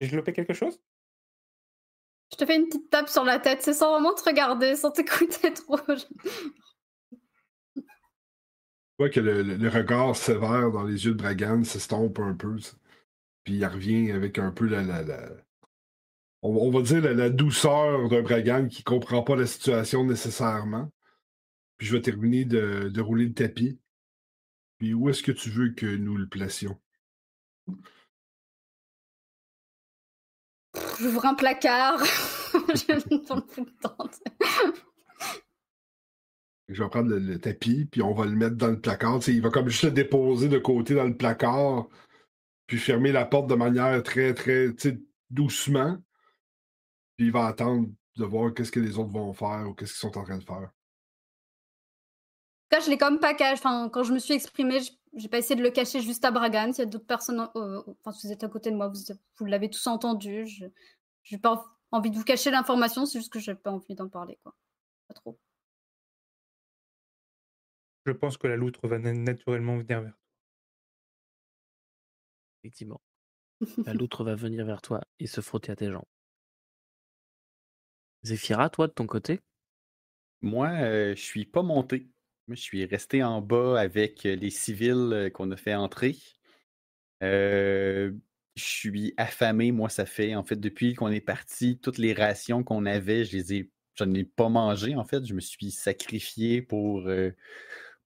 J'ai 0.00 0.16
loupé 0.16 0.32
quelque 0.32 0.54
chose? 0.54 0.80
Je 2.32 2.38
te 2.38 2.46
fais 2.46 2.56
une 2.56 2.68
petite 2.68 2.88
tape 2.88 3.10
sur 3.10 3.24
la 3.24 3.38
tête. 3.38 3.60
C'est 3.60 3.74
sans 3.74 3.92
vraiment 3.92 4.14
te 4.14 4.24
regarder, 4.24 4.76
sans 4.76 4.92
t'écouter 4.92 5.52
trop. 5.52 5.76
Vois 8.98 9.10
que 9.10 9.20
le, 9.20 9.68
regard 9.68 10.16
sévère 10.16 10.72
dans 10.72 10.82
les 10.82 11.04
yeux 11.04 11.12
de 11.12 11.18
Bragan 11.18 11.62
s'estompe 11.62 12.18
un 12.18 12.34
peu. 12.34 12.56
Puis 13.44 13.54
il 13.54 13.64
revient 13.64 14.10
avec 14.10 14.38
un 14.38 14.50
peu 14.50 14.66
la. 14.66 14.82
on, 16.42 16.70
va 16.70 16.82
dire 16.82 17.02
la, 17.02 17.30
douceur 17.30 18.08
d'un 18.08 18.22
Bragan 18.22 18.66
qui 18.66 18.82
comprend 18.82 19.22
pas 19.22 19.36
la 19.36 19.46
situation 19.46 20.04
nécessairement. 20.04 20.90
Puis 21.76 21.86
je 21.86 21.96
vais 21.96 22.02
terminer 22.02 22.44
de, 22.44 22.88
de 22.88 23.00
rouler 23.00 23.26
le 23.26 23.34
tapis. 23.34 23.78
Puis 24.78 24.94
où 24.94 25.08
est-ce 25.08 25.22
que 25.22 25.32
tu 25.32 25.50
veux 25.50 25.70
que 25.70 25.86
nous 25.86 26.16
le 26.16 26.26
placions? 26.26 26.78
J'ouvre 30.98 31.26
un 31.26 31.34
placard. 31.34 32.04
je 32.74 32.92
le 32.92 33.24
tout 33.24 33.64
le 33.64 33.72
temps. 33.80 34.10
Je 36.68 36.82
vais 36.82 36.88
prendre 36.90 37.08
le, 37.08 37.38
tapis, 37.38 37.86
puis 37.86 38.02
on 38.02 38.12
va 38.12 38.26
le 38.26 38.36
mettre 38.36 38.56
dans 38.56 38.68
le 38.68 38.80
placard. 38.80 39.20
Il 39.26 39.40
va 39.40 39.50
comme 39.50 39.68
juste 39.68 39.84
le 39.84 39.90
déposer 39.90 40.48
de 40.48 40.58
côté 40.58 40.94
dans 40.94 41.04
le 41.04 41.16
placard, 41.16 41.88
puis 42.66 42.76
fermer 42.76 43.10
la 43.10 43.24
porte 43.24 43.48
de 43.48 43.54
manière 43.54 44.02
très, 44.02 44.34
très, 44.34 44.74
doucement. 45.30 45.96
Puis 47.16 47.26
il 47.26 47.32
va 47.32 47.46
attendre 47.46 47.88
de 48.16 48.24
voir 48.24 48.52
qu'est-ce 48.52 48.72
que 48.72 48.80
les 48.80 48.98
autres 48.98 49.10
vont 49.10 49.32
faire 49.32 49.66
ou 49.68 49.74
qu'est-ce 49.74 49.92
qu'ils 49.92 50.10
sont 50.10 50.18
en 50.18 50.24
train 50.24 50.38
de 50.38 50.44
faire. 50.44 50.70
Là, 52.70 52.80
je 52.80 52.90
l'ai 52.90 52.98
comme 52.98 53.18
pas 53.18 53.32
caché. 53.32 53.62
Quand 53.62 54.02
je 54.02 54.12
me 54.12 54.18
suis 54.18 54.34
exprimée, 54.34 54.80
j'ai 55.14 55.28
pas 55.28 55.38
essayé 55.38 55.56
de 55.56 55.62
le 55.62 55.70
cacher 55.70 56.00
juste 56.00 56.24
à 56.24 56.30
Bragan. 56.30 56.72
S'il 56.72 56.84
y 56.84 56.86
a 56.86 56.90
d'autres 56.90 57.06
personnes, 57.06 57.48
euh, 57.56 57.82
enfin, 58.00 58.12
si 58.12 58.26
vous 58.26 58.32
êtes 58.32 58.44
à 58.44 58.48
côté 58.48 58.70
de 58.70 58.76
moi, 58.76 58.92
vous, 59.38 59.44
l'avez 59.46 59.70
tous 59.70 59.86
entendu. 59.86 60.46
Je 60.46 60.66
j'ai 61.22 61.38
pas 61.38 61.64
envie 61.90 62.10
de 62.10 62.16
vous 62.16 62.24
cacher 62.24 62.50
l'information, 62.50 63.04
c'est 63.04 63.18
juste 63.18 63.32
que 63.32 63.38
j'ai 63.38 63.54
pas 63.54 63.70
envie 63.70 63.94
d'en 63.94 64.08
parler, 64.08 64.38
quoi. 64.42 64.54
Pas 65.08 65.14
trop. 65.14 65.38
Je 68.08 68.12
pense 68.14 68.38
que 68.38 68.46
la 68.46 68.56
loutre 68.56 68.88
va 68.88 68.98
na- 68.98 69.12
naturellement 69.12 69.76
venir 69.76 70.00
vers 70.00 70.12
toi. 70.12 70.20
Effectivement. 72.64 73.02
La 73.84 73.92
loutre 73.92 74.24
va 74.24 74.34
venir 74.34 74.64
vers 74.64 74.80
toi 74.80 75.02
et 75.18 75.26
se 75.26 75.42
frotter 75.42 75.72
à 75.72 75.76
tes 75.76 75.90
jambes. 75.90 76.06
Zéphira, 78.22 78.70
toi, 78.70 78.86
de 78.86 78.92
ton 78.92 79.06
côté? 79.06 79.40
Moi, 80.40 80.70
euh, 80.70 81.14
je 81.14 81.20
suis 81.20 81.44
pas 81.44 81.62
monté. 81.62 82.08
Moi, 82.46 82.54
je 82.54 82.62
suis 82.62 82.86
resté 82.86 83.22
en 83.22 83.42
bas 83.42 83.78
avec 83.78 84.22
les 84.22 84.50
civils 84.50 85.12
euh, 85.12 85.28
qu'on 85.28 85.50
a 85.50 85.56
fait 85.58 85.74
entrer. 85.74 86.16
Euh, 87.22 88.10
je 88.54 88.64
suis 88.64 89.12
affamé, 89.18 89.70
moi, 89.70 89.90
ça 89.90 90.06
fait, 90.06 90.34
en 90.34 90.44
fait, 90.44 90.56
depuis 90.56 90.94
qu'on 90.94 91.10
est 91.10 91.20
parti, 91.20 91.78
toutes 91.78 91.98
les 91.98 92.14
rations 92.14 92.64
qu'on 92.64 92.86
avait, 92.86 93.26
je 93.26 93.36
les 93.36 93.52
ai, 93.52 93.70
j'en 93.96 94.10
ai 94.14 94.24
pas 94.24 94.48
mangé, 94.48 94.96
en 94.96 95.04
fait. 95.04 95.26
Je 95.26 95.34
me 95.34 95.40
suis 95.40 95.70
sacrifié 95.70 96.62
pour, 96.62 97.06
euh, 97.06 97.32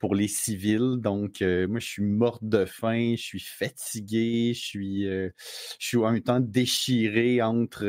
pour 0.03 0.17
les 0.17 0.27
civils. 0.27 0.97
Donc, 0.99 1.41
moi, 1.41 1.79
je 1.79 1.87
suis 1.87 2.03
morte 2.03 2.43
de 2.43 2.65
faim, 2.65 3.15
je 3.17 3.23
suis 3.23 3.41
fatigué, 3.41 4.53
je 4.53 4.61
suis, 4.61 5.05
je 5.05 5.31
suis 5.79 5.97
en 5.97 6.11
même 6.11 6.23
temps 6.23 6.41
déchiré 6.41 7.41
entre, 7.41 7.85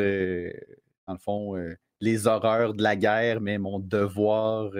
dans 1.07 1.13
le 1.13 1.19
fond, 1.19 1.55
les 1.99 2.27
horreurs 2.27 2.75
de 2.75 2.83
la 2.83 2.95
guerre, 2.95 3.41
mais 3.41 3.57
mon 3.57 3.79
devoir 3.79 4.71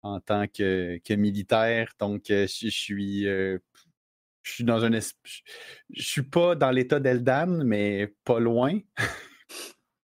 en 0.00 0.18
tant 0.20 0.46
que, 0.48 0.98
que 1.04 1.12
militaire. 1.12 1.92
Donc, 2.00 2.24
je, 2.28 2.46
je 2.46 2.68
suis, 2.68 3.24
je 3.24 3.60
suis 4.42 4.64
dans 4.64 4.82
un, 4.86 4.90
je 4.98 6.02
suis 6.02 6.22
pas 6.22 6.54
dans 6.54 6.70
l'état 6.70 7.00
d'Eldan, 7.00 7.64
mais 7.66 8.14
pas 8.24 8.40
loin. 8.40 8.80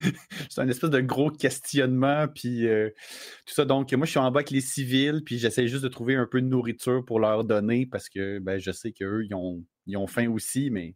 C'est 0.50 0.60
un 0.60 0.68
espèce 0.68 0.90
de 0.90 1.00
gros 1.00 1.30
questionnement, 1.30 2.26
puis 2.28 2.66
euh, 2.68 2.90
tout 3.46 3.54
ça. 3.54 3.64
Donc, 3.64 3.92
moi, 3.92 4.06
je 4.06 4.10
suis 4.10 4.18
en 4.18 4.30
bas 4.30 4.40
avec 4.40 4.50
les 4.50 4.60
civils, 4.60 5.22
puis 5.24 5.38
j'essaie 5.38 5.68
juste 5.68 5.84
de 5.84 5.88
trouver 5.88 6.16
un 6.16 6.26
peu 6.26 6.40
de 6.40 6.46
nourriture 6.46 7.04
pour 7.04 7.20
leur 7.20 7.44
donner 7.44 7.86
parce 7.86 8.08
que 8.08 8.38
ben, 8.40 8.58
je 8.58 8.70
sais 8.72 8.92
qu'eux, 8.92 9.24
ils 9.24 9.34
ont, 9.34 9.64
ils 9.86 9.96
ont 9.96 10.06
faim 10.06 10.30
aussi, 10.30 10.70
mais 10.70 10.94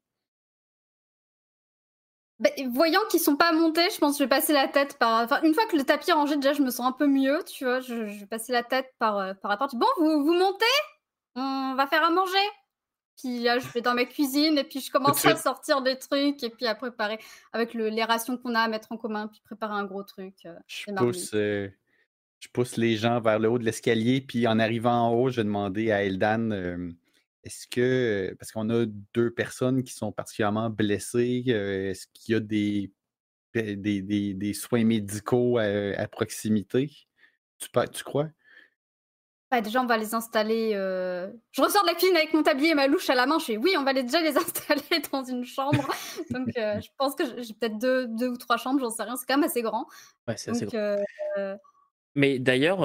Ben, 2.39 2.53
voyant 2.71 3.01
qu'ils 3.11 3.21
sont 3.21 3.37
pas 3.37 3.53
montés, 3.53 3.89
je 3.91 3.99
pense 3.99 4.15
que 4.15 4.19
je 4.19 4.25
vais 4.25 4.29
passer 4.29 4.53
la 4.53 4.69
tête 4.69 4.99
par. 4.99 5.43
Une 5.43 5.55
fois 5.55 5.67
que 5.67 5.77
le 5.77 5.85
tapis 5.85 6.11
est 6.11 6.13
rangé, 6.13 6.37
déjà, 6.37 6.53
je 6.53 6.61
me 6.63 6.71
sens 6.71 6.87
un 6.87 6.93
peu 6.93 7.07
mieux, 7.07 7.43
tu 7.47 7.65
vois. 7.65 7.81
Je, 7.81 8.07
je 8.09 8.21
vais 8.21 8.27
passer 8.27 8.53
la 8.53 8.63
tête 8.63 8.93
par, 8.99 9.17
euh, 9.19 9.33
par 9.35 9.51
la 9.51 9.57
porte. 9.57 9.75
Bon, 9.75 9.87
vous, 9.99 10.23
vous 10.25 10.35
montez? 10.35 10.65
On 11.37 11.75
va 11.77 11.87
faire 11.87 12.05
à 12.05 12.11
manger? 12.11 12.39
Puis 13.19 13.41
là, 13.41 13.59
je 13.59 13.67
vais 13.73 13.81
dans 13.81 13.95
ma 13.95 14.05
cuisine 14.05 14.59
et 14.59 14.65
puis 14.65 14.81
je 14.81 14.91
commence 14.91 15.25
à 15.25 15.37
sortir 15.37 15.83
des 15.83 15.99
trucs 15.99 16.43
et 16.43 16.51
puis 16.51 16.67
à 16.67 16.75
préparer 16.75 17.19
avec 17.53 17.73
le- 17.75 17.89
les 17.89 18.05
rations 18.05 18.37
qu'on 18.37 18.55
a 18.55 18.61
à 18.61 18.69
mettre 18.69 18.93
en 18.93 18.97
commun, 18.97 19.29
puis 19.29 19.41
préparer 19.45 19.75
un 19.75 19.85
gros 19.85 20.03
truc. 20.03 20.35
euh, 20.45 20.55
je 20.67 20.85
pousse, 21.05 21.31
euh, 21.35 21.69
je 22.41 22.49
pousse 22.49 22.77
les 22.77 22.97
gens 22.97 23.21
vers 23.21 23.39
le 23.39 23.49
haut 23.49 23.59
de 23.59 23.65
l'escalier, 23.65 24.21
puis 24.21 24.47
en 24.47 24.59
arrivant 24.59 25.09
en 25.09 25.15
haut, 25.15 25.31
je 25.31 25.37
vais 25.37 25.45
demander 25.45 25.91
à 25.91 26.05
Eldan 26.05 26.51
euh, 26.53 26.91
est-ce 27.43 27.67
que, 27.69 28.35
parce 28.39 28.53
qu'on 28.53 28.69
a 28.71 28.85
deux 29.15 29.31
personnes 29.31 29.83
qui 29.85 29.95
sont 29.95 30.13
particulièrement 30.13 30.69
blessées, 30.69 31.45
euh, 31.49 31.91
est-ce 31.91 32.07
qu'il 32.13 32.35
y 32.35 32.37
a 32.37 32.41
des, 32.41 32.93
des, 33.55 34.03
des- 34.03 34.35
des 34.35 34.53
soins 34.53 34.85
médicaux 34.85 35.57
à, 35.59 35.65
à 35.97 36.09
proximité? 36.09 36.91
Tu, 37.59 37.69
tu 37.93 38.05
crois? 38.05 38.29
Déjà, 39.63 39.81
on 39.83 39.87
va 39.87 39.97
les 39.97 40.15
installer. 40.15 40.73
euh, 40.75 41.31
Je 41.53 41.61
ressors 41.63 41.83
de 41.83 41.89
la 41.89 41.95
cuisine 41.95 42.17
avec 42.17 42.33
mon 42.35 42.43
tablier 42.43 42.71
et 42.71 42.75
ma 42.75 42.87
louche 42.87 43.09
à 43.11 43.15
la 43.15 43.27
main. 43.27 43.39
Je 43.39 43.45
fais 43.47 43.57
oui, 43.57 43.75
on 43.79 43.83
va 43.85 43.93
les, 43.93 44.03
déjà 44.03 44.21
les 44.21 44.37
installer 44.37 45.03
dans 45.13 45.25
une 45.25 45.45
chambre. 45.45 45.87
Donc, 46.31 46.49
euh, 46.57 46.81
je 46.81 46.89
pense 46.99 47.15
que 47.15 47.25
j'ai- 47.43 47.55
peut-être 47.55 47.79
deux, 47.79 48.07
deux 48.09 48.29
ou 48.29 48.37
trois 48.37 48.57
chambres, 48.57 48.81
j'en 48.81 48.91
sais 48.91 49.03
rien. 49.03 49.17
C'est 49.17 49.27
quand 49.27 49.37
même 49.37 49.45
assez 49.49 49.63
grand. 49.63 49.87
Ouais, 50.29 50.37
c'est 50.37 50.51
assez 50.51 50.67
Donc, 50.67 50.75
gros. 50.75 50.81
euh, 51.39 51.57
Mais 52.15 52.39
d'ailleurs, 52.39 52.81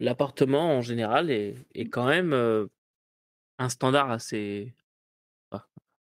l'appartement 0.00 0.76
en 0.76 0.80
général 0.82 1.30
est, 1.30 1.54
est 1.74 1.88
quand 1.88 2.06
même 2.06 2.32
un 3.58 3.68
standard 3.68 4.10
assez. 4.10 4.74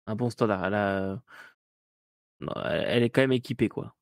un 0.07 0.15
bon 0.17 0.31
standard. 0.31 0.65
Elle, 0.67 0.75
a- 0.75 1.23
non, 2.41 2.53
elle 2.65 2.85
elle 2.89 3.03
est 3.03 3.11
quand 3.11 3.23
même 3.23 3.33
équipée, 3.33 3.69
quoi. 3.69 3.95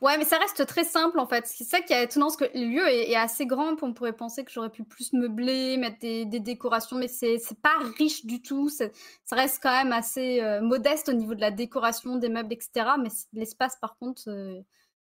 Ouais, 0.00 0.18
mais 0.18 0.24
ça 0.24 0.38
reste 0.38 0.66
très 0.66 0.84
simple 0.84 1.18
en 1.18 1.26
fait. 1.26 1.46
C'est 1.46 1.64
ça 1.64 1.80
qui 1.80 1.92
est 1.92 2.04
étonnant, 2.04 2.26
parce 2.26 2.36
que 2.36 2.44
le 2.54 2.66
lieu 2.66 2.86
est, 2.88 3.10
est 3.10 3.16
assez 3.16 3.46
grand. 3.46 3.82
On 3.82 3.92
pourrait 3.92 4.12
penser 4.12 4.44
que 4.44 4.50
j'aurais 4.50 4.70
pu 4.70 4.84
plus 4.84 5.12
meubler, 5.12 5.76
mettre 5.76 5.98
des, 6.00 6.24
des 6.24 6.40
décorations, 6.40 6.96
mais 6.96 7.08
c'est 7.08 7.38
pas 7.62 7.76
riche 7.98 8.26
du 8.26 8.42
tout. 8.42 8.68
Ça 8.68 8.88
reste 9.32 9.60
quand 9.62 9.72
même 9.72 9.92
assez 9.92 10.40
euh, 10.42 10.60
modeste 10.60 11.08
au 11.08 11.12
niveau 11.12 11.34
de 11.34 11.40
la 11.40 11.50
décoration, 11.50 12.16
des 12.16 12.28
meubles, 12.28 12.52
etc. 12.52 12.90
Mais 13.00 13.08
l'espace, 13.32 13.76
par 13.80 13.96
contre, 13.98 14.22
euh, 14.28 14.60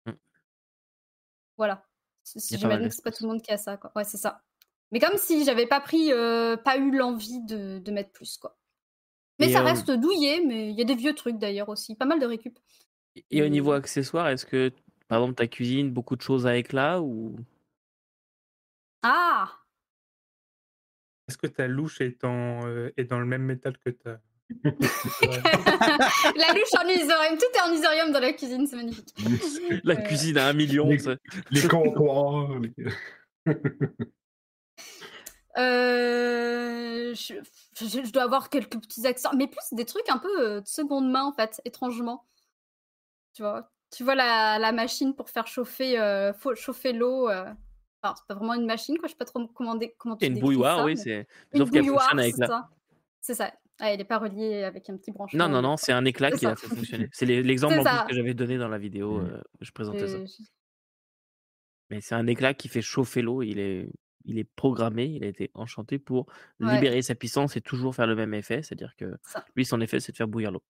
Mm. 0.06 0.12
voilà. 1.56 1.84
J'imagine 2.24 2.88
que 2.88 2.94
c'est 2.94 3.04
pas 3.04 3.12
tout 3.12 3.24
le 3.24 3.28
monde 3.30 3.42
qui 3.42 3.52
a 3.52 3.56
ça. 3.56 3.76
Quoi. 3.76 3.92
Ouais, 3.94 4.04
c'est 4.04 4.16
ça. 4.16 4.42
Mais 4.90 5.00
comme 5.00 5.16
si 5.16 5.44
j'avais 5.44 5.66
pas 5.66 5.80
pris, 5.80 6.12
euh, 6.12 6.56
pas 6.56 6.76
eu 6.76 6.90
l'envie 6.90 7.40
de, 7.40 7.78
de 7.78 7.90
mettre 7.92 8.12
plus, 8.12 8.36
quoi. 8.38 8.56
Mais 9.38 9.48
Et, 9.48 9.52
ça 9.52 9.60
reste 9.62 9.90
douillet, 9.90 10.42
mais 10.46 10.70
il 10.70 10.76
y 10.76 10.80
a 10.80 10.84
des 10.84 10.94
vieux 10.94 11.14
trucs 11.14 11.38
d'ailleurs 11.38 11.68
aussi. 11.68 11.94
Pas 11.94 12.06
mal 12.06 12.18
de 12.18 12.26
récup. 12.26 12.58
Et 13.30 13.42
au 13.42 13.48
niveau 13.48 13.72
accessoires, 13.72 14.28
est-ce 14.28 14.44
que, 14.46 14.70
par 15.08 15.18
exemple, 15.20 15.34
ta 15.36 15.46
cuisine, 15.46 15.90
beaucoup 15.90 16.16
de 16.16 16.22
choses 16.22 16.46
à 16.46 16.56
éclat 16.56 17.00
ou? 17.00 17.36
Ah 19.02 19.50
Est-ce 21.28 21.38
que 21.38 21.46
ta 21.46 21.66
louche 21.68 22.00
est, 22.00 22.24
en, 22.24 22.66
euh, 22.66 22.90
est 22.96 23.04
dans 23.04 23.18
le 23.20 23.26
même 23.26 23.42
métal 23.42 23.76
que 23.78 23.90
ta. 23.90 24.20
La 26.36 26.52
louche 26.52 26.74
en 26.80 26.86
isorium, 26.88 27.36
tout 27.38 27.46
est 27.54 27.60
en 27.68 27.72
isorium 27.72 28.12
dans 28.12 28.20
la 28.20 28.32
cuisine, 28.32 28.66
c'est 28.66 28.76
magnifique. 28.76 29.12
la 29.84 29.96
cuisine 29.96 30.38
à 30.38 30.46
un 30.48 30.52
million 30.52 30.88
Les- 30.88 30.98
ça- 30.98 31.16
Les 31.50 31.66
comptoirs. 31.68 32.50
les- 32.60 32.74
Euh, 35.58 37.14
je, 37.14 37.32
je- 37.80 38.04
je 38.04 38.12
dois 38.12 38.24
avoir 38.24 38.50
quelques 38.50 38.78
petits 38.78 39.06
accents, 39.06 39.30
mais 39.34 39.46
plus 39.46 39.72
des 39.72 39.86
trucs 39.86 40.08
un 40.10 40.18
peu 40.18 40.28
euh, 40.40 40.60
de 40.60 40.66
seconde 40.66 41.10
main 41.10 41.24
en 41.24 41.32
fait, 41.32 41.62
étrangement. 41.64 42.26
Tu 43.36 43.42
vois, 43.42 43.70
tu 43.94 44.02
vois 44.02 44.14
la, 44.14 44.58
la 44.58 44.72
machine 44.72 45.14
pour 45.14 45.28
faire 45.28 45.46
chauffer, 45.46 45.98
euh, 46.00 46.32
faut 46.32 46.54
chauffer 46.54 46.92
l'eau. 46.94 47.28
euh, 47.28 47.44
Alors 48.02 48.16
c'est 48.16 48.26
pas 48.26 48.34
vraiment 48.34 48.54
une 48.54 48.64
machine, 48.66 48.96
quoi. 48.98 49.08
Je 49.08 49.12
sais 49.12 49.16
pas 49.18 49.26
trop 49.26 49.46
comment, 49.48 49.78
comment 49.98 50.16
tu 50.16 50.24
C'est 50.26 50.32
une 50.32 50.40
bouilloire, 50.40 50.78
ça, 50.78 50.84
oui, 50.86 50.96
c'est. 50.96 51.26
Une 51.52 51.58
Sauf 51.60 51.70
bouilloire, 51.70 52.12
c'est 52.18 52.30
ça. 52.32 52.68
C'est 53.20 53.34
ça. 53.34 53.52
Ah, 53.78 53.92
elle 53.92 54.00
est 54.00 54.04
pas 54.04 54.16
reliée 54.18 54.64
avec 54.64 54.88
un 54.88 54.96
petit 54.96 55.10
branchement. 55.10 55.38
Non, 55.48 55.52
non, 55.52 55.60
non, 55.60 55.76
c'est 55.76 55.92
un 55.92 56.06
éclat 56.06 56.30
C'est 56.30 56.36
qui 56.38 56.44
ça. 56.46 56.56
fait 56.56 56.66
fonctionner. 56.74 57.08
C'est 57.12 57.26
l'exemple 57.42 57.74
C'est 57.74 57.80
en 57.80 57.82
plus 57.84 57.90
ça. 57.98 58.06
que 58.08 58.14
j'avais 58.14 58.32
donné 58.32 58.56
dans 58.56 58.68
la 58.68 58.78
vidéo, 58.78 59.20
Mm. 59.20 59.26
euh, 59.26 59.40
je 59.60 59.70
présentais 59.72 60.08
ça. 60.08 60.16
Mais 61.90 62.00
c'est 62.00 62.14
un 62.14 62.26
éclat 62.26 62.54
qui 62.54 62.68
fait 62.68 62.80
chauffer 62.82 63.20
l'eau. 63.22 63.42
Il 63.42 63.58
est, 63.58 63.88
il 64.24 64.38
est 64.38 64.44
programmé, 64.56 65.04
il 65.04 65.22
a 65.24 65.26
été 65.26 65.50
enchanté 65.54 65.98
pour 65.98 66.26
Ouais. 66.58 66.74
libérer 66.74 67.02
sa 67.02 67.14
puissance 67.14 67.56
et 67.56 67.60
toujours 67.60 67.94
faire 67.94 68.06
le 68.06 68.16
même 68.16 68.32
effet. 68.34 68.62
C'est-à-dire 68.62 68.94
que 68.96 69.14
Ça. 69.22 69.44
lui, 69.54 69.64
son 69.66 69.80
effet, 69.82 70.00
c'est 70.00 70.12
de 70.12 70.16
faire 70.16 70.26
bouillir 70.28 70.50
l'eau. 70.52 70.62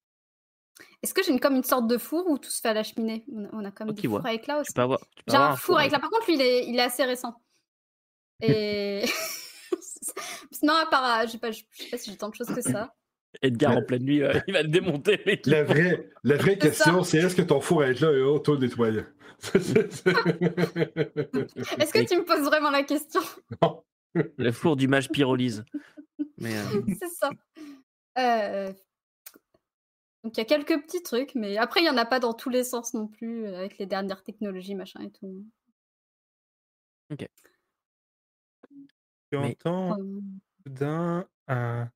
Est-ce 1.03 1.15
que 1.15 1.23
j'ai 1.23 1.33
une, 1.33 1.41
comme 1.41 1.57
une 1.57 1.65
sorte 1.65 1.87
de 1.87 1.99
four 1.99 2.29
où 2.29 2.39
tout 2.39 2.51
se 2.51 2.61
fait 2.61 2.69
à 2.69 2.75
la 2.75 2.83
cheminée? 2.83 3.25
On 3.33 3.45
a, 3.65 3.71
on 3.81 3.89
a 3.89 3.93
des 3.93 4.09
fours 4.09 4.25
à 4.27 4.35
éclat 4.35 4.61
aussi. 4.61 4.69
Tu 4.69 4.75
peux 4.75 4.83
avoir, 4.83 5.01
tu 5.01 5.25
peux 5.25 5.31
J'ai 5.31 5.37
avoir 5.37 5.53
un 5.53 5.57
four 5.57 5.79
avec 5.79 5.93
là. 5.93 5.99
Par 5.99 6.11
contre, 6.11 6.27
lui, 6.27 6.35
il 6.35 6.43
est, 6.43 6.67
il 6.67 6.77
est 6.77 6.83
assez 6.83 7.05
récent. 7.05 7.35
Et 8.43 9.05
sinon, 10.51 10.75
à 10.75 10.87
part, 10.87 11.21
euh, 11.21 11.27
j'ai 11.31 11.39
pas, 11.39 11.51
je 11.51 11.63
je 11.71 11.83
sais 11.85 11.91
pas 11.91 11.99
si 11.99 12.11
j'ai 12.11 12.17
tant 12.17 12.29
de 12.29 12.35
choses 12.35 12.49
que 12.49 12.61
ça. 12.61 12.95
Edgar 13.43 13.77
en 13.77 13.83
pleine 13.83 14.05
nuit, 14.05 14.23
euh, 14.23 14.39
il 14.47 14.55
va 14.55 14.63
te 14.63 14.69
démonter. 14.69 15.21
La 15.45 15.63
vraie, 15.63 16.11
la 16.25 16.37
vraie 16.37 16.59
C'est 16.61 16.73
ça. 16.73 16.85
question, 16.85 17.03
c'est 17.03 17.19
est-ce 17.19 17.37
que 17.37 17.43
ton 17.43 17.61
four 17.61 17.83
à 17.83 17.89
là 17.89 18.13
est 18.13 18.23
auto-nettoyant? 18.23 19.05
Est-ce 19.55 20.03
que 21.93 22.09
tu 22.09 22.17
me 22.17 22.25
poses 22.25 22.45
vraiment 22.45 22.71
la 22.71 22.83
question? 22.85 23.21
Non. 23.63 23.83
Le 24.15 24.51
four 24.51 24.77
du 24.77 24.89
mage 24.89 25.11
pyrolyse. 25.11 25.63
Mais 26.39 26.57
euh, 26.57 26.83
C'est 26.99 27.11
ça. 27.11 27.31
Euh, 28.19 28.73
Donc 30.27 30.37
il 30.37 30.41
y 30.41 30.43
a 30.43 30.45
quelques 30.45 30.83
petits 30.83 31.05
trucs, 31.05 31.37
mais 31.37 31.57
après 31.57 31.83
il 31.83 31.87
y 31.87 31.89
en 31.89 31.97
a 31.97 32.05
pas 32.05 32.19
dans 32.19 32.35
tous 32.35 32.51
les 32.51 32.65
sens 32.65 32.95
non 32.95 33.07
plus 33.07 33.47
euh, 33.47 33.59
avec 33.59 33.79
les 33.79 33.87
dernières 33.87 34.25
technologies 34.25 34.75
machin 34.75 35.05
et 35.05 35.11
tout. 35.13 35.47
Tu 37.17 37.29
Mais- 39.31 39.51
entends 39.51 39.97
soudain 40.67 41.29
un, 41.47 41.89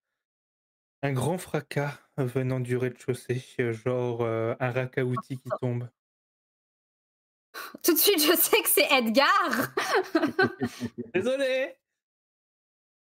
un 1.02 1.12
grand 1.12 1.38
fracas 1.38 1.98
venant 2.18 2.60
du 2.60 2.76
rez-de-chaussée, 2.76 3.42
genre 3.72 4.20
euh, 4.20 4.54
un 4.60 4.70
racaouti 4.70 5.36
qui 5.36 5.48
tombe. 5.60 5.90
Tout 7.82 7.94
de 7.94 7.98
suite 7.98 8.22
je 8.22 8.36
sais 8.36 8.62
que 8.62 8.68
c'est 8.68 8.86
Edgar. 8.92 9.74
Désolé 11.14 11.74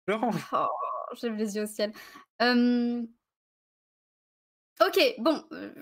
Laurent 0.07 0.31
Oh, 0.53 0.67
j'ai 1.15 1.31
les 1.31 1.57
yeux 1.57 1.63
au 1.63 1.67
ciel. 1.67 1.95
Euh, 2.43 3.03
Ok, 4.81 4.99
bon. 5.19 5.43
euh, 5.53 5.73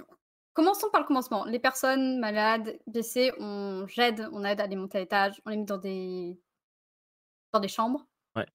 Commençons 0.53 0.89
par 0.93 1.01
le 1.01 1.07
commencement. 1.09 1.45
Les 1.47 1.59
personnes 1.59 2.21
malades, 2.21 2.79
blessées, 2.87 3.33
on 3.41 3.87
j'aide, 3.89 4.29
on 4.33 4.45
aide 4.45 4.61
à 4.61 4.69
les 4.69 4.77
monter 4.77 4.99
à 4.99 5.01
l'étage, 5.01 5.43
on 5.47 5.51
les 5.51 5.57
met 5.57 5.65
dans 5.65 5.79
des 5.79 6.39
dans 7.53 7.59
des 7.59 7.67
chambres. 7.69 8.07
Ouais. 8.37 8.47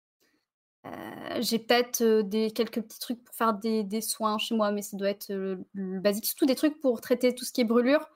Euh, 0.85 1.41
J'ai 1.41 1.59
peut-être 1.59 2.01
euh, 2.01 2.23
des 2.23 2.51
quelques 2.51 2.81
petits 2.81 2.99
trucs 2.99 3.21
pour 3.23 3.35
faire 3.35 3.53
des, 3.53 3.83
des 3.83 3.99
soins 3.99 4.37
chez 4.37 4.55
moi, 4.55 4.71
mais 4.71 4.81
ça 4.81 4.95
doit 4.95 5.09
être 5.09 5.27
le 5.29 5.99
basique. 5.99 6.25
Surtout 6.25 6.45
des 6.45 6.55
trucs 6.55 6.79
pour 6.79 7.01
traiter 7.01 7.35
tout 7.35 7.43
ce 7.43 7.51
qui 7.51 7.59
est 7.61 7.65
brûlure. 7.65 8.07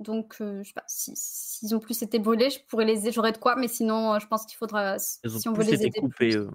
Donc, 0.00 0.36
euh, 0.40 0.60
je 0.64 0.68
sais 0.68 0.74
pas, 0.74 0.84
si- 0.88 1.12
s'ils 1.14 1.74
ont 1.76 1.78
plus 1.78 2.02
été 2.02 2.18
brûlés, 2.18 2.50
je 2.50 2.58
pourrais 2.66 2.84
les, 2.84 3.12
j'aurais 3.12 3.30
de 3.32 3.38
quoi, 3.38 3.54
mais 3.54 3.68
sinon, 3.68 4.18
je 4.18 4.26
pense 4.26 4.44
qu'il 4.46 4.56
faudra, 4.56 4.96
Ils 5.22 5.36
ont 5.36 5.38
si 5.38 5.48
on 5.48 5.52
veut 5.52 5.58
plus 5.60 5.66
les 5.70 5.74
été 5.74 5.86
aider 5.86 6.00
coupés, 6.00 6.30
plus. 6.30 6.46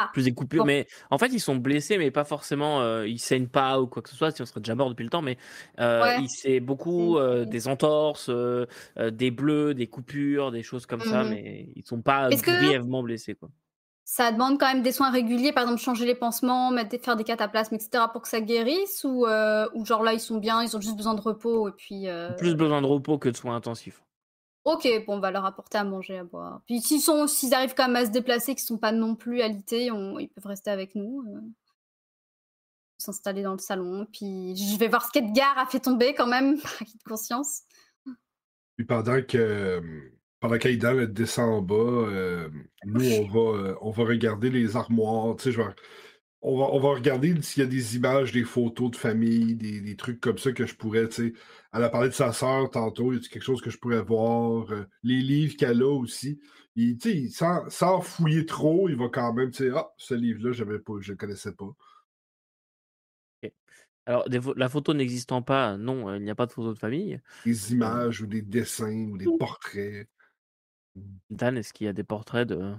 Ah, 0.00 0.10
plus 0.12 0.24
des 0.24 0.32
coupures. 0.32 0.62
bon. 0.62 0.66
Mais 0.66 0.86
en 1.10 1.18
fait, 1.18 1.26
ils 1.32 1.40
sont 1.40 1.56
blessés, 1.56 1.98
mais 1.98 2.10
pas 2.10 2.24
forcément. 2.24 2.80
euh, 2.80 3.06
ils 3.08 3.18
saignent 3.18 3.48
pas 3.48 3.80
ou 3.80 3.86
quoi 3.86 4.00
que 4.02 4.08
ce 4.08 4.14
soit. 4.16 4.30
Si 4.30 4.40
on 4.42 4.46
serait 4.46 4.60
déjà 4.60 4.74
mort 4.74 4.88
depuis 4.90 5.02
le 5.04 5.10
temps, 5.10 5.22
mais 5.22 5.36
euh, 5.80 6.02
Ouais. 6.02 6.20
il- 6.22 6.28
c'est 6.28 6.60
beaucoup 6.60 7.18
euh, 7.18 7.44
des 7.44 7.66
entorses, 7.68 8.28
euh, 8.30 8.66
des 9.10 9.30
bleus, 9.30 9.74
des 9.74 9.86
coupures, 9.88 10.50
des 10.52 10.62
choses 10.62 10.86
comme 10.86 11.00
ça, 11.00 11.24
Mhm. 11.24 11.30
mais 11.30 11.68
ils 11.74 11.84
sont 11.84 12.00
pas 12.00 12.28
grièvement 12.30 13.02
blessés, 13.02 13.34
quoi. 13.34 13.48
Ça 14.04 14.32
demande 14.32 14.58
quand 14.58 14.72
même 14.72 14.82
des 14.82 14.92
soins 14.92 15.10
réguliers, 15.10 15.52
par 15.52 15.64
exemple 15.64 15.82
changer 15.82 16.06
les 16.06 16.14
pansements, 16.14 16.70
mettre 16.70 16.96
faire 17.04 17.14
des 17.16 17.24
cataplasmes, 17.24 17.74
etc. 17.74 18.04
pour 18.10 18.22
que 18.22 18.28
ça 18.28 18.40
guérisse 18.40 19.04
ou, 19.04 19.26
ou 19.26 19.84
genre 19.84 20.02
là 20.02 20.14
ils 20.14 20.20
sont 20.20 20.38
bien, 20.38 20.62
ils 20.62 20.74
ont 20.76 20.80
juste 20.80 20.96
besoin 20.96 21.14
de 21.14 21.20
repos 21.20 21.68
et 21.68 21.72
puis. 21.72 22.06
Plus 22.38 22.54
besoin 22.54 22.80
de 22.80 22.86
repos 22.86 23.18
que 23.18 23.28
de 23.28 23.36
soins 23.36 23.56
intensifs. 23.56 24.02
Ok, 24.70 24.86
bon, 25.06 25.16
on 25.16 25.20
va 25.20 25.30
leur 25.30 25.44
apporter 25.46 25.78
à 25.78 25.84
manger, 25.84 26.18
à 26.18 26.24
boire. 26.24 26.60
Puis 26.66 26.80
s'ils 26.82 27.00
sont, 27.00 27.26
s'ils 27.26 27.54
arrivent 27.54 27.74
quand 27.74 27.86
même 27.86 27.96
à 28.02 28.06
se 28.06 28.10
déplacer, 28.10 28.54
qu'ils 28.54 28.64
sont 28.64 28.76
pas 28.76 28.92
non 28.92 29.14
plus 29.14 29.40
alités, 29.40 29.90
on- 29.90 30.18
ils 30.18 30.28
peuvent 30.28 30.46
rester 30.46 30.70
avec 30.70 30.94
nous, 30.94 31.24
euh, 31.26 31.40
s'installer 32.98 33.42
dans 33.42 33.52
le 33.52 33.58
salon. 33.58 34.06
Puis 34.12 34.56
je 34.56 34.78
vais 34.78 34.88
voir 34.88 35.06
ce 35.06 35.12
qu'Edgar 35.12 35.56
a 35.56 35.66
fait 35.66 35.80
tomber 35.80 36.14
quand 36.14 36.26
même, 36.26 36.60
par 36.62 36.72
acquis 36.82 36.98
de 36.98 37.02
conscience. 37.02 37.62
Puis 38.76 38.84
pendant 38.84 39.22
que 39.22 40.10
pendant 40.40 40.58
qu'Aidan 40.58 41.06
descend 41.08 41.50
en 41.50 41.62
bas, 41.62 41.74
euh, 41.74 42.48
nous 42.84 43.04
on 43.04 43.26
va 43.26 43.58
euh, 43.58 43.74
on 43.80 43.90
va 43.90 44.04
regarder 44.04 44.50
les 44.50 44.76
armoires, 44.76 45.34
tu 45.36 45.44
sais, 45.44 45.52
je 45.52 45.60
on 46.40 46.56
va, 46.58 46.66
on 46.66 46.78
va 46.78 46.90
regarder 46.90 47.40
s'il 47.42 47.62
y 47.62 47.66
a 47.66 47.68
des 47.68 47.96
images, 47.96 48.32
des 48.32 48.44
photos 48.44 48.92
de 48.92 48.96
famille, 48.96 49.54
des, 49.56 49.80
des 49.80 49.96
trucs 49.96 50.20
comme 50.20 50.38
ça 50.38 50.52
que 50.52 50.66
je 50.66 50.74
pourrais, 50.74 51.08
tu 51.08 51.14
sais. 51.14 51.32
Elle 51.72 51.84
a 51.84 51.88
parlé 51.88 52.08
de 52.08 52.14
sa 52.14 52.32
sœur 52.32 52.70
tantôt, 52.70 53.12
y 53.12 53.16
a 53.16 53.20
quelque 53.20 53.42
chose 53.42 53.60
que 53.60 53.70
je 53.70 53.78
pourrais 53.78 54.02
voir, 54.02 54.70
euh, 54.70 54.86
les 55.02 55.20
livres 55.20 55.56
qu'elle 55.56 55.82
a 55.82 55.92
aussi. 55.92 56.40
Et, 56.76 56.96
tu 56.96 57.10
sais, 57.10 57.28
sans, 57.28 57.68
sans 57.68 58.00
fouiller 58.00 58.46
trop, 58.46 58.88
il 58.88 58.96
va 58.96 59.08
quand 59.08 59.32
même, 59.32 59.50
tu 59.50 59.64
sais, 59.64 59.70
ah, 59.74 59.88
ce 59.96 60.14
livre-là, 60.14 60.52
pas, 60.78 60.92
je 61.00 61.12
le 61.12 61.16
connaissais 61.16 61.52
pas. 61.52 61.74
Alors, 64.06 64.24
la 64.56 64.68
photo 64.70 64.94
n'existant 64.94 65.42
pas, 65.42 65.76
non, 65.76 66.08
euh, 66.08 66.16
il 66.16 66.22
n'y 66.22 66.30
a 66.30 66.34
pas 66.34 66.46
de 66.46 66.52
photo 66.52 66.72
de 66.72 66.78
famille. 66.78 67.20
Des 67.44 67.72
images 67.74 68.22
ou 68.22 68.26
des 68.26 68.40
dessins 68.40 69.06
ou 69.10 69.18
des 69.18 69.26
portraits. 69.26 70.08
Dan, 71.28 71.58
est-ce 71.58 71.74
qu'il 71.74 71.84
y 71.84 71.90
a 71.90 71.92
des 71.92 72.04
portraits 72.04 72.48
de. 72.48 72.74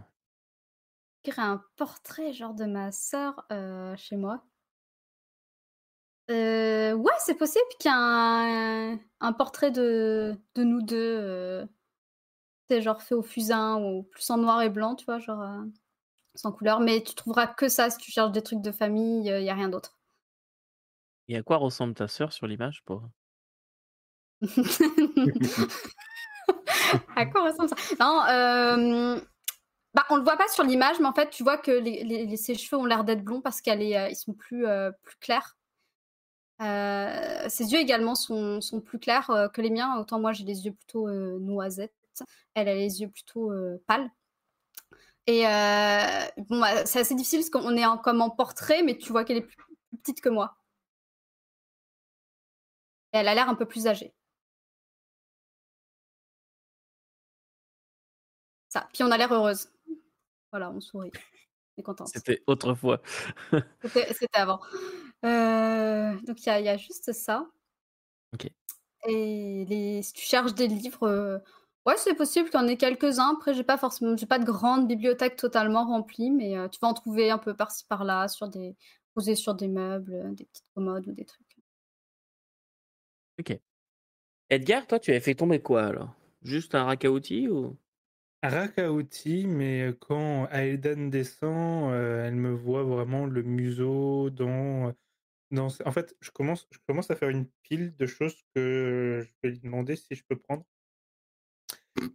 Un 1.37 1.63
portrait 1.75 2.33
genre 2.33 2.53
de 2.53 2.65
ma 2.65 2.91
sœur 2.91 3.45
euh, 3.51 3.95
chez 3.95 4.15
moi. 4.15 4.43
Euh, 6.31 6.93
ouais, 6.93 7.13
c'est 7.19 7.35
possible 7.35 7.65
qu'il 7.79 7.91
y 7.91 7.93
ait 7.93 7.97
un, 7.97 8.99
un 9.19 9.33
portrait 9.33 9.71
de, 9.71 10.35
de 10.55 10.63
nous 10.63 10.81
deux. 10.81 10.97
Euh, 10.97 11.65
c'est 12.69 12.81
genre 12.81 13.01
fait 13.01 13.15
au 13.15 13.23
fusain 13.23 13.81
ou 13.81 14.03
plus 14.03 14.29
en 14.29 14.37
noir 14.37 14.61
et 14.61 14.69
blanc, 14.69 14.95
tu 14.95 15.05
vois, 15.05 15.19
genre 15.19 15.41
euh, 15.41 15.63
sans 16.35 16.51
couleur. 16.51 16.79
Mais 16.79 17.03
tu 17.03 17.15
trouveras 17.15 17.47
que 17.47 17.67
ça 17.67 17.89
si 17.89 17.97
tu 17.97 18.11
cherches 18.11 18.31
des 18.31 18.43
trucs 18.43 18.61
de 18.61 18.71
famille, 18.71 19.27
il 19.27 19.41
n'y 19.41 19.49
a 19.49 19.55
rien 19.55 19.69
d'autre. 19.69 19.97
Et 21.27 21.37
à 21.37 21.43
quoi 21.43 21.57
ressemble 21.57 21.93
ta 21.93 22.07
sœur 22.07 22.33
sur 22.33 22.47
l'image 22.47 22.83
pour... 22.85 23.03
à 27.15 27.25
quoi 27.25 27.43
ressemble 27.43 27.69
ça? 27.69 27.75
Non, 27.99 28.23
euh, 28.29 29.19
bah, 29.95 30.05
on 30.09 30.17
le 30.17 30.23
voit 30.23 30.37
pas 30.37 30.47
sur 30.47 30.63
l'image, 30.63 30.99
mais 30.99 31.07
en 31.07 31.13
fait, 31.13 31.29
tu 31.31 31.43
vois 31.43 31.57
que 31.57 31.81
ses 32.35 32.55
cheveux 32.55 32.77
ont 32.79 32.85
l'air 32.85 33.03
d'être 33.03 33.23
blonds 33.23 33.41
parce 33.41 33.61
est, 33.65 33.97
euh, 33.97 34.13
sont 34.13 34.33
plus, 34.33 34.67
euh, 34.67 34.91
plus 35.03 35.17
clairs. 35.17 35.57
Euh, 36.61 37.49
ses 37.49 37.71
yeux 37.71 37.79
également 37.79 38.15
sont, 38.15 38.61
sont 38.61 38.81
plus 38.81 38.99
clairs 38.99 39.49
que 39.53 39.61
les 39.61 39.69
miens. 39.69 39.97
Autant 39.99 40.19
moi, 40.19 40.33
j'ai 40.33 40.43
les 40.45 40.65
yeux 40.65 40.73
plutôt 40.73 41.09
noisettes. 41.09 41.93
Elle 42.53 42.67
a 42.69 42.75
les 42.75 43.01
yeux 43.01 43.09
plutôt 43.09 43.51
pâles. 43.87 44.09
Et 45.27 45.43
bon, 45.43 46.59
bah, 46.59 46.85
c'est 46.85 46.99
assez 46.99 47.15
difficile 47.15 47.39
parce 47.39 47.49
qu'on 47.49 47.77
est 47.77 47.85
en, 47.85 47.97
comme 47.97 48.21
en 48.21 48.29
portrait, 48.29 48.83
mais 48.83 48.97
tu 48.97 49.11
vois 49.11 49.23
qu'elle 49.23 49.37
est 49.37 49.41
plus, 49.41 49.57
petite 50.03 50.21
que 50.21 50.29
moi. 50.29 50.55
Elle 53.11 53.27
a 53.27 53.35
l'air 53.35 53.49
un 53.49 53.53
peu 53.55 53.65
plus 53.67 53.85
âgée. 53.87 54.13
Ça. 58.69 58.87
Puis 58.93 59.03
on 59.03 59.11
a 59.11 59.17
l'air 59.17 59.31
heureuse. 59.33 59.69
Voilà, 60.51 60.71
on 60.71 60.79
sourit. 60.81 61.11
On 61.77 61.81
est 61.81 61.83
contente. 61.83 62.09
C'était 62.13 62.41
autrefois. 62.47 63.01
C'était 63.83 64.27
avant. 64.33 64.59
Euh, 65.25 66.13
donc 66.21 66.41
il 66.41 66.45
y, 66.47 66.49
a- 66.49 66.59
il 66.59 66.65
y 66.65 66.69
a 66.69 66.77
juste 66.77 67.11
ça. 67.13 67.47
Ok. 68.33 68.49
Et 69.07 69.65
les, 69.65 70.01
si 70.01 70.13
tu 70.13 70.21
cherches 70.23 70.53
des 70.53 70.67
livres, 70.67 71.07
euh, 71.07 71.39
ouais, 71.85 71.95
c'est 71.97 72.15
possible 72.15 72.49
qu'il 72.49 72.59
y 72.59 72.63
en 72.63 72.67
ait 72.67 72.77
quelques-uns. 72.77 73.33
Après, 73.35 73.53
j'ai 73.53 73.63
pas 73.63 73.77
forcément, 73.77 74.17
j'ai 74.17 74.25
pas 74.25 74.39
de 74.39 74.45
grande 74.45 74.87
bibliothèque 74.87 75.35
totalement 75.37 75.85
remplie, 75.85 76.31
mais 76.31 76.57
euh, 76.57 76.67
tu 76.67 76.79
vas 76.81 76.89
en 76.89 76.93
trouver 76.93 77.31
un 77.31 77.37
peu 77.37 77.55
par-ci 77.55 77.85
par-là, 77.85 78.27
sur 78.27 78.49
des, 78.49 78.75
posés 79.13 79.35
sur 79.35 79.55
des 79.55 79.67
meubles, 79.69 80.35
des 80.35 80.45
petites 80.45 80.67
commodes 80.75 81.07
ou 81.07 81.13
des 81.13 81.25
trucs. 81.25 81.57
Ok. 83.39 83.57
Edgar, 84.49 84.85
toi, 84.87 84.99
tu 84.99 85.11
avais 85.11 85.19
fait 85.21 85.35
tomber 85.35 85.61
quoi 85.61 85.83
alors? 85.83 86.13
Juste 86.41 86.75
un 86.75 86.83
rakauti 86.83 87.47
ou? 87.47 87.77
Rakauti, 88.41 89.47
mais 89.47 89.93
quand 89.99 90.47
Aedan 90.49 91.09
descend, 91.09 91.93
elle 91.93 92.35
me 92.35 92.51
voit 92.51 92.83
vraiment 92.83 93.25
le 93.25 93.43
museau 93.43 94.29
dans, 94.29 94.93
dans... 95.51 95.67
En 95.85 95.91
fait, 95.91 96.15
je 96.21 96.31
commence, 96.31 96.67
je 96.71 96.77
commence 96.87 97.11
à 97.11 97.15
faire 97.15 97.29
une 97.29 97.47
pile 97.63 97.95
de 97.95 98.05
choses 98.05 98.35
que 98.55 99.21
je 99.25 99.29
vais 99.43 99.49
lui 99.51 99.59
demander 99.59 99.95
si 99.95 100.15
je 100.15 100.23
peux 100.27 100.37
prendre. 100.37 100.65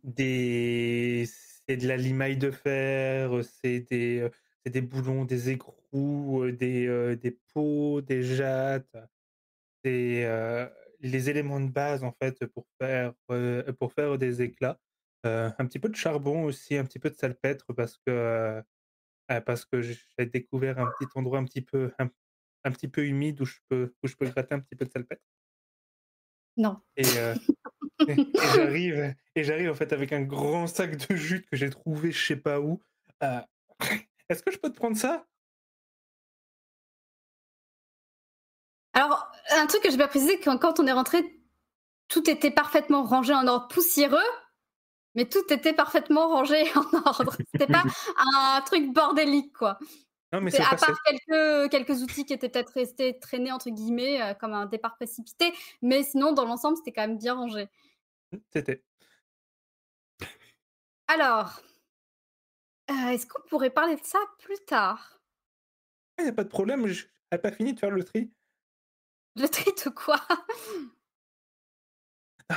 Des... 0.02 1.26
C'est 1.66 1.76
de 1.76 1.88
la 1.88 1.96
limaille 1.96 2.36
de 2.36 2.50
fer, 2.50 3.30
c'est 3.44 3.80
des, 3.80 4.28
des 4.66 4.80
boulons, 4.80 5.24
des 5.24 5.50
écrous, 5.50 6.50
des, 6.52 6.86
euh, 6.86 7.16
des 7.16 7.38
pots, 7.52 8.00
des 8.02 8.22
jattes. 8.22 8.96
Euh, 9.86 10.68
les 11.00 11.30
éléments 11.30 11.60
de 11.60 11.70
base, 11.70 12.04
en 12.04 12.12
fait, 12.12 12.46
pour 12.46 12.66
faire, 12.80 13.12
pour 13.78 13.92
faire 13.92 14.18
des 14.18 14.42
éclats. 14.42 14.80
Euh, 15.26 15.50
un 15.58 15.66
petit 15.66 15.78
peu 15.78 15.88
de 15.88 15.96
charbon 15.96 16.44
aussi, 16.44 16.76
un 16.76 16.84
petit 16.84 16.98
peu 16.98 17.08
de 17.10 17.14
salpêtre 17.16 17.72
parce 17.74 17.96
que, 17.96 18.02
euh, 18.10 18.62
euh, 19.30 19.40
parce 19.40 19.64
que 19.64 19.80
j'ai 19.80 19.98
découvert 20.26 20.78
un 20.78 20.86
petit 20.98 21.08
endroit 21.14 21.38
un 21.38 21.44
petit 21.44 21.62
peu, 21.62 21.92
un, 21.98 22.08
un 22.64 22.70
petit 22.70 22.88
peu 22.88 23.06
humide 23.06 23.40
où 23.40 23.44
je, 23.46 23.58
peux, 23.68 23.94
où 24.02 24.06
je 24.06 24.16
peux 24.16 24.26
gratter 24.26 24.54
un 24.54 24.60
petit 24.60 24.76
peu 24.76 24.84
de 24.84 24.90
salpêtre. 24.90 25.22
Non. 26.56 26.80
Et, 26.96 27.04
euh, 27.16 27.34
et- 28.08 28.12
et 28.20 28.26
j'arrive, 28.54 29.14
et 29.34 29.44
j'arrive 29.44 29.70
en 29.70 29.74
fait 29.74 29.92
avec 29.92 30.12
un 30.12 30.22
grand 30.22 30.66
sac 30.66 30.96
de 31.08 31.16
jute 31.16 31.48
que 31.48 31.56
j'ai 31.56 31.70
trouvé 31.70 32.12
je 32.12 32.26
sais 32.26 32.36
pas 32.36 32.60
où. 32.60 32.80
Euh, 33.22 33.40
Est-ce 34.28 34.42
que 34.42 34.50
je 34.50 34.58
peux 34.58 34.70
te 34.70 34.76
prendre 34.76 34.96
ça? 34.96 35.26
Alors, 38.92 39.30
un 39.56 39.66
truc 39.66 39.82
que 39.82 39.90
je 39.90 39.96
vais 39.96 40.06
préciser, 40.06 40.38
quand, 40.40 40.58
quand 40.58 40.78
on 40.80 40.86
est 40.86 40.92
rentré, 40.92 41.40
tout 42.08 42.28
était 42.30 42.50
parfaitement 42.50 43.04
rangé 43.04 43.34
en 43.34 43.46
ordre 43.48 43.68
poussiéreux, 43.68 44.18
mais 45.14 45.26
tout 45.26 45.44
était 45.50 45.72
parfaitement 45.72 46.28
rangé 46.28 46.64
en 46.76 47.06
ordre. 47.06 47.36
C'était 47.52 47.72
pas 47.72 47.84
un 48.16 48.60
truc 48.62 48.92
bordélique, 48.92 49.52
quoi. 49.52 49.78
Non, 50.32 50.40
mais 50.40 50.52
à 50.60 50.74
part 50.74 51.00
quelques, 51.04 51.70
quelques 51.70 52.02
outils 52.02 52.24
qui 52.24 52.32
étaient 52.32 52.48
peut-être 52.48 52.72
restés 52.72 53.18
traînés, 53.20 53.52
entre 53.52 53.70
guillemets, 53.70 54.20
euh, 54.20 54.34
comme 54.34 54.52
un 54.52 54.66
départ 54.66 54.96
précipité, 54.96 55.52
mais 55.80 56.02
sinon, 56.02 56.32
dans 56.32 56.44
l'ensemble, 56.44 56.76
c'était 56.76 56.90
quand 56.90 57.06
même 57.06 57.18
bien 57.18 57.34
rangé. 57.34 57.68
C'était. 58.52 58.82
Alors, 61.06 61.60
euh, 62.90 63.10
est-ce 63.10 63.26
qu'on 63.26 63.42
pourrait 63.48 63.70
parler 63.70 63.94
de 63.94 64.04
ça 64.04 64.18
plus 64.40 64.58
tard? 64.66 65.20
Il 66.18 66.24
n'y 66.24 66.30
a 66.30 66.34
pas 66.34 66.44
de 66.44 66.48
problème, 66.48 66.86
je 66.88 67.06
n'ai 67.30 67.38
pas 67.38 67.52
fini 67.52 67.72
de 67.72 67.78
faire 67.78 67.90
le 67.90 68.02
tri. 68.02 68.32
Le 69.36 69.46
tri 69.48 69.70
de 69.84 69.90
quoi? 69.90 70.20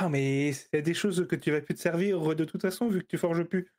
Non, 0.00 0.08
mais 0.10 0.52
c'est 0.52 0.82
des 0.82 0.94
choses 0.94 1.26
que 1.28 1.36
tu 1.36 1.50
vas 1.50 1.60
plus 1.60 1.74
te 1.74 1.80
servir 1.80 2.20
de 2.34 2.44
toute 2.44 2.60
façon 2.62 2.88
vu 2.88 3.00
que 3.02 3.06
tu 3.06 3.18
forges 3.18 3.44
plus. 3.44 3.72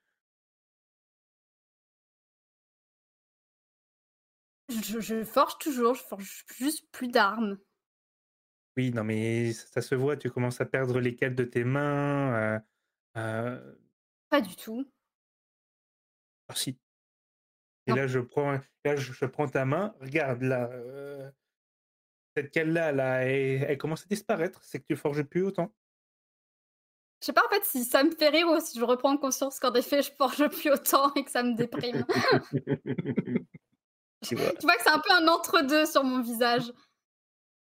je, 4.70 5.00
je 5.00 5.24
forge 5.24 5.58
toujours, 5.60 5.96
je 5.96 6.04
forge 6.04 6.46
juste 6.58 6.86
plus 6.92 7.08
d'armes. 7.08 7.58
Oui, 8.78 8.92
non, 8.92 9.04
mais 9.04 9.52
ça 9.54 9.82
se 9.82 9.96
voit, 9.96 10.16
tu 10.16 10.30
commences 10.30 10.62
à 10.62 10.66
perdre 10.66 11.00
les 11.00 11.16
cales 11.16 11.36
de 11.36 11.44
tes 11.44 11.64
mains. 11.64 12.34
euh, 12.36 12.60
euh, 13.18 13.76
Pas 14.30 14.42
du 14.42 14.56
tout. 14.56 14.86
ah, 16.48 16.56
si. 16.56 16.80
Et 17.88 17.92
Non. 17.92 17.98
là, 17.98 18.08
je 18.08 18.20
prends, 18.20 18.52
là, 18.86 18.96
je, 18.96 19.12
je 19.14 19.26
prends 19.26 19.48
ta 19.48 19.66
main. 19.66 19.96
Regarde, 20.00 20.44
là. 20.44 20.70
euh, 20.72 21.30
cette 22.36 22.52
cale-là, 22.52 22.92
là, 22.92 23.24
elle, 23.26 23.64
elle 23.64 23.78
commence 23.78 24.04
à 24.04 24.08
disparaître. 24.08 24.64
C'est 24.64 24.80
que 24.80 24.86
tu 24.90 24.96
forges 24.96 25.24
plus 25.24 25.44
autant. 25.44 25.74
Je 27.22 27.26
sais 27.26 27.34
pas 27.34 27.46
en 27.46 27.50
fait 27.50 27.64
si 27.66 27.84
ça 27.84 28.04
me 28.04 28.12
fait 28.12 28.30
rire 28.30 28.48
ou 28.48 28.60
si 28.62 28.80
je 28.80 28.84
reprends 28.84 29.18
conscience 29.18 29.60
qu'en 29.60 29.74
effet 29.74 30.02
je 30.02 30.12
forge 30.12 30.48
plus 30.48 30.72
autant 30.72 31.14
et 31.16 31.24
que 31.24 31.32
ça 31.32 31.44
me 31.44 31.56
déprime. 31.56 32.06
Tu 34.28 34.36
vois. 34.36 34.52
tu 34.52 34.66
vois 34.66 34.76
que 34.76 34.84
c'est 34.84 34.90
un 34.90 35.00
peu 35.00 35.14
un 35.14 35.28
entre-deux 35.30 35.86
sur 35.86 36.04
mon 36.04 36.22
visage. 36.22 36.66
Tu 36.66 36.74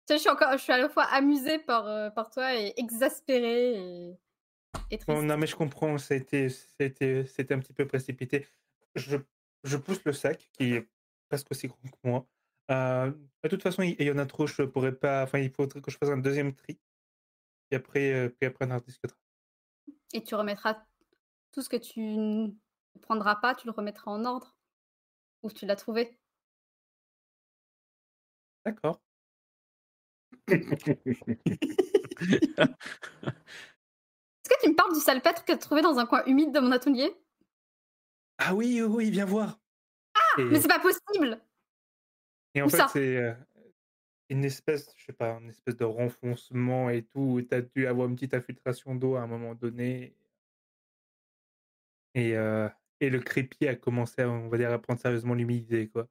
sais, 0.07 0.17
je 0.17 0.19
suis, 0.19 0.29
encore, 0.29 0.51
je 0.51 0.57
suis 0.57 0.71
à 0.71 0.77
la 0.77 0.89
fois 0.89 1.05
amusée 1.05 1.57
par, 1.57 1.87
euh, 1.87 2.11
par 2.11 2.29
toi 2.29 2.53
et 2.53 2.73
exaspérée 2.77 3.73
et, 3.73 4.19
et 4.91 4.97
triste. 4.99 5.07
Bon, 5.07 5.23
non, 5.23 5.37
mais 5.37 5.47
je 5.47 5.55
comprends, 5.55 5.97
c'était, 5.97 6.49
un 6.79 7.59
petit 7.59 7.73
peu 7.73 7.87
précipité. 7.87 8.45
Je, 8.93 9.17
je 9.63 9.77
pousse 9.77 10.03
le 10.05 10.13
sac 10.13 10.47
qui 10.53 10.75
est 10.75 10.87
presque 11.29 11.47
aussi 11.49 11.67
grand 11.67 11.79
que 11.81 11.97
moi. 12.07 12.27
Euh, 12.71 13.11
de 13.43 13.49
toute 13.49 13.63
façon, 13.63 13.81
il 13.81 14.01
y 14.01 14.11
en 14.11 14.17
a 14.17 14.25
trop, 14.25 14.45
je 14.45 14.61
pourrais 14.63 14.95
pas. 14.95 15.23
Enfin, 15.23 15.39
il 15.39 15.51
faudrait 15.51 15.81
que 15.81 15.91
je 15.91 15.97
fasse 15.97 16.09
un 16.09 16.17
deuxième 16.17 16.53
tri. 16.53 16.79
Et 17.71 17.75
après, 17.75 18.13
euh, 18.13 18.29
puis 18.29 18.47
après 18.47 18.67
on 18.67 18.71
en. 18.71 18.79
Et 20.13 20.23
tu 20.23 20.35
remettras 20.35 20.77
tout 21.51 21.61
ce 21.61 21.69
que 21.69 21.77
tu 21.77 21.99
ne 22.01 22.49
prendras 23.01 23.35
pas, 23.35 23.55
tu 23.55 23.67
le 23.67 23.71
remettras 23.71 24.11
en 24.11 24.25
ordre. 24.25 24.55
Où 25.43 25.51
tu 25.51 25.65
l'as 25.65 25.75
trouvé. 25.75 26.17
D'accord. 28.65 28.99
Est-ce 30.47 30.59
que 34.49 34.61
tu 34.61 34.69
me 34.69 34.75
parles 34.75 34.93
du 34.93 34.99
salpêtre 34.99 35.41
que 35.41 35.47
tu 35.47 35.51
as 35.51 35.57
trouvé 35.57 35.81
dans 35.81 35.99
un 35.99 36.05
coin 36.05 36.23
humide 36.25 36.51
de 36.51 36.59
mon 36.59 36.71
atelier? 36.71 37.15
Ah 38.37 38.55
oui, 38.55 38.81
oui, 38.81 39.11
viens 39.11 39.25
voir. 39.25 39.59
Ah, 40.15 40.19
mais 40.37 40.57
Et, 40.57 40.61
c'est 40.61 40.67
pas 40.67 40.79
possible 40.79 41.41
et 42.55 42.61
en 42.61 42.67
Où 42.67 42.69
fait, 42.69 42.83
c'est 42.91 43.17
euh, 43.17 43.33
une 44.29 44.45
espèce, 44.45 44.93
je 44.97 45.05
sais 45.05 45.13
pas, 45.13 45.31
une 45.39 45.49
espèce 45.49 45.77
de 45.77 45.85
renfoncement 45.85 46.89
et 46.89 47.03
tout. 47.05 47.41
Tu 47.49 47.55
as 47.55 47.61
dû 47.61 47.87
avoir 47.87 48.07
une 48.07 48.15
petite 48.15 48.33
infiltration 48.33 48.95
d'eau 48.95 49.15
à 49.15 49.21
un 49.21 49.27
moment 49.27 49.55
donné. 49.55 50.15
Et, 52.13 52.35
euh, 52.37 52.69
et 52.99 53.09
le 53.09 53.19
crépi 53.19 53.67
a 53.67 53.75
commencé, 53.75 54.21
à, 54.21 54.29
on 54.29 54.47
va 54.49 54.57
dire, 54.57 54.71
à 54.71 54.79
prendre 54.79 54.99
sérieusement 54.99 55.33
l'humidité, 55.33 55.89
quoi. 55.89 56.07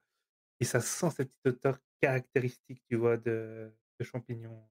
Et 0.60 0.64
ça 0.64 0.80
sent 0.80 1.10
cette 1.12 1.28
petite 1.30 1.46
odeur 1.64 1.78
caractéristique, 2.00 2.82
tu 2.88 2.96
vois, 2.96 3.16
de, 3.16 3.72
de 4.00 4.04
champignons. 4.04 4.68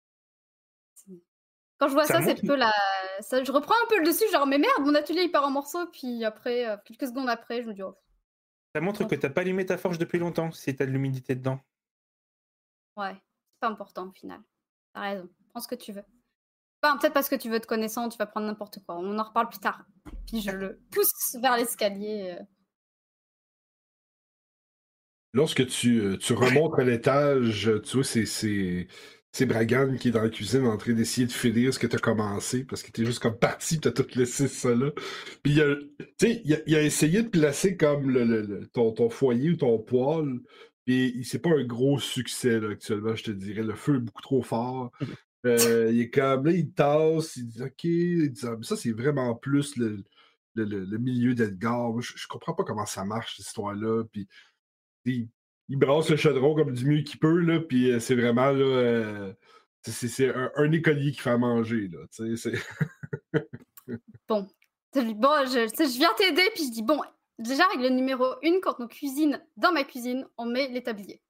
Quand 1.79 1.87
je 1.87 1.93
vois 1.93 2.05
Ça 2.05 2.15
ça, 2.15 2.21
c'est 2.21 2.31
un 2.31 2.47
peu 2.47 2.55
la... 2.55 2.71
ça- 3.19 3.43
Je 3.43 3.51
reprends 3.51 3.73
un 3.73 3.87
peu 3.89 3.99
le 3.99 4.05
dessus, 4.05 4.29
genre, 4.31 4.45
mais 4.47 4.57
merde, 4.57 4.81
mon 4.81 4.95
atelier 4.95 5.23
il 5.23 5.31
part 5.31 5.43
en 5.43 5.51
morceaux, 5.51 5.87
puis 5.87 6.23
après, 6.23 6.67
euh, 6.69 6.77
quelques 6.85 7.07
secondes 7.07 7.29
après, 7.29 7.61
je 7.61 7.67
me 7.67 7.73
dis, 7.73 7.83
oh, 7.83 7.95
Ça 8.75 8.81
montre 8.81 9.05
que 9.07 9.15
t'as 9.15 9.29
pas 9.31 9.41
allumé 9.41 9.65
ta 9.65 9.77
forge 9.77 9.97
depuis 9.97 10.19
longtemps 10.19 10.51
si 10.51 10.75
t'as 10.75 10.85
de 10.85 10.91
l'humidité 10.91 11.35
dedans. 11.35 11.59
ouais, 12.95 13.21
pas 13.63 13.69
important 13.69 14.09
au 14.09 14.11
final. 14.11 14.41
T'as 14.93 15.01
raison, 15.01 15.29
prends 15.49 15.61
ce 15.61 15.67
que 15.69 15.75
tu 15.75 15.93
veux. 15.93 16.03
Enfin, 16.81 16.97
peut-être 16.97 17.13
parce 17.13 17.29
que 17.29 17.35
tu 17.35 17.49
veux 17.49 17.61
te 17.61 17.65
connaissant, 17.67 18.09
tu 18.09 18.17
vas 18.17 18.25
prendre 18.25 18.45
n'importe 18.45 18.79
quoi. 18.85 18.97
On 18.97 19.17
en 19.17 19.23
reparle 19.23 19.47
plus 19.47 19.59
tard. 19.59 19.85
Puis 20.27 20.41
je 20.41 20.51
le 20.51 20.81
pousse 20.91 21.37
vers 21.41 21.55
l'escalier. 21.55 22.35
euh. 22.37 22.43
Lorsque 25.33 25.65
tu, 25.67 25.99
euh, 26.01 26.17
tu 26.17 26.33
remontes 26.33 26.77
à 26.77 26.83
l'étage, 26.83 27.71
tu 27.85 27.95
vois, 27.97 28.03
c'est, 28.03 28.25
c'est, 28.25 28.87
c'est 29.31 29.45
Bragan 29.47 29.95
qui 29.95 30.09
est 30.09 30.11
dans 30.11 30.21
la 30.21 30.29
cuisine 30.29 30.67
en 30.67 30.77
train 30.77 30.93
d'essayer 30.93 31.25
de 31.25 31.31
finir 31.31 31.73
ce 31.73 31.79
que 31.79 31.87
tu 31.87 31.95
as 31.95 31.99
commencé 31.99 32.65
parce 32.65 32.83
que 32.83 32.91
t'es 32.91 33.03
juste 33.05 33.19
comme 33.19 33.39
parti, 33.39 33.79
t'as 33.79 33.91
tout 33.91 34.05
laissé 34.15 34.47
ça 34.47 34.75
là. 34.75 34.91
Puis 35.41 35.53
il 35.53 35.61
a, 35.61 35.75
il 36.21 36.53
a, 36.53 36.57
il 36.67 36.75
a 36.75 36.81
essayé 36.83 37.23
de 37.23 37.29
placer 37.29 37.77
comme 37.77 38.11
le, 38.11 38.25
le- 38.25 38.41
le- 38.41 38.67
ton, 38.67 38.91
ton 38.91 39.09
foyer 39.09 39.51
ou 39.51 39.55
ton 39.55 39.79
poêle. 39.79 40.39
Puis 40.85 41.23
c'est 41.23 41.39
pas 41.39 41.51
un 41.51 41.63
gros 41.63 41.97
succès 41.99 42.59
là, 42.59 42.69
actuellement, 42.71 43.15
je 43.15 43.23
te 43.23 43.31
dirais. 43.31 43.63
Le 43.63 43.75
feu 43.75 43.95
est 43.95 43.99
beaucoup 43.99 44.21
trop 44.21 44.41
fort. 44.43 44.91
Euh, 45.45 45.91
il 45.91 45.99
est 45.99 46.09
comme 46.09 46.45
là, 46.45 46.53
il 46.53 46.71
tasse, 46.71 47.35
il 47.35 47.47
dit 47.49 47.61
OK, 47.61 47.83
il 47.83 48.31
dit, 48.31 48.45
Ah, 48.45 48.55
mais 48.57 48.63
ça 48.63 48.77
c'est 48.77 48.93
vraiment 48.93 49.35
plus 49.35 49.75
le, 49.75 50.01
le, 50.55 50.63
le- 50.63 50.85
le 50.85 50.97
milieu 50.99 51.35
d'Edgar. 51.35 51.99
Je, 51.99 52.13
je 52.15 52.27
comprends 52.27 52.53
pas 52.53 52.63
comment 52.63 52.85
ça 52.85 53.03
marche, 53.03 53.35
cette 53.35 53.47
histoire-là. 53.47 54.05
Puis 54.09 54.25
il, 55.03 55.27
il 55.67 55.77
brasse 55.77 56.09
le 56.09 56.15
chaudron 56.15 56.55
comme 56.55 56.71
du 56.71 56.85
mieux 56.85 57.01
qu'il 57.01 57.19
peut, 57.19 57.39
là, 57.41 57.59
puis 57.59 57.91
euh, 57.91 57.99
c'est 57.99 58.15
vraiment 58.15 58.51
là, 58.51 58.63
euh, 58.63 59.33
c'est- 59.81 60.33
un, 60.33 60.49
un 60.55 60.71
écolier 60.71 61.11
qui 61.11 61.19
fait 61.19 61.31
à 61.31 61.37
manger. 61.37 61.89
Là, 61.89 61.99
tu 62.15 62.37
sais, 62.37 62.51
c'est- 62.53 63.47
Bon, 64.29 64.47
bon, 64.95 65.45
je, 65.45 65.67
je 65.77 65.97
viens 65.97 66.13
t'aider, 66.17 66.49
puis 66.55 66.67
je 66.67 66.71
dis, 66.71 66.83
bon, 66.83 67.01
déjà, 67.39 67.65
règle 67.67 67.87
numéro 67.89 68.25
une, 68.41 68.59
quand 68.61 68.75
on 68.79 68.87
cuisine 68.87 69.43
dans 69.57 69.71
ma 69.71 69.83
cuisine, 69.83 70.27
on 70.37 70.45
met 70.45 70.67
les 70.69 70.83
tabliers. 70.83 71.21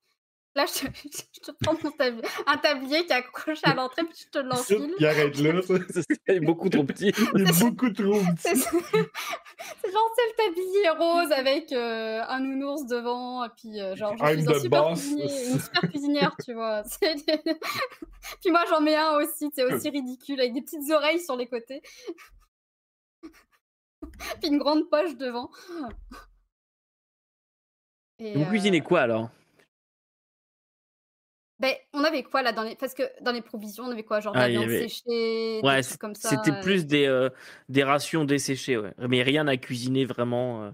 Là, 0.56 0.66
je 0.68 0.86
te, 0.86 0.86
je 1.34 1.40
te 1.40 1.52
prends 1.64 1.74
mon 1.84 1.90
tab- 1.90 2.24
un 2.46 2.58
tablier 2.58 3.06
qui 3.06 3.12
est 3.12 3.16
accroché 3.16 3.62
à 3.64 3.74
l'entrée, 3.74 4.04
puis 4.04 4.16
je 4.26 4.30
te 4.30 4.38
l'enfile. 4.38 4.94
Il 5.00 5.06
arrête 5.08 5.36
là. 5.40 5.62
C'est 6.28 6.40
beaucoup 6.42 6.70
trop 6.70 6.84
petit. 6.84 7.12
Il 7.34 7.42
est 7.42 7.60
beaucoup 7.60 7.90
trop 7.90 8.22
C'est 8.38 8.52
petit. 8.54 8.62
c'est 8.62 9.92
genre, 9.92 10.12
c'est 10.16 10.28
le 10.28 10.36
tablier 10.46 10.90
rose 10.92 11.32
avec 11.32 11.72
euh, 11.72 12.22
un 12.28 12.40
nounours 12.40 12.86
devant, 12.86 13.44
et 13.46 13.50
puis 13.58 13.82
euh, 13.82 13.96
genre, 13.96 14.14
je 14.16 14.40
suis 14.42 14.48
un 14.50 14.60
super 14.60 14.86
cuisinier, 14.90 15.48
une 15.48 15.60
super 15.60 15.90
cuisinière, 15.90 16.36
tu 16.46 16.54
vois. 16.54 16.84
Puis 18.42 18.52
moi, 18.52 18.64
j'en 18.70 18.80
mets 18.80 18.96
un 18.96 19.18
aussi, 19.18 19.50
c'est 19.56 19.64
aussi 19.64 19.90
ridicule, 19.90 20.40
avec 20.40 20.54
des 20.54 20.62
petites 20.62 20.90
oreilles 20.92 21.20
sur 21.20 21.36
les 21.36 21.48
côtés. 21.48 21.82
puis 24.42 24.50
une 24.50 24.58
grande 24.60 24.90
poche 24.90 25.16
devant. 25.18 25.50
Et, 28.20 28.34
Vous 28.36 28.44
euh, 28.44 28.50
cuisinez 28.50 28.82
quoi 28.82 29.02
alors? 29.02 29.30
Ben, 31.60 31.74
on 31.94 32.04
avait 32.04 32.24
quoi 32.24 32.42
là 32.42 32.52
dans 32.52 32.64
les... 32.64 32.76
Parce 32.76 32.94
que 32.94 33.04
dans 33.22 33.32
les 33.32 33.42
provisions, 33.42 33.86
on 33.86 33.92
avait 33.92 34.04
quoi 34.04 34.20
Genre 34.20 34.34
Ah, 34.36 34.42
la 34.42 34.50
viande 34.50 34.64
avait- 34.66 34.90
séchée, 34.90 35.62
Ouais, 35.64 35.78
des 35.78 35.84
trucs 35.88 36.00
comme 36.02 36.16
ça. 36.16 36.30
c'était 36.30 36.52
euh. 36.52 36.62
plus 36.62 36.86
des, 36.86 37.06
euh, 37.06 37.30
des 37.70 37.84
rations 37.84 38.26
desséchées, 38.26 38.78
ouais. 38.78 38.94
Mais 39.08 39.24
rien 39.24 39.48
à 39.48 39.56
cuisiner 39.58 40.06
vraiment. 40.06 40.64
euh. 40.64 40.72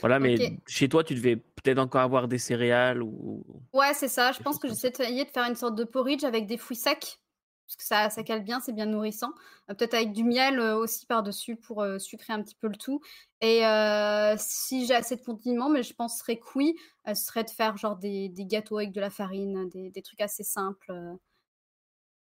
Voilà, 0.00 0.18
mais 0.18 0.58
chez 0.66 0.88
toi, 0.88 1.04
tu 1.04 1.14
devais 1.14 1.36
peut-être 1.36 1.78
encore 1.78 2.00
avoir 2.02 2.26
des 2.28 2.38
céréales 2.38 3.02
ou. 3.02 3.44
Ouais, 3.72 3.94
c'est 3.94 4.08
ça. 4.08 4.32
Je 4.32 4.40
pense 4.40 4.58
que 4.58 4.66
d'essayer 4.66 5.24
de 5.24 5.30
faire 5.30 5.44
une 5.48 5.54
sorte 5.54 5.76
de 5.76 5.84
porridge 5.84 6.24
avec 6.24 6.46
des 6.46 6.58
fruits 6.58 6.76
secs. 6.76 7.18
Parce 7.66 7.76
que 7.76 7.84
ça, 7.84 8.10
ça 8.10 8.22
cale 8.22 8.44
bien, 8.44 8.60
c'est 8.60 8.72
bien 8.74 8.84
nourrissant. 8.86 9.32
Euh, 9.70 9.74
Peut-être 9.74 9.94
avec 9.94 10.12
du 10.12 10.22
miel 10.24 10.58
euh, 10.58 10.76
aussi 10.76 11.06
par-dessus 11.06 11.56
pour 11.56 11.80
euh, 11.82 11.98
sucrer 11.98 12.32
un 12.34 12.42
petit 12.42 12.54
peu 12.56 12.68
le 12.68 12.76
tout. 12.76 13.00
Et 13.40 13.64
euh, 13.66 14.34
si 14.38 14.86
j'ai 14.86 14.94
assez 14.94 15.16
de 15.16 15.22
condiments, 15.22 15.70
mais 15.70 15.82
je 15.82 15.94
penserais 15.94 16.36
que 16.36 16.44
oui, 16.56 16.74
euh, 17.08 17.14
ce 17.14 17.24
serait 17.24 17.44
de 17.44 17.50
faire 17.50 17.76
genre 17.78 17.96
des, 17.96 18.28
des 18.28 18.44
gâteaux 18.44 18.76
avec 18.78 18.92
de 18.92 19.00
la 19.00 19.08
farine, 19.10 19.68
des, 19.70 19.90
des 19.90 20.02
trucs 20.02 20.20
assez 20.20 20.42
simples. 20.42 20.90
euh. 20.90 21.14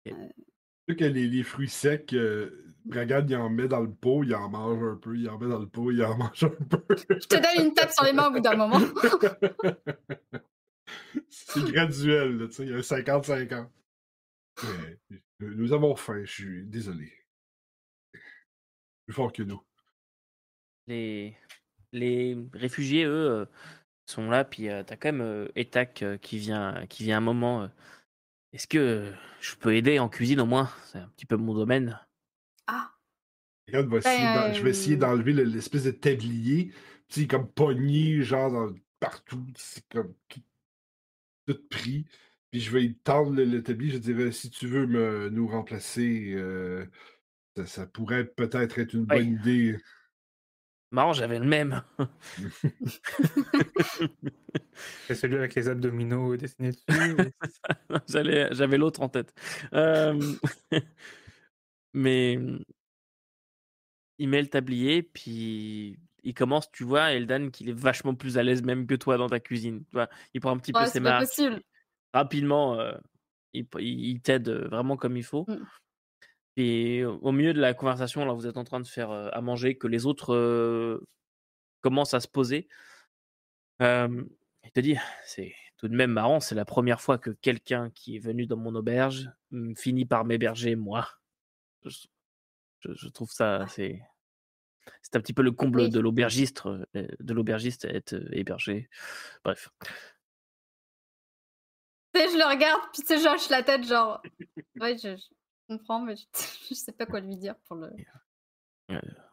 Tu 0.06 0.14
sais 0.88 0.96
que 0.96 1.04
les, 1.04 1.28
les 1.28 1.42
fruits 1.42 1.68
secs, 1.68 2.12
euh, 2.14 2.64
Bragan, 2.86 3.24
il 3.28 3.36
en 3.36 3.50
met 3.50 3.68
dans 3.68 3.80
le 3.80 3.90
pot, 3.92 4.24
il 4.24 4.34
en 4.34 4.48
mange 4.48 4.82
un 4.82 4.96
peu, 4.96 5.16
il 5.16 5.28
en 5.28 5.38
met 5.38 5.48
dans 5.48 5.58
le 5.58 5.68
pot, 5.68 5.90
il 5.92 6.02
en 6.02 6.16
mange 6.16 6.44
un 6.44 6.48
peu. 6.48 6.82
Je 6.96 7.26
te 7.26 7.36
donne 7.36 7.66
une 7.66 7.74
tape 7.74 7.92
sur 7.92 8.04
les 8.04 8.12
mains 8.12 8.28
au 8.28 8.32
bout 8.32 8.40
d'un 8.40 8.56
moment. 8.56 8.80
c'est 11.28 11.62
graduel, 11.64 12.46
tu 12.48 12.54
sais, 12.54 12.62
il 12.64 12.70
y 12.70 12.72
a 12.72 12.76
un 12.76 12.80
50-50. 12.80 13.68
Mais, 14.62 14.98
euh, 15.12 15.16
Nous 15.40 15.72
avons 15.72 15.96
faim, 15.96 16.22
je 16.24 16.30
suis 16.32 16.64
désolé. 16.66 17.12
Plus 19.06 19.14
fort 19.14 19.32
que 19.32 19.42
nous. 19.42 19.60
Les, 20.86 21.36
les 21.92 22.36
réfugiés, 22.54 23.04
eux, 23.04 23.30
euh, 23.30 23.46
sont 24.06 24.30
là, 24.30 24.44
puis 24.44 24.70
euh, 24.70 24.82
t'as 24.84 24.96
quand 24.96 25.10
même 25.10 25.20
euh, 25.20 25.48
Etak 25.56 26.02
euh, 26.02 26.18
qui 26.18 26.38
vient, 26.38 26.86
qui 26.88 27.04
vient 27.04 27.18
un 27.18 27.22
moment. 27.22 27.62
euh, 27.64 27.68
Est-ce 28.52 28.66
que 28.68 28.78
euh, 28.78 29.12
je 29.40 29.54
peux 29.56 29.74
aider 29.76 29.98
en 29.98 30.08
cuisine 30.08 30.40
au 30.40 30.46
moins? 30.46 30.70
C'est 30.86 30.98
un 30.98 31.08
petit 31.08 31.26
peu 31.26 31.36
mon 31.36 31.54
domaine. 31.54 32.00
Ah, 32.66 32.92
Regarde, 33.68 33.88
va 33.88 34.00
je 34.52 34.62
vais 34.62 34.70
essayer 34.70 34.96
euh, 34.96 35.00
d'enlever 35.00 35.32
le- 35.32 35.44
l'espèce 35.44 35.84
de 35.84 35.90
tablier. 35.90 36.72
Sais, 37.08 37.26
comme 37.26 37.50
pogné, 37.50 38.22
genre 38.22 38.50
dans- 38.50 38.74
partout. 39.00 39.46
C'est 39.56 39.86
comme 39.88 40.14
tout, 40.28 40.42
tout 41.46 41.58
pris. 41.68 42.06
Puis 42.50 42.60
je 42.60 42.70
vais 42.70 42.84
y 42.84 42.94
tendre 42.94 43.32
le, 43.32 43.44
le 43.44 43.62
tablier. 43.62 43.92
Je 43.92 43.98
dirais, 43.98 44.32
si 44.32 44.50
tu 44.50 44.66
veux 44.66 44.86
me, 44.86 45.28
nous 45.28 45.46
remplacer, 45.46 46.32
euh, 46.34 46.86
ça, 47.56 47.66
ça 47.66 47.86
pourrait 47.86 48.26
peut-être 48.26 48.78
être 48.78 48.94
une 48.94 49.04
bonne 49.04 49.34
idée. 49.34 49.78
Marrant, 50.90 51.12
j'avais 51.12 51.38
le 51.38 51.44
même. 51.44 51.82
C'est 55.06 55.14
celui 55.14 55.36
avec 55.36 55.54
les 55.54 55.68
abdominaux 55.68 56.36
dessinés 56.36 56.70
dessus. 56.70 56.84
ou- 57.90 57.98
J'avais 58.08 58.78
l'autre 58.78 59.02
en 59.02 59.10
tête. 59.10 59.34
Euh, 59.74 60.18
Mais 61.92 62.38
il 64.18 64.28
met 64.28 64.40
le 64.40 64.48
tablier, 64.48 65.02
puis 65.02 65.98
il 66.22 66.34
commence, 66.34 66.70
tu 66.72 66.84
vois, 66.84 67.12
Eldan, 67.12 67.50
qu'il 67.50 67.68
est 67.68 67.78
vachement 67.78 68.14
plus 68.14 68.38
à 68.38 68.42
l'aise 68.42 68.62
même 68.62 68.86
que 68.86 68.94
toi 68.94 69.18
dans 69.18 69.28
ta 69.28 69.40
cuisine. 69.40 69.84
Tu 69.84 69.92
vois, 69.92 70.08
il 70.32 70.40
prend 70.40 70.52
un 70.52 70.58
petit 70.58 70.72
peu 70.72 70.80
ouais, 70.80 70.86
ses 70.86 71.00
marques. 71.00 71.26
possible. 71.26 71.62
Rapidement, 72.14 72.78
euh, 72.78 72.92
il, 73.52 74.20
t'aide 74.20 74.48
vraiment 74.48 74.96
comme 74.96 75.16
il 75.16 75.24
faut. 75.24 75.44
Mm. 75.48 75.66
Et 76.56 77.04
au 77.04 77.30
milieu 77.30 77.54
de 77.54 77.60
la 77.60 77.72
conversation, 77.74 78.24
là, 78.24 78.32
vous 78.32 78.46
êtes 78.46 78.56
en 78.56 78.64
train 78.64 78.80
de 78.80 78.86
faire 78.86 79.10
euh, 79.10 79.28
à 79.32 79.40
manger, 79.40 79.76
que 79.76 79.86
les 79.86 80.06
autres 80.06 80.34
euh, 80.34 81.06
commencent 81.82 82.14
à 82.14 82.20
se 82.20 82.28
poser. 82.28 82.68
Il 83.80 84.72
te 84.74 84.80
dit, 84.80 84.96
c'est 85.24 85.54
tout 85.76 85.86
de 85.88 85.94
même 85.94 86.10
marrant, 86.10 86.40
c'est 86.40 86.56
la 86.56 86.64
première 86.64 87.00
fois 87.00 87.18
que 87.18 87.30
quelqu'un 87.30 87.90
qui 87.90 88.16
est 88.16 88.18
venu 88.18 88.46
dans 88.46 88.56
mon 88.56 88.74
auberge 88.74 89.30
finit 89.76 90.04
par 90.04 90.24
m'héberger, 90.24 90.74
moi. 90.74 91.08
Je, 91.84 92.06
je- 92.80 92.94
je 92.94 93.08
trouve 93.08 93.30
ça, 93.30 93.64
c'est, 93.68 94.02
c'est 95.02 95.14
un 95.14 95.20
petit 95.20 95.32
peu 95.32 95.42
le 95.42 95.52
comble 95.52 95.82
Oui. 95.82 95.90
de 95.90 96.00
l'aubergiste, 96.00 96.64
de 96.94 97.32
l'aubergiste 97.32 97.84
être 97.84 98.16
hébergé. 98.32 98.88
Bref. 99.44 99.70
Sais, 102.18 102.30
je 102.32 102.36
le 102.36 102.44
regarde, 102.48 102.80
puis 102.92 103.02
tu 103.02 103.06
sais, 103.08 103.18
je 103.18 103.28
hoche 103.28 103.48
la 103.48 103.62
tête, 103.62 103.84
genre. 103.86 104.20
Ouais, 104.80 104.96
je, 104.98 105.16
je 105.16 105.24
comprends, 105.68 106.00
mais 106.00 106.16
je, 106.16 106.24
je 106.70 106.74
sais 106.74 106.92
pas 106.92 107.06
quoi 107.06 107.20
lui 107.20 107.36
dire 107.36 107.54
pour 107.66 107.76
le. 107.76 107.90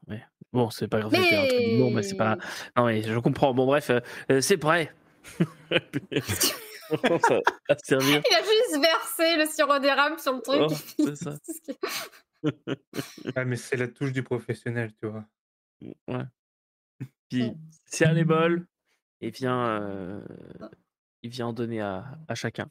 Ouais, 0.08 0.24
Bon, 0.54 0.70
c'est 0.70 0.88
pas 0.88 1.00
grave, 1.00 1.12
c'était 1.16 1.36
un 1.36 1.48
truc 1.48 1.60
d'humour, 1.60 1.92
mais 1.92 2.04
c'est 2.04 2.16
pas. 2.16 2.38
Non, 2.78 2.86
mais 2.86 3.02
je 3.02 3.18
comprends. 3.20 3.54
Bon, 3.54 3.66
bref, 3.66 3.90
euh, 3.90 4.00
euh, 4.32 4.42
c'est 4.42 4.58
prêt. 4.58 4.94
Ça 6.90 6.98
va 7.68 7.76
servir. 7.84 8.22
Il 8.30 8.36
a 8.36 8.42
juste 8.42 8.80
versé 8.80 9.38
le 9.38 9.46
sirop 9.48 9.80
d'érable 9.80 10.20
sur 10.20 10.34
le 10.34 10.42
truc. 10.42 10.62
Oh, 10.62 10.68
puis 10.68 11.06
c'est 11.06 11.16
ça. 11.16 11.36
c'est 11.42 11.54
ce 11.54 11.62
qui- 11.62 13.32
Ah, 13.36 13.44
mais 13.44 13.56
c'est 13.56 13.76
la 13.78 13.88
touche 13.88 14.12
du 14.12 14.22
professionnel, 14.22 14.94
tu 15.02 15.08
vois. 15.08 15.26
Ouais. 16.08 16.26
Puis, 17.30 17.50
Mm. 17.50 17.58
serre 17.86 18.14
les 18.14 18.24
bols 18.24 18.68
et 19.22 19.32
vient, 19.32 19.82
euh, 19.82 20.22
il 21.26 21.32
vient 21.32 21.48
en 21.48 21.54
donner 21.54 21.82
à, 21.82 22.06
à 22.28 22.36
chacun. 22.36 22.70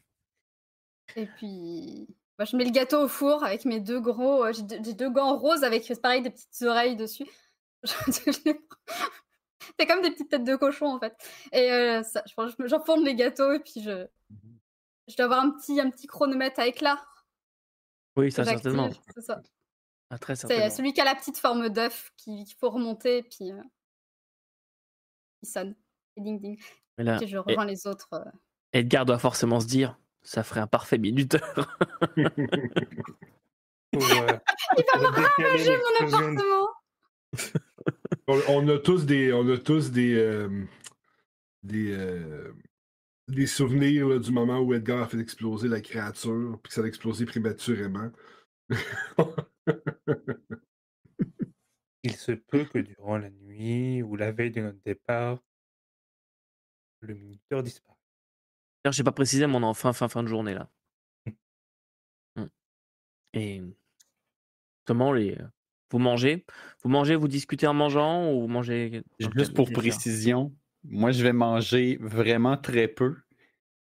Et 1.17 1.25
puis, 1.25 2.07
moi, 2.39 2.45
je 2.45 2.55
mets 2.55 2.63
le 2.63 2.71
gâteau 2.71 3.03
au 3.03 3.07
four 3.09 3.43
avec 3.43 3.65
mes 3.65 3.81
deux 3.81 3.99
gros. 3.99 4.45
euh, 4.45 4.53
J'ai 4.53 4.93
deux, 4.93 5.09
gants 5.09 5.37
roses 5.37 5.63
avec, 5.65 5.91
pareil, 6.01 6.21
des 6.21 6.29
petites 6.29 6.61
oreilles 6.61 6.95
dessus. 6.95 7.27
C'est 9.77 9.85
comme 9.87 10.01
des 10.01 10.11
petites 10.11 10.29
têtes 10.29 10.43
de 10.45 10.55
cochon, 10.55 10.85
en 10.87 10.99
fait. 10.99 11.15
Et 11.51 11.69
euh, 11.71 12.01
ça, 12.03 12.23
j'enfourne 12.59 13.03
les 13.03 13.15
gâteaux 13.15 13.51
et 13.51 13.59
puis 13.59 13.81
je, 13.81 14.07
je 15.07 15.15
dois 15.17 15.25
avoir 15.25 15.41
un 15.43 15.51
petit, 15.51 15.79
un 15.81 15.89
petit 15.89 16.07
chronomètre 16.07 16.59
à 16.61 16.67
éclat. 16.67 17.05
Oui, 18.15 18.31
ça 18.31 18.45
certainement. 18.45 18.89
C'est 19.13 19.21
ça. 19.21 19.41
Ah, 20.09 20.17
très 20.17 20.35
C'est 20.35 20.69
celui 20.69 20.93
qui 20.93 21.01
a 21.01 21.03
la 21.03 21.15
petite 21.15 21.37
forme 21.37 21.67
d'œuf 21.69 22.11
qui- 22.15 22.45
qu'il 22.45 22.55
faut 22.57 22.69
remonter 22.69 23.17
et 23.17 23.23
puis 23.23 23.51
euh, 23.51 23.61
il 25.41 25.49
sonne. 25.49 25.75
Et 26.15 26.21
ding 26.21 26.39
ding. 26.39 26.61
Mais 26.97 27.03
là, 27.03 27.17
Puis 27.17 27.27
je 27.27 27.37
rejoins 27.37 27.65
les 27.65 27.87
autres. 27.87 28.07
euh. 28.13 28.23
Edgar 28.75 29.05
doit 29.05 29.19
forcément 29.19 29.61
se 29.61 29.67
dire, 29.67 29.97
ça 30.21 30.43
ferait 30.43 30.59
un 30.59 30.67
parfait 30.67 30.97
minuteur. 30.97 31.77
Pour, 33.91 34.03
euh, 34.11 34.27
pour 34.93 35.11
décaler 35.11 35.57
J'ai 35.59 35.77
mon 35.77 35.83
l'explosion 36.01 36.33
de- 36.33 36.39
appartement 36.41 36.69
On, 38.27 38.41
on 38.49 38.67
a 38.67 38.77
tous 38.79 39.05
des, 39.05 39.31
on 39.31 39.47
a 39.49 39.57
tous 39.57 39.91
des, 39.91 40.15
euh, 40.15 40.65
des, 41.63 41.91
euh, 41.93 42.51
des 43.29 43.47
souvenirs 43.47 44.09
là, 44.09 44.19
du 44.19 44.31
moment 44.31 44.59
où 44.59 44.73
Edgar 44.73 45.03
a 45.03 45.07
fait 45.07 45.19
exploser 45.19 45.69
la 45.69 45.79
créature, 45.79 46.59
puis 46.61 46.69
que 46.69 46.73
ça 46.73 46.81
a 46.81 46.85
explosé 46.87 47.25
prématurément. 47.25 48.11
Il 52.03 52.15
se 52.15 52.33
peut 52.33 52.65
que 52.65 52.79
durant 52.79 53.17
la 53.17 53.29
nuit 53.29 54.03
ou 54.03 54.15
la 54.17 54.31
veille 54.33 54.51
de 54.51 54.61
notre 54.61 54.81
départ, 54.83 55.39
le 57.01 57.13
minuteur 57.13 57.63
disparaisse. 57.63 57.94
D'ailleurs, 58.85 58.93
j'ai 58.93 59.03
pas 59.03 59.11
précisé, 59.11 59.47
mais 59.47 59.55
on 59.55 59.61
est 59.61 59.65
en 59.65 59.73
fin, 59.73 59.93
fin, 59.93 60.07
fin 60.07 60.21
de 60.21 60.27
journée 60.27 60.53
là. 60.53 60.69
Mm. 62.35 62.45
Et 63.33 63.63
comment 64.85 65.11
les. 65.11 65.39
Vous 65.89 65.97
mangez? 65.97 66.45
Vous 66.83 66.89
mangez, 66.89 67.15
vous 67.15 67.27
discutez 67.27 67.65
en 67.65 67.73
mangeant 67.73 68.31
ou 68.31 68.41
vous 68.41 68.47
mangez. 68.47 69.01
Juste 69.17 69.55
pour 69.55 69.65
désir 69.65 69.79
précision, 69.79 70.55
moi, 70.83 71.11
je 71.11 71.23
vais 71.23 71.33
manger 71.33 71.97
vraiment 71.99 72.57
très 72.57 72.87
peu 72.87 73.15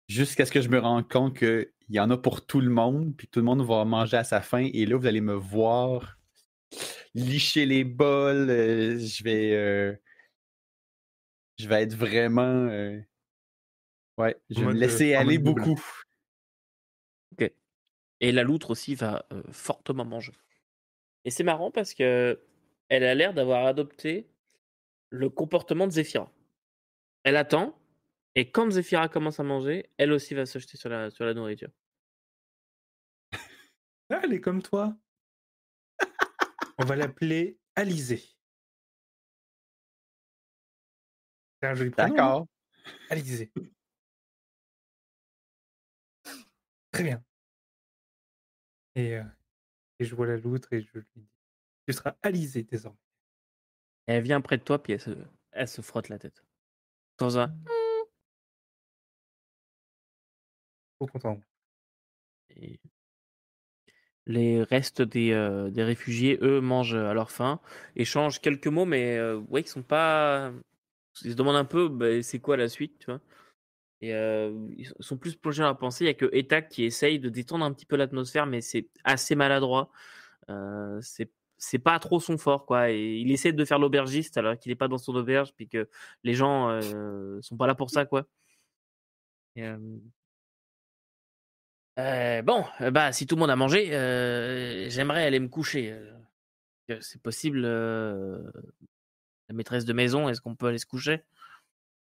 jusqu'à 0.09 0.45
ce 0.45 0.53
que 0.53 0.61
je 0.61 0.69
me 0.69 0.79
rende 0.79 1.09
compte 1.09 1.39
qu'il 1.39 1.71
y 1.89 1.99
en 1.99 2.11
a 2.11 2.19
pour 2.19 2.45
tout 2.45 2.61
le 2.61 2.69
monde, 2.69 3.17
puis 3.17 3.29
tout 3.29 3.41
le 3.41 3.47
monde 3.47 3.65
va 3.67 3.87
manger 3.87 4.19
à 4.19 4.25
sa 4.25 4.43
faim. 4.43 4.69
Et 4.75 4.85
là, 4.85 4.99
vous 4.99 5.07
allez 5.07 5.23
me 5.23 5.33
voir 5.33 6.19
licher 7.15 7.65
les 7.65 7.85
bols. 7.85 8.51
euh, 8.51 8.99
je 8.99 9.25
vais. 9.25 9.55
euh, 9.55 9.95
je 11.59 11.67
vais 11.67 11.83
être 11.83 11.95
vraiment. 11.95 12.43
euh, 12.43 13.01
ouais, 14.23 14.37
je 14.51 14.61
vais 14.61 14.67
me 14.67 14.71
euh, 14.71 14.75
laisser 14.75 15.15
aller 15.15 15.39
beaucoup. 15.39 15.81
Et 18.21 18.31
la 18.31 18.45
loutre 18.45 18.71
aussi 18.71 18.95
va 18.95 19.27
euh, 19.33 19.43
fortement 19.51 20.05
manger. 20.05 20.33
Et 21.25 21.31
c'est 21.33 21.43
marrant 21.43 21.73
parce 21.73 21.93
que 21.93 22.41
elle 22.89 23.03
a 23.03 23.17
l'air 23.17 23.35
d'avoir 23.35 23.67
adopté 23.67 24.29
le 25.11 25.29
comportement 25.29 25.89
de 25.89 25.93
Zéphira. 25.93 26.31
Elle 27.25 27.37
attend, 27.37 27.77
et 28.37 28.51
quand 28.51 28.71
Zéphira 28.71 29.09
commence 29.09 29.41
à 29.41 29.43
manger, 29.43 29.91
elle 29.99 30.13
aussi 30.13 30.35
va 30.35 30.47
se 30.47 30.61
jeter 30.61 30.77
sur 30.77 30.89
la, 30.89 31.11
sur 31.11 31.25
la 31.25 31.35
nourriture. 31.35 31.71
Ah, 34.11 34.21
elle 34.25 34.35
est 34.35 34.41
comme 34.43 34.61
toi. 34.61 34.95
On 36.79 36.85
va 36.85 36.97
l'appeler 36.97 37.59
Alizé. 37.77 38.23
C'est 41.63 41.69
un 41.69 41.75
joli 41.75 41.89
prénom. 41.89 42.09
non 42.09 42.15
D'accord. 42.15 42.47
Alizé. 43.09 43.51
Très 46.93 47.03
bien. 47.05 47.23
Et, 48.95 49.17
euh, 49.17 49.25
et 50.01 50.05
je 50.05 50.15
vois 50.15 50.27
la 50.27 50.37
loutre 50.39 50.73
et 50.73 50.83
je 50.83 50.99
lui 50.99 51.05
dis 51.17 51.27
Tu 51.87 51.95
seras 51.95 52.17
Alizé 52.23 52.65
désormais. 52.65 52.99
Elle 54.07 54.23
vient 54.23 54.41
près 54.41 54.59
de 54.59 54.63
toi, 54.63 54.81
puis 54.83 54.93
elle 54.93 55.01
se, 55.01 55.11
elle 55.53 55.67
se 55.69 55.81
frotte 55.83 56.09
la 56.09 56.19
tête. 56.19 56.45
Dans 57.19 57.39
un. 57.39 57.55
Trop 60.99 61.07
content. 61.09 61.43
Et 62.57 62.79
les 64.27 64.63
restes 64.63 65.03
des, 65.03 65.33
euh, 65.33 65.71
des 65.71 65.83
réfugiés, 65.85 66.39
eux, 66.43 66.61
mangent 66.61 66.95
à 66.95 67.13
leur 67.15 67.31
faim, 67.31 67.61
échangent 67.97 68.41
quelques 68.41 68.67
mots, 68.69 68.85
mais 68.85 69.17
euh, 69.19 69.37
ouais, 69.49 69.63
ils 69.63 69.69
sont 69.69 69.83
pas. 69.83 70.53
Ils 71.25 71.33
se 71.33 71.37
demandent 71.37 71.57
un 71.57 71.65
peu, 71.65 71.89
bah, 71.89 72.23
c'est 72.23 72.39
quoi 72.41 72.57
la 72.57 72.69
suite, 72.69 72.99
tu 73.01 73.07
vois? 73.07 73.21
Et 74.03 74.15
euh, 74.15 74.53
ils 74.77 74.93
sont 75.01 75.17
plus 75.17 75.37
plongés 75.37 75.63
dans 75.63 75.69
la 75.69 75.75
pensée. 75.75 76.05
Il 76.05 76.09
y 76.09 76.11
a 76.11 76.15
que 76.15 76.29
Etak 76.33 76.69
qui 76.69 76.85
essaye 76.85 77.21
de 77.21 77.29
détendre 77.29 77.65
un 77.65 77.73
petit 77.73 77.87
peu 77.87 77.97
l'atmosphère, 77.97 78.47
mais 78.47 78.61
c'est 78.61 78.89
assez 79.05 79.37
maladroit. 79.37 79.91
Euh, 80.51 81.01
c'est 81.63 81.79
pas 81.79 81.99
trop 82.01 82.19
son 82.19 82.37
fort, 82.37 82.67
quoi. 82.67 82.91
Il 82.91 83.31
essaie 83.31 83.53
de 83.53 83.65
faire 83.65 83.79
l'aubergiste 83.79 84.37
alors 84.37 84.59
qu'il 84.59 84.71
n'est 84.71 84.77
pas 84.77 84.89
dans 84.89 84.99
son 84.99 85.15
auberge, 85.15 85.55
puis 85.55 85.69
que 85.69 85.89
les 86.25 86.35
gens 86.35 86.69
euh, 86.71 87.41
sont 87.41 87.57
pas 87.57 87.69
là 87.69 87.77
pour 87.77 87.91
ça, 87.91 88.05
quoi. 88.05 88.27
Euh, 89.59 89.79
euh, 91.99 92.43
bon, 92.43 92.65
bah 92.91 93.13
si 93.13 93.27
tout 93.27 93.37
le 93.37 93.41
monde 93.41 93.51
a 93.51 93.57
mangé, 93.57 93.87
j'aimerais 94.91 95.25
aller 95.25 95.39
me 95.39 95.49
coucher. 95.49 95.97
C'est 97.01 97.23
possible, 97.23 97.61
la 97.61 98.41
maîtresse 99.55 99.85
de 99.85 99.93
maison, 99.93 100.29
est-ce 100.29 100.41
qu'on 100.41 100.57
peut 100.57 100.67
aller 100.67 100.79
se 100.79 100.87
coucher? 100.87 101.23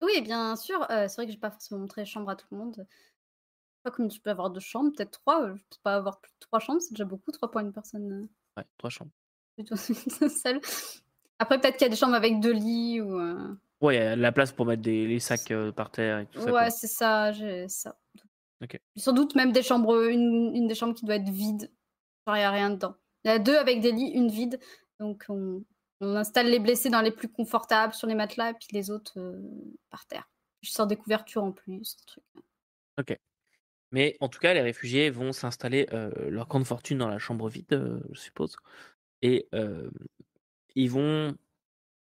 Oui, 0.05 0.21
bien 0.23 0.57
sûr. 0.57 0.83
euh, 0.91 1.09
c'est 1.09 1.17
vrai 1.17 1.27
que 1.27 1.33
j'ai 1.33 1.39
pas 1.39 1.51
forcément 1.51 1.81
montré 1.81 2.03
les 2.03 2.07
chambres 2.07 2.31
à 2.31 2.37
tout 2.37 2.47
le 2.51 2.57
monde. 2.59 2.75
Je 2.79 2.83
sais 2.83 3.83
pas 3.85 3.91
combien 3.91 4.09
tu 4.09 4.21
peux 4.21 4.31
avoir 4.31 4.51
de 4.51 4.61
chambres, 4.61 4.93
peut-être 4.97 5.11
trois. 5.13 5.49
Je 5.49 5.53
peux 5.55 5.77
pas 5.83 5.97
avoir 5.97 6.21
plus 6.21 6.31
de 6.33 6.39
trois 6.41 6.59
chambres, 6.61 6.81
c'est 6.81 6.93
déjà 6.93 7.05
beaucoup, 7.05 7.31
trois 7.33 7.51
pour 7.51 7.61
une 7.61 7.73
personne 7.73 8.13
euh, 8.13 8.29
Ouais, 8.57 8.67
trois 8.79 8.91
chambres. 8.91 9.11
plutôt 9.57 9.77
seule. 10.29 10.61
Après, 11.39 11.61
peut-être 11.61 11.77
qu'il 11.77 11.85
y 11.85 11.89
a 11.89 11.91
des 11.91 11.97
chambres 11.97 12.15
avec 12.15 12.41
deux 12.41 12.53
lits 12.53 13.01
ou. 13.01 13.19
euh, 13.21 13.55
Ouais, 13.81 13.97
il 13.97 13.99
y 13.99 14.03
a 14.03 14.17
la 14.17 14.33
place 14.33 14.53
pour 14.53 14.65
mettre 14.67 14.83
des, 14.83 15.07
les 15.07 15.19
sacs 15.21 15.51
euh, 15.51 15.71
par 15.73 15.91
terre 15.91 16.21
et 16.21 16.27
tout 16.27 16.39
ça. 16.39 16.47
Ouais, 16.47 16.51
quoi. 16.53 16.71
c'est 16.71 16.87
ça, 16.87 17.33
j'ai 17.33 17.69
ça. 17.69 17.99
Ok. 18.63 18.81
Sans 18.97 19.13
doute 19.13 19.35
même 19.35 19.53
des 19.53 19.63
chambres, 19.63 20.05
une, 20.09 20.53
une 20.55 20.67
des 20.69 20.75
chambres 20.75 20.95
qui 20.95 21.05
doit 21.05 21.17
être 21.17 21.29
vide. 21.29 21.71
Genre, 22.27 22.37
il 22.37 22.41
n'y 22.41 22.45
a 22.45 22.51
rien 22.51 22.71
dedans. 22.71 22.95
Il 23.25 23.29
y 23.29 23.33
en 23.33 23.37
a 23.37 23.39
deux 23.41 23.57
avec 23.57 23.81
des 23.81 23.93
lits, 23.93 24.11
une 24.13 24.29
vide. 24.31 24.59
Donc, 25.01 25.25
on, 25.29 25.63
on 26.01 26.17
installe 26.17 26.49
les 26.49 26.59
blessés 26.59 26.91
dans 26.91 27.01
les 27.01 27.11
plus 27.13 27.29
confortables 27.29 27.95
sur 27.95 28.07
les 28.07 28.15
matelas 28.15 28.51
et 28.51 28.55
puis 28.55 28.69
les 28.73 28.91
autres 28.91 29.19
euh, 29.19 29.41
par 29.91 30.07
terre. 30.07 30.29
Je 30.63 30.71
sors 30.71 30.87
des 30.87 30.97
couvertures 30.97 31.45
en 31.45 31.53
plus, 31.53 31.97
des 31.97 32.05
trucs. 32.07 32.25
Mais 33.95 34.17
en 34.19 34.29
tout 34.29 34.41
cas, 34.41 34.53
les 34.55 34.61
réfugiés 34.61 35.09
vont 35.09 35.33
s'installer 35.33 35.87
euh, 35.93 36.11
leur 36.29 36.49
grande 36.49 36.67
fortune 36.67 36.99
dans 36.99 37.09
la 37.09 37.21
chambre 37.21 37.49
vide, 37.49 37.75
euh, 37.75 38.01
je 38.11 38.21
suppose. 38.23 38.57
Et 39.23 39.49
euh, 39.55 39.89
ils 40.75 40.91
vont 40.91 41.37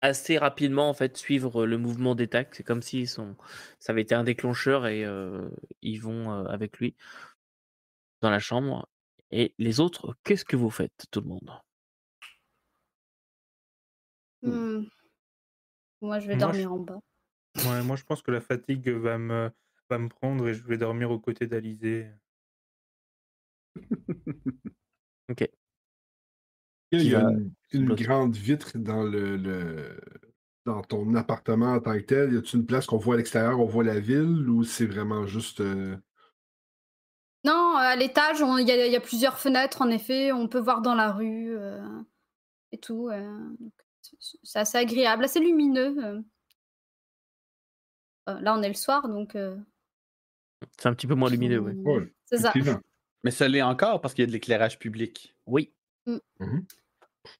assez 0.01 0.39
rapidement 0.39 0.89
en 0.89 0.95
fait 0.95 1.17
suivre 1.17 1.67
le 1.67 1.77
mouvement 1.77 2.15
des 2.15 2.27
tacs. 2.27 2.55
C'est 2.55 2.63
comme 2.63 2.81
si 2.81 3.05
sont... 3.05 3.35
ça 3.79 3.91
avait 3.91 4.01
été 4.01 4.15
un 4.15 4.23
déclencheur 4.23 4.87
et 4.87 5.05
ils 5.83 5.97
vont 6.01 6.31
avec 6.47 6.79
lui 6.79 6.95
dans 8.21 8.31
la 8.31 8.39
chambre. 8.39 8.89
Et 9.31 9.53
les 9.59 9.79
autres, 9.79 10.15
qu'est-ce 10.23 10.45
que 10.45 10.55
vous 10.55 10.71
faites, 10.71 11.05
tout 11.11 11.21
le 11.21 11.27
monde? 11.27 11.51
Hmm. 14.43 14.49
Hmm. 14.51 14.85
Moi, 16.01 16.19
je 16.19 16.27
vais 16.27 16.35
Moi, 16.35 16.45
dormir 16.45 16.69
je- 16.69 16.73
en 16.75 16.79
bas. 16.79 16.99
Ouais, 17.65 17.83
moi, 17.83 17.95
je 17.95 18.03
pense 18.03 18.21
que 18.21 18.31
la 18.31 18.41
fatigue 18.41 18.89
va 18.89 19.17
me, 19.17 19.49
va 19.89 19.97
me 19.97 20.09
prendre 20.09 20.47
et 20.47 20.53
je 20.53 20.63
vais 20.63 20.77
dormir 20.77 21.09
aux 21.11 21.19
côtés 21.19 21.47
d'Alizé. 21.47 22.07
Il 26.91 27.01
Qui 27.01 27.09
y 27.09 27.15
a 27.15 27.29
une, 27.73 27.93
grande 27.95 28.35
vitre 28.35 28.77
dans 28.77 29.03
le, 29.03 29.35
le- 29.35 29.99
dans 30.65 30.81
ton 30.81 31.15
appartement 31.15 31.73
en 31.73 31.79
tant 31.79 31.93
que 31.93 32.03
tel. 32.03 32.33
Y 32.33 32.37
a-t-il 32.37 32.59
une 32.61 32.65
place 32.65 32.85
qu'on 32.85 32.97
voit 32.97 33.15
à 33.15 33.17
l'extérieur, 33.17 33.59
on 33.59 33.65
voit 33.65 33.83
la 33.83 33.99
ville, 33.99 34.49
ou 34.49 34.63
c'est 34.63 34.85
vraiment 34.85 35.25
juste. 35.27 35.59
euh, 35.61 35.97
Non, 37.43 37.75
à 37.75 37.95
l'étage, 37.95 38.41
on- 38.41 38.57
il 38.57 38.67
y, 38.67 38.71
a- 38.71 38.85
il 38.85 38.91
y 38.91 38.95
a 38.95 39.01
plusieurs 39.01 39.37
fenêtres, 39.39 39.81
en 39.81 39.89
effet. 39.89 40.31
On 40.31 40.47
peut 40.47 40.59
voir 40.59 40.81
dans 40.81 40.95
la 40.95 41.11
rue 41.11 41.57
euh, 41.57 42.01
et 42.71 42.77
tout. 42.77 43.09
euh, 43.09 43.49
donc, 43.59 43.73
c'est- 44.19 44.59
assez 44.59 44.77
agréable, 44.77 45.23
assez 45.25 45.39
lumineux. 45.39 45.95
euh. 46.03 46.21
Euh, 48.29 48.39
là, 48.41 48.55
on 48.57 48.61
est 48.61 48.67
le 48.67 48.73
soir, 48.73 49.07
donc. 49.07 49.35
euh, 49.35 49.55
C'est 50.77 50.87
un 50.89 50.93
petit 50.93 51.07
peu 51.07 51.15
moins 51.15 51.29
lumineux, 51.29 51.59
oui. 51.59 52.11
C'est 52.25 52.37
ça. 52.39 52.53
Mais 53.23 53.31
ça 53.31 53.47
l'est 53.47 53.61
encore 53.61 54.01
parce 54.01 54.13
qu'il 54.13 54.23
y 54.23 54.25
a 54.25 54.27
de 54.27 54.31
l'éclairage 54.31 54.79
public. 54.79 55.35
Oui. 55.45 55.73
Mhm. 56.05 56.65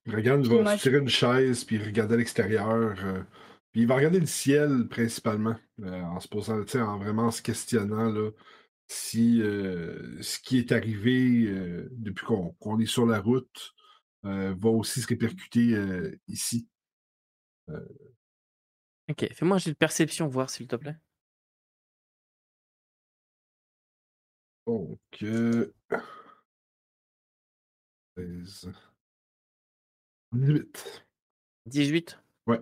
Dragan 0.05 0.41
Puis 0.41 0.49
va 0.49 0.61
moi, 0.63 0.77
se 0.77 0.81
tirer 0.81 0.97
une 0.97 1.07
chaise 1.09 1.63
puis 1.63 1.77
regarder 1.77 2.15
à 2.15 2.17
l'extérieur. 2.17 2.95
euh, 3.05 3.23
puis 3.71 3.81
il 3.81 3.87
va 3.87 3.95
regarder 3.95 4.19
le 4.19 4.25
ciel 4.25 4.87
principalement, 4.89 5.55
euh, 5.81 6.01
en 6.01 6.19
se 6.19 6.27
posant, 6.27 6.59
en 6.61 6.97
vraiment 6.97 7.31
se 7.31 7.41
questionnant 7.41 8.09
là, 8.11 8.31
si 8.87 9.41
euh, 9.41 10.21
ce 10.21 10.39
qui 10.39 10.57
est 10.57 10.71
arrivé 10.71 11.45
euh, 11.47 11.87
depuis 11.91 12.25
qu'on 12.25 12.53
qu'on 12.59 12.79
est 12.79 12.85
sur 12.85 13.05
la 13.05 13.19
route 13.19 13.73
euh, 13.73 13.76
va 14.23 14.69
aussi 14.69 15.01
se 15.01 15.07
répercuter 15.07 15.73
euh, 15.75 16.19
ici. 16.27 16.67
Ok, 19.09 19.25
fais-moi 19.33 19.55
un 19.55 19.59
jet 19.59 19.71
de 19.71 19.75
perception, 19.75 20.27
voir 20.27 20.49
s'il 20.49 20.67
te 20.67 20.75
plaît. 20.75 20.97
Donc, 24.65 24.99
euh... 25.23 25.73
16. 28.17 28.71
18. 30.33 31.05
18. 31.67 32.19
Ouais. 32.47 32.59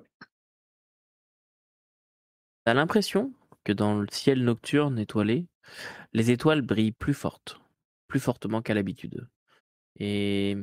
T'as 2.64 2.74
l'impression 2.74 3.34
que 3.64 3.72
dans 3.72 4.00
le 4.00 4.08
ciel 4.12 4.44
nocturne 4.44 5.00
étoilé, 5.00 5.48
les 6.14 6.32
étoiles 6.32 6.62
brillent 6.62 6.92
plus 6.92 7.14
fortes, 7.14 7.60
plus 8.08 8.20
fortement 8.20 8.62
qu'à 8.62 8.74
l'habitude. 8.74 9.28
Et 10.00 10.58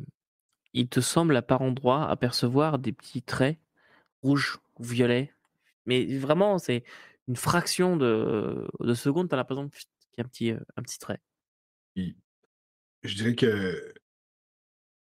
il 0.75 0.89
te 0.89 1.01
semble 1.01 1.37
à 1.37 1.43
par 1.43 1.63
endroits 1.63 2.09
apercevoir 2.09 2.79
des 2.79 2.93
petits 2.93 3.23
traits 3.23 3.59
rouges 4.23 4.59
ou 4.79 4.85
violets. 4.85 5.33
Mais 5.87 6.17
vraiment, 6.17 6.59
c'est 6.59 6.85
une 7.29 7.37
fraction 7.37 7.97
de, 7.97 8.69
de 8.81 8.95
seconde, 8.95 9.29
t'as 9.29 9.37
l'impression 9.37 9.69
qu'il 9.69 9.85
y 10.19 10.21
a 10.21 10.25
un 10.25 10.29
petit, 10.29 10.51
euh, 10.53 10.61
un 10.77 10.83
petit 10.83 10.99
trait. 10.99 11.21
Je 11.97 13.15
dirais 13.17 13.35
que 13.35 13.95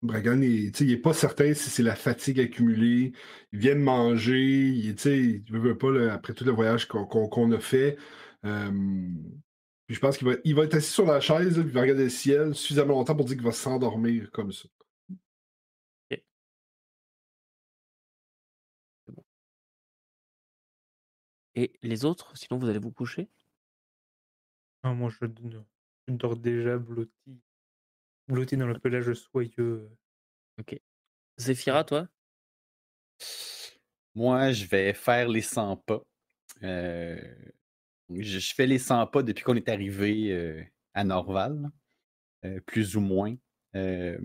Bragan, 0.03 0.41
il, 0.43 0.73
tu 0.73 0.79
sais, 0.79 0.85
il 0.85 0.93
est 0.93 0.97
pas 0.97 1.15
certain 1.15 1.55
si 1.55 1.71
c'est 1.71 1.83
la 1.85 1.95
fatigue 1.95 2.41
accumulée. 2.41 3.13
Il 3.53 3.59
vient 3.61 3.77
de 3.77 3.81
manger, 3.81 4.69
il, 4.69 4.95
tu 4.97 5.45
il 5.47 5.53
veut, 5.53 5.79
pas, 5.79 6.13
après 6.13 6.35
tout 6.35 6.45
le 6.45 6.51
voyage 6.51 6.89
qu'on 6.89 7.53
a 7.53 7.61
fait. 7.61 7.97
je 8.45 9.99
pense 10.01 10.19
qu'il 10.19 10.29
va, 10.29 10.35
il 10.45 10.55
va 10.55 10.65
être 10.65 10.75
assis 10.75 10.91
sur 10.93 11.07
la 11.07 11.21
chaise, 11.21 11.57
il 11.57 11.71
va 11.71 11.83
regarder 11.83 12.05
le 12.05 12.11
ciel 12.11 12.55
suffisamment 12.55 12.95
longtemps 12.95 13.15
pour 13.15 13.27
dire 13.27 13.37
qu'il 13.37 13.45
va 13.45 13.53
s'endormir 13.53 14.31
comme 14.33 14.53
ça. 14.53 14.69
Et 21.55 21.73
les 21.83 22.05
autres, 22.05 22.37
sinon 22.37 22.59
vous 22.59 22.69
allez 22.69 22.79
vous 22.79 22.93
coucher? 22.93 23.29
Ah, 24.83 24.95
moi, 24.95 25.11
je, 25.11 25.27
dors 26.09 26.37
déjà 26.37 26.79
blotti. 26.79 27.41
Blotti 28.29 28.57
dans 28.57 28.67
le 28.67 28.79
pelage 28.79 29.13
soyeux. 29.15 29.91
Zéphira, 31.39 31.85
toi? 31.85 32.09
Moi, 34.15 34.53
je 34.53 34.67
vais 34.67 34.93
faire 34.95 35.29
les 35.29 35.43
100 35.43 35.77
pas. 35.79 36.03
Euh, 36.63 37.17
je, 38.11 38.39
je 38.39 38.55
fais 38.55 38.67
les 38.67 38.79
100 38.79 39.07
pas 39.07 39.23
depuis 39.23 39.45
qu'on 39.45 39.57
est 39.57 39.69
arrivé 39.69 40.33
euh, 40.33 40.63
à 40.95 41.05
Norval, 41.05 41.71
euh, 42.45 42.61
plus 42.67 42.97
ou 42.97 43.01
moins. 43.01 43.35
Euh, 43.75 44.19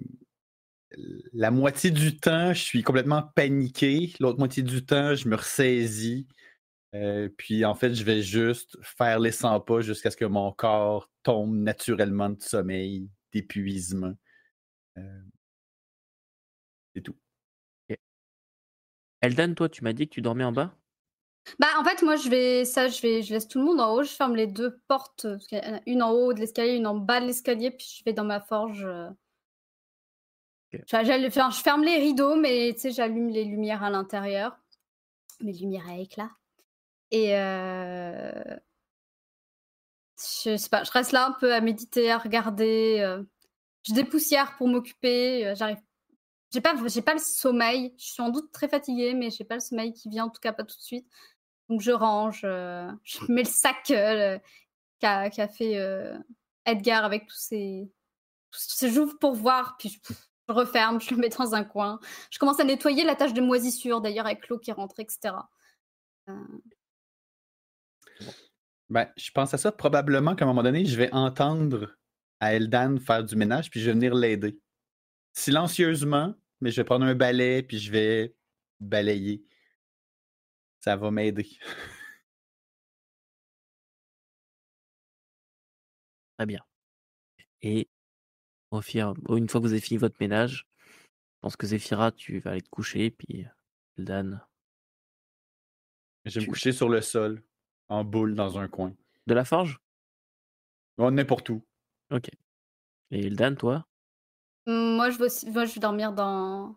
la 1.33 1.51
moitié 1.51 1.91
du 1.91 2.17
temps, 2.17 2.53
je 2.53 2.61
suis 2.61 2.83
complètement 2.83 3.23
paniqué. 3.35 4.13
L'autre 4.19 4.39
moitié 4.39 4.63
du 4.63 4.85
temps, 4.85 5.15
je 5.15 5.27
me 5.27 5.35
ressaisis. 5.35 6.27
Euh, 6.97 7.29
puis 7.37 7.63
en 7.65 7.75
fait, 7.75 7.93
je 7.93 8.03
vais 8.03 8.21
juste 8.21 8.77
faire 8.81 9.19
les 9.19 9.31
100 9.31 9.59
pas 9.61 9.81
jusqu'à 9.81 10.09
ce 10.09 10.17
que 10.17 10.25
mon 10.25 10.51
corps 10.51 11.09
tombe 11.23 11.55
naturellement 11.55 12.29
de 12.29 12.41
sommeil, 12.41 13.09
d'épuisement. 13.31 14.13
Euh, 14.97 15.21
C'est 16.95 17.01
tout. 17.01 17.15
Eldan, 19.21 19.53
toi, 19.55 19.69
tu 19.69 19.83
m'as 19.83 19.93
dit 19.93 20.07
que 20.07 20.13
tu 20.13 20.21
dormais 20.21 20.43
en 20.43 20.51
bas? 20.51 20.75
Bah 21.59 21.67
en 21.79 21.83
fait 21.85 22.01
moi 22.03 22.17
je 22.17 22.29
vais 22.29 22.65
ça 22.65 22.89
je 22.89 23.01
vais 23.01 23.21
je 23.21 23.33
laisse 23.33 23.47
tout 23.47 23.59
le 23.59 23.63
monde 23.65 23.79
en 23.79 23.93
haut, 23.93 24.03
je 24.03 24.09
ferme 24.09 24.35
les 24.35 24.47
deux 24.47 24.81
portes, 24.89 25.23
parce 25.23 25.47
qu'il 25.47 25.57
y 25.57 25.61
en 25.65 25.75
a 25.75 25.79
une 25.85 26.03
en 26.03 26.11
haut 26.11 26.33
de 26.33 26.41
l'escalier, 26.41 26.73
une 26.75 26.87
en 26.87 26.95
bas 26.95 27.21
de 27.21 27.25
l'escalier, 27.25 27.71
puis 27.71 27.87
je 27.99 28.03
vais 28.03 28.11
dans 28.11 28.25
ma 28.25 28.41
forge. 28.41 28.83
euh. 28.83 29.09
Enfin, 30.83 31.03
je 31.03 31.61
ferme 31.61 31.83
les 31.83 31.97
rideaux, 31.99 32.35
mais 32.35 32.73
tu 32.73 32.81
sais 32.81 32.91
j'allume 32.91 33.29
les 33.29 33.45
lumières 33.45 33.81
à 33.81 33.89
l'intérieur, 33.89 34.59
mes 35.39 35.53
lumières 35.53 35.87
à 35.87 35.97
éclat. 35.97 36.31
Et 37.11 37.29
je 40.19 40.57
sais 40.57 40.69
pas, 40.69 40.83
je 40.83 40.91
reste 40.91 41.11
là 41.11 41.27
un 41.27 41.31
peu 41.33 41.53
à 41.53 41.61
méditer, 41.61 42.11
à 42.11 42.17
regarder. 42.17 43.17
Je 43.83 43.93
dépoussière 43.93 44.55
pour 44.57 44.67
m'occuper. 44.67 45.53
J'arrive. 45.55 45.77
J'ai 46.53 46.61
pas, 46.61 46.75
j'ai 46.87 47.01
pas 47.01 47.13
le 47.13 47.19
sommeil. 47.19 47.93
Je 47.97 48.05
suis 48.05 48.13
sans 48.15 48.29
doute 48.29 48.51
très 48.51 48.67
fatiguée, 48.69 49.13
mais 49.13 49.29
j'ai 49.29 49.43
pas 49.43 49.55
le 49.55 49.59
sommeil 49.61 49.93
qui 49.93 50.09
vient, 50.09 50.25
en 50.25 50.29
tout 50.29 50.39
cas 50.41 50.53
pas 50.53 50.63
tout 50.63 50.77
de 50.77 50.81
suite. 50.81 51.07
Donc 51.69 51.81
je 51.81 51.91
range, 51.91 52.41
je 53.03 53.31
mets 53.31 53.43
le 53.43 53.49
sac 53.49 53.83
qu'a 54.99 55.47
fait 55.47 55.75
Edgar 56.65 57.05
avec 57.05 57.27
tous 57.27 57.37
ses. 57.37 57.91
ses- 58.51 58.89
J'ouvre 58.89 59.17
pour 59.19 59.33
voir, 59.35 59.75
puis 59.77 59.89
je, 59.89 59.99
je 60.49 60.53
referme, 60.53 60.99
je 61.01 61.11
le 61.11 61.17
mets 61.17 61.29
dans 61.29 61.53
un 61.53 61.63
coin. 61.63 61.99
Je 62.31 62.39
commence 62.39 62.59
à 62.59 62.63
nettoyer 62.63 63.03
la 63.03 63.15
tâche 63.15 63.33
de 63.33 63.41
moisissure, 63.41 64.01
d'ailleurs, 64.01 64.25
avec 64.25 64.47
l'eau 64.49 64.57
qui 64.57 64.71
rentre, 64.71 64.99
etc. 64.99 65.35
Ben, 68.89 69.11
je 69.17 69.31
pense 69.31 69.53
à 69.53 69.57
ça. 69.57 69.71
Probablement 69.71 70.35
qu'à 70.35 70.45
un 70.45 70.47
moment 70.47 70.63
donné, 70.63 70.85
je 70.85 70.97
vais 70.97 71.11
entendre 71.13 71.97
à 72.39 72.53
Eldan 72.53 72.97
faire 72.99 73.23
du 73.23 73.35
ménage, 73.35 73.69
puis 73.69 73.79
je 73.81 73.87
vais 73.87 73.93
venir 73.93 74.15
l'aider. 74.15 74.59
Silencieusement, 75.33 76.35
mais 76.61 76.71
je 76.71 76.77
vais 76.77 76.85
prendre 76.85 77.05
un 77.05 77.15
balai, 77.15 77.63
puis 77.63 77.79
je 77.79 77.91
vais 77.91 78.35
balayer. 78.79 79.43
Ça 80.79 80.95
va 80.95 81.11
m'aider. 81.11 81.49
Très 86.37 86.45
bien. 86.45 86.61
Et 87.61 87.89
une 88.71 89.49
fois 89.49 89.59
que 89.59 89.65
vous 89.65 89.71
avez 89.71 89.81
fini 89.81 89.97
votre 89.97 90.17
ménage, 90.19 90.67
je 90.77 91.39
pense 91.41 91.55
que 91.55 91.65
Zéphira, 91.67 92.11
tu 92.11 92.39
vas 92.39 92.51
aller 92.51 92.61
te 92.61 92.69
coucher, 92.69 93.11
puis 93.11 93.45
Eldan. 93.97 94.39
Je 96.25 96.39
vais 96.39 96.45
me 96.45 96.51
coucher 96.51 96.71
sur 96.73 96.89
le 96.89 97.01
sol, 97.01 97.43
en 97.89 98.03
boule 98.03 98.35
dans 98.35 98.57
un 98.59 98.67
coin. 98.67 98.93
De 99.27 99.33
la 99.33 99.45
forge? 99.45 99.79
Oh, 100.97 101.11
N'importe 101.11 101.49
où. 101.49 101.63
Ok. 102.11 102.29
Et 103.11 103.27
Eldan, 103.27 103.55
toi? 103.55 103.85
Moi, 104.65 105.09
je 105.11 105.17
vais, 105.17 105.25
aussi- 105.25 105.49
moi, 105.49 105.65
je 105.65 105.73
vais 105.75 105.79
dormir 105.81 106.11
dans 106.13 106.75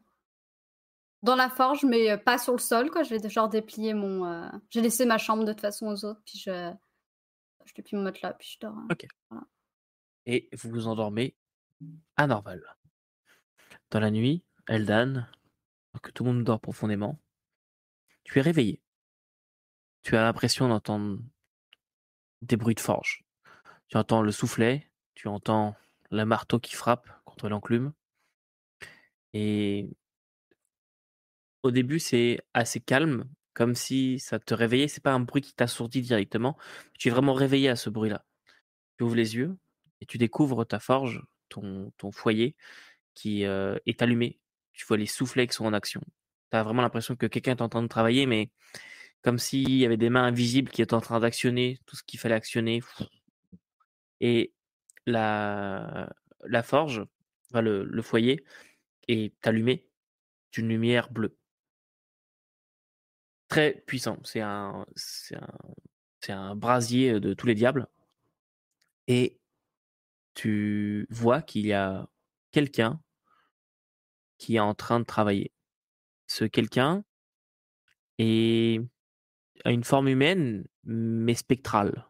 dans 1.23 1.37
la 1.37 1.51
forge, 1.51 1.85
mais 1.85 2.11
euh, 2.11 2.17
pas 2.17 2.39
sur 2.39 2.53
le 2.53 2.59
sol, 2.59 2.91
quoi. 2.91 3.03
Je 3.03 3.15
vais 3.15 3.29
genre 3.29 3.49
déplier 3.49 3.93
mon. 3.95 4.25
euh, 4.25 4.49
J'ai 4.71 4.81
laissé 4.81 5.05
ma 5.05 5.19
chambre 5.19 5.45
de 5.45 5.53
toute 5.53 5.61
façon 5.61 5.87
aux 5.89 6.05
autres, 6.05 6.21
puis 6.25 6.39
je 6.39 6.73
je 7.67 7.75
déplie 7.75 7.97
mon 7.97 8.03
matelas, 8.03 8.33
puis 8.35 8.49
je 8.55 8.59
dors. 8.67 8.75
hein. 9.31 9.47
Et 10.27 10.49
vous 10.55 10.71
vous 10.71 10.87
endormez 10.87 11.37
à 12.17 12.27
Norval. 12.27 12.63
Dans 13.91 14.01
la 14.01 14.11
nuit, 14.11 14.45
Eldan, 14.69 15.27
alors 15.93 16.03
que 16.03 16.11
tout 16.11 16.25
le 16.25 16.33
monde 16.33 16.45
dort 16.45 16.61
profondément, 16.61 17.19
tu 18.25 18.39
es 18.39 18.43
réveillé. 18.43 18.81
Tu 20.03 20.17
as 20.17 20.23
l'impression 20.23 20.69
d'entendre 20.69 21.19
des 22.43 22.57
bruits 22.57 22.75
de 22.75 22.81
forge. 22.81 23.25
Tu 23.89 23.97
entends 23.97 24.23
le 24.23 24.33
soufflet, 24.33 24.91
tu 25.15 25.29
entends 25.29 25.75
le 26.11 26.25
marteau 26.25 26.59
qui 26.59 26.75
frappe 26.75 27.09
contre 27.25 27.49
l'enclume. 27.49 27.93
Et 29.33 29.89
au 31.63 31.71
début, 31.71 31.99
c'est 31.99 32.41
assez 32.55 32.81
calme, 32.81 33.29
comme 33.53 33.75
si 33.75 34.19
ça 34.19 34.39
te 34.39 34.55
réveillait. 34.55 34.89
C'est 34.89 35.03
pas 35.03 35.13
un 35.13 35.21
bruit 35.21 35.43
qui 35.43 35.53
t'assourdit 35.55 36.03
directement. 36.03 36.57
Tu 36.99 37.09
es 37.09 37.11
vraiment 37.11 37.35
réveillé 37.35 37.69
à 37.69 37.77
ce 37.77 37.91
bruit-là. 37.91 38.25
Tu 38.97 39.05
ouvres 39.05 39.17
les 39.17 39.37
yeux 39.37 39.57
et 40.01 40.07
tu 40.07 40.19
découvres 40.19 40.67
ta 40.67 40.81
forge, 40.81 41.23
ton, 41.49 41.93
foyer 42.13 42.57
qui 43.15 43.45
euh, 43.45 43.77
est 43.87 44.03
allumé. 44.03 44.41
Tu 44.73 44.87
vois 44.87 44.97
les 44.97 45.07
soufflets 45.07 45.47
qui 45.47 45.55
sont 45.55 45.67
en 45.67 45.73
action. 45.73 46.01
Tu 46.51 46.57
as 46.57 46.63
vraiment 46.63 46.83
l'impression 46.83 47.17
que 47.17 47.27
quelqu'un 47.27 47.53
est 47.53 47.63
en 47.63 47.69
train 47.69 47.83
de 47.83 47.89
travailler, 47.89 48.27
mais 48.27 48.51
comme 49.23 49.39
s'il 49.39 49.71
y 49.77 49.85
avait 49.85 49.97
des 49.97 50.11
mains 50.11 50.25
invisibles 50.25 50.71
qui 50.71 50.83
étaient 50.83 50.95
en 50.95 51.01
train 51.01 51.21
d'actionner 51.21 51.79
tout 51.87 51.97
ce 51.97 52.03
qu'il 52.03 52.19
fallait 52.19 52.35
actionner. 52.35 52.83
Et 54.21 54.53
la, 55.07 56.11
forge, 56.63 57.05
le, 57.55 58.03
foyer, 58.03 58.45
est 59.09 59.35
allumé 59.47 59.87
d'une 60.53 60.69
lumière 60.69 61.11
bleue. 61.11 61.37
Très 63.49 63.83
puissant. 63.87 64.19
C'est 64.25 64.43
un 64.43 64.87
brasier 66.57 67.21
de 67.21 67.35
tous 67.35 67.47
les 67.47 67.55
diables. 67.55 67.89
Et 69.07 69.39
tu 70.35 71.07
vois 71.11 71.43
qu'il 71.43 71.67
y 71.67 71.73
a 71.73 72.09
quelqu'un 72.53 73.01
qui 74.39 74.57
est 74.57 74.61
en 74.61 74.75
train 74.75 75.01
de 75.01 75.05
travailler. 75.05 75.53
Ce 76.27 76.45
quelqu'un 76.45 77.05
est 78.19 78.81
a 79.65 79.71
une 79.73 79.85
forme 79.85 80.09
humaine, 80.09 80.65
mais 80.85 81.35
spectrale. 81.35 82.07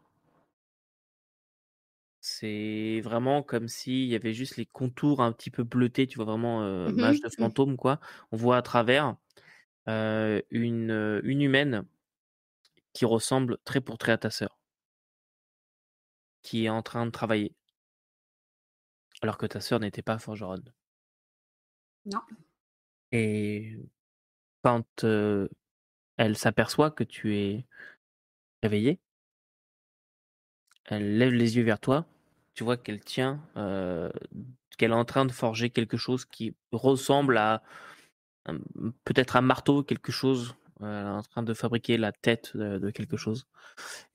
C'est 2.23 3.01
vraiment 3.03 3.43
comme 3.43 3.67
s'il 3.69 4.05
y 4.07 4.15
avait 4.15 4.35
juste 4.35 4.57
les 4.59 4.67
contours 4.67 5.23
un 5.23 5.33
petit 5.33 5.51
peu 5.51 5.65
bleutés, 5.65 6.07
tu 6.07 6.17
vois 6.17 6.27
vraiment 6.27 6.63
euh, 6.65 6.91
Mmh 6.91 7.13
de 7.25 7.31
Mmh. 7.39 7.39
fantôme 7.39 7.77
quoi. 7.77 7.99
On 8.33 8.37
voit 8.37 8.59
à 8.59 8.63
travers 8.63 9.17
euh, 9.89 10.43
une, 10.51 11.21
une 11.25 11.43
humaine 11.43 11.85
qui 12.93 13.05
ressemble 13.05 13.59
très 13.65 13.81
pour 13.81 13.99
trait 13.99 14.13
à 14.13 14.19
ta 14.19 14.31
sœur, 14.31 14.61
qui 16.43 16.67
est 16.67 16.69
en 16.69 16.83
train 16.83 17.07
de 17.07 17.11
travailler, 17.11 17.57
alors 19.23 19.39
que 19.39 19.47
ta 19.47 19.63
sœur 19.63 19.81
n'était 19.81 20.03
pas 20.03 20.19
forgeronne. 20.19 20.75
Non. 22.05 22.25
Et 23.13 23.77
quand 24.63 25.05
euh, 25.05 25.49
elle 26.21 26.37
s'aperçoit 26.37 26.91
que 26.91 27.03
tu 27.03 27.35
es 27.35 27.65
réveillé, 28.63 29.01
elle 30.85 31.17
lève 31.17 31.33
les 31.33 31.57
yeux 31.57 31.63
vers 31.65 31.81
toi. 31.81 32.05
Tu 32.55 32.63
vois 32.63 32.77
qu'elle 32.77 33.01
tient, 33.01 33.41
euh, 33.57 34.11
qu'elle 34.77 34.91
est 34.91 34.95
en 34.95 35.07
train 35.07 35.25
de 35.25 35.33
forger 35.33 35.71
quelque 35.71 35.97
chose 35.97 36.27
qui 36.27 36.55
ressemble 36.73 37.39
à 37.39 37.63
un- 38.47 38.59
peut-être 39.05 39.37
un 39.37 39.41
marteau, 39.43 39.83
quelque 39.83 40.13
chose. 40.13 40.57
euh, 40.83 41.01
Elle 41.03 41.07
est 41.07 41.11
en 41.11 41.23
train 41.23 41.43
de 41.43 41.55
fabriquer 41.55 41.97
la 41.99 42.13
tête 42.13 42.57
de, 42.57 42.91
quelque 42.91 43.17
chose. 43.17 43.47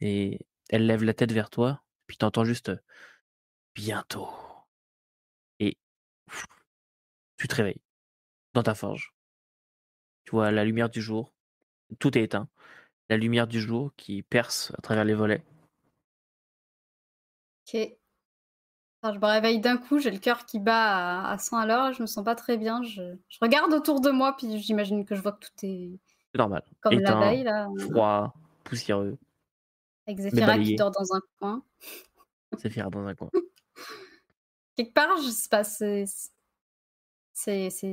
Et 0.02 0.40
elle 0.70 0.88
lève 0.88 1.04
la 1.04 1.14
tête 1.16 1.32
vers 1.32 1.50
toi. 1.50 1.84
Puis 2.08 2.18
tu 2.18 2.26
entends 2.26 2.46
juste 2.46 2.70
euh, 2.70 2.78
bientôt. 3.76 4.30
Et 5.60 5.78
tu 7.38 7.48
te 7.48 7.56
réveilles 7.56 7.82
dans 8.54 8.64
ta 8.64 8.76
forge. 8.76 9.14
Tu 10.26 10.32
vois 10.32 10.52
la 10.52 10.64
lumière 10.66 10.90
du 10.90 11.02
jour. 11.02 11.35
Tout 12.00 12.18
est 12.18 12.24
éteint. 12.24 12.48
La 13.10 13.18
lumière 13.18 13.48
du 13.48 13.62
jour 13.62 13.92
qui 13.98 14.24
perce 14.24 14.72
à 14.78 14.82
travers 14.82 15.06
les 15.06 15.14
volets. 15.14 15.44
Ok. 17.68 17.98
Alors, 19.02 19.16
je 19.16 19.20
me 19.20 19.26
réveille 19.28 19.60
d'un 19.60 19.78
coup, 19.78 20.00
j'ai 20.00 20.10
le 20.12 20.18
cœur 20.18 20.46
qui 20.46 20.60
bat 20.60 21.22
à, 21.22 21.32
à 21.34 21.38
100 21.38 21.58
à 21.58 21.66
l'heure, 21.68 21.94
je 21.94 22.02
me 22.02 22.08
sens 22.08 22.24
pas 22.26 22.34
très 22.36 22.58
bien. 22.58 22.82
Je, 22.84 23.16
je 23.30 23.38
regarde 23.42 23.72
autour 23.74 24.02
de 24.02 24.10
moi, 24.10 24.36
puis 24.36 24.60
j'imagine 24.60 25.06
que 25.06 25.14
je 25.16 25.22
vois 25.22 25.34
que 25.34 25.46
tout 25.46 25.66
est 25.66 26.00
C'est 26.32 26.38
normal. 26.40 26.64
comme 26.82 26.94
la 27.00 27.00
Éteint, 27.12 27.20
veille, 27.20 27.44
là, 27.44 27.68
froid, 27.80 28.34
poussiéreux. 28.64 29.18
avec 30.08 30.20
Zéphira 30.20 30.58
qui 30.58 30.76
dort 30.76 30.92
dans 30.92 31.14
un 31.14 31.22
coin. 31.40 31.64
Zéphira 32.58 32.90
dans 32.90 33.06
un 33.06 33.14
coin. 33.14 33.30
Quelque 34.76 34.94
part, 34.94 35.18
je 35.18 35.30
sais 35.30 35.50
pas, 35.50 35.64
c'est- 35.64 36.06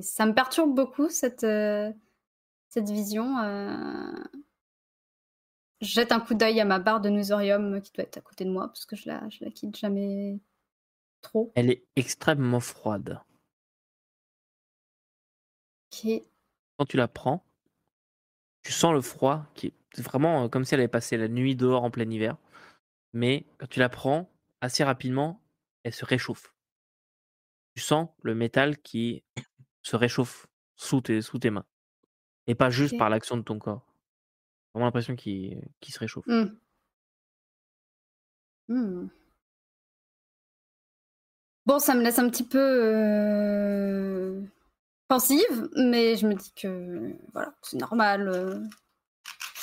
ça 0.02 0.26
me 0.26 0.32
perturbe 0.34 0.74
beaucoup 0.74 1.08
cette, 1.10 1.44
euh, 1.44 1.92
cette 2.72 2.90
vision. 2.90 3.38
euh. 3.38 4.12
Je 5.80 5.88
jette 5.88 6.12
un 6.12 6.20
coup 6.20 6.34
d'œil 6.34 6.60
à 6.60 6.64
ma 6.64 6.78
barre 6.78 7.00
de 7.00 7.08
Nusorium 7.08 7.80
qui 7.82 7.92
doit 7.92 8.04
être 8.04 8.18
à 8.18 8.20
côté 8.20 8.44
de 8.44 8.50
moi, 8.50 8.68
parce 8.68 8.86
que 8.86 8.94
je 8.96 9.08
la, 9.08 9.28
je 9.28 9.44
la 9.44 9.50
quitte 9.50 9.76
jamais 9.76 10.38
trop. 11.22 11.52
Elle 11.54 11.70
est 11.70 11.84
extrêmement 11.96 12.60
froide. 12.60 13.20
Quand 16.78 16.86
tu 16.86 16.96
la 16.96 17.08
prends, 17.08 17.44
tu 18.62 18.72
sens 18.72 18.92
le 18.92 19.00
froid 19.00 19.44
qui 19.54 19.68
est 19.68 19.74
c'est 19.94 20.02
vraiment 20.02 20.44
euh, 20.44 20.48
comme 20.48 20.64
si 20.64 20.74
elle 20.74 20.80
avait 20.80 20.88
passé 20.88 21.16
la 21.16 21.28
nuit 21.28 21.54
dehors 21.54 21.84
en 21.84 21.90
plein 21.90 22.08
hiver. 22.08 22.36
Mais 23.12 23.44
quand 23.58 23.66
tu 23.68 23.78
la 23.78 23.88
prends, 23.88 24.30
assez 24.60 24.84
rapidement, 24.84 25.40
elle 25.82 25.92
se 25.92 26.04
réchauffe. 26.04 26.54
Tu 27.74 27.82
sens 27.82 28.08
le 28.22 28.34
métal 28.34 28.78
qui 28.78 29.22
se 29.82 29.96
réchauffe 29.96 30.46
sous 30.76 31.00
tes, 31.00 31.20
sous 31.20 31.38
tes 31.38 31.50
mains. 31.50 31.66
Et 32.46 32.54
pas 32.54 32.70
juste 32.70 32.98
par 32.98 33.08
l'action 33.10 33.36
de 33.36 33.42
ton 33.42 33.58
corps. 33.58 33.86
Vraiment 34.74 34.86
l'impression 34.86 35.14
qu'il 35.16 35.60
se 35.86 35.98
réchauffe. 35.98 36.26
Hmm. 36.26 36.46
Hmm. 38.68 39.08
Bon, 41.66 41.78
ça 41.78 41.94
me 41.94 42.02
laisse 42.02 42.18
un 42.18 42.28
petit 42.28 42.46
peu 42.46 42.58
euh, 42.58 44.42
pensive, 45.08 45.68
mais 45.76 46.16
je 46.16 46.26
me 46.26 46.34
dis 46.34 46.52
que 46.54 47.14
voilà, 47.32 47.54
c'est 47.62 47.76
normal. 47.78 48.28
euh. 48.28 48.60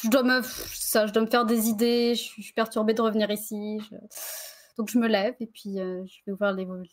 Je 0.04 0.10
dois 0.10 0.24
me, 0.24 0.42
ça, 0.42 1.08
je 1.08 1.12
dois 1.12 1.24
me 1.24 1.30
faire 1.30 1.46
des 1.46 1.68
idées. 1.68 2.16
Je 2.16 2.22
suis, 2.22 2.42
je 2.42 2.46
suis 2.48 2.54
perturbée 2.54 2.94
de 2.94 3.02
revenir 3.02 3.30
ici. 3.32 3.80
je- 3.82 3.96
Donc 4.78 4.90
je 4.90 4.98
me 4.98 5.08
lève 5.10 5.36
et 5.42 5.48
puis 5.48 5.78
euh, 5.80 6.06
je 6.06 6.20
vais 6.26 6.32
ouvrir 6.32 6.54
les 6.54 6.64
volets. 6.64 6.90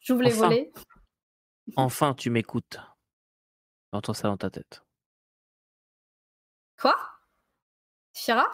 J'ouvre 0.00 0.22
les 0.22 0.32
Enfin. 0.34 0.48
volets. 0.48 0.72
Enfin, 1.76 2.14
tu 2.14 2.30
m'écoutes. 2.30 2.78
Entends 3.92 4.14
ça 4.14 4.28
dans 4.28 4.38
ta 4.38 4.48
tête. 4.48 4.82
Quoi? 6.78 6.94
Shira 8.14 8.46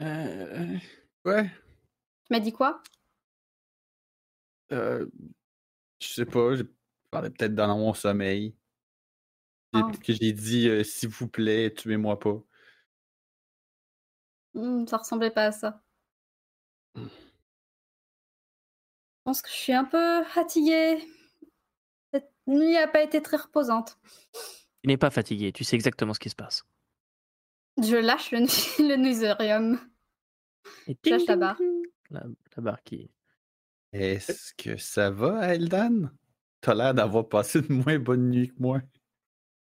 Euh, 0.00 0.78
ouais. 1.24 1.44
Tu 2.24 2.32
m'as 2.32 2.40
dit 2.40 2.52
quoi? 2.52 2.82
Euh, 4.72 5.06
je 6.00 6.08
sais 6.08 6.26
pas, 6.26 6.54
je 6.56 6.64
parlais 7.10 7.30
peut-être 7.30 7.54
dans 7.54 7.76
mon 7.78 7.94
sommeil. 7.94 8.54
Ah. 9.72 9.90
Que 10.02 10.12
j'ai 10.12 10.32
dit, 10.32 10.68
euh, 10.68 10.84
s'il 10.84 11.08
vous 11.08 11.28
plaît, 11.28 11.72
tuez-moi 11.74 12.18
pas. 12.18 12.40
Hmm, 14.54 14.86
Ça 14.86 14.96
ressemblait 14.98 15.30
pas 15.30 15.46
à 15.46 15.52
ça. 15.52 15.82
Je 16.96 17.02
pense 19.24 19.42
que 19.42 19.48
je 19.48 19.54
suis 19.54 19.72
un 19.72 19.84
peu 19.84 20.22
fatiguée. 20.24 20.98
Cette 22.12 22.30
nuit 22.46 22.76
a 22.76 22.86
pas 22.88 23.02
été 23.02 23.20
très 23.22 23.36
reposante. 23.36 23.98
Tu 24.84 24.88
n'es 24.88 24.98
pas 24.98 25.08
fatigué, 25.08 25.50
tu 25.50 25.64
sais 25.64 25.76
exactement 25.76 26.12
ce 26.12 26.20
qui 26.20 26.28
se 26.28 26.34
passe. 26.34 26.62
Je 27.82 27.96
lâche 27.96 28.32
le, 28.32 28.40
le 28.86 28.96
nusurium. 28.96 29.80
Et 30.86 30.94
Je 31.02 31.10
lâche 31.10 31.20
ting, 31.22 31.28
la 31.30 31.36
barre. 31.36 31.60
La, 32.10 32.22
la 32.54 32.62
barre 32.62 32.82
qui. 32.82 33.10
Est-ce 33.94 34.52
que 34.52 34.76
ça 34.76 35.10
va, 35.10 35.54
Eldan? 35.54 36.10
T'as 36.60 36.74
l'air 36.74 36.92
d'avoir 36.92 37.26
passé 37.26 37.60
une 37.66 37.82
moins 37.82 37.98
bonne 37.98 38.28
nuit 38.28 38.48
que 38.48 38.60
moi. 38.60 38.82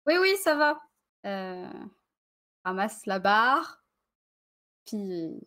Oui, 0.09 0.15
oui, 0.21 0.35
ça 0.43 0.57
va. 0.57 0.81
Euh, 1.27 1.87
ramasse 2.65 3.07
la 3.07 3.21
barre. 3.21 3.85
Puis. 4.85 5.47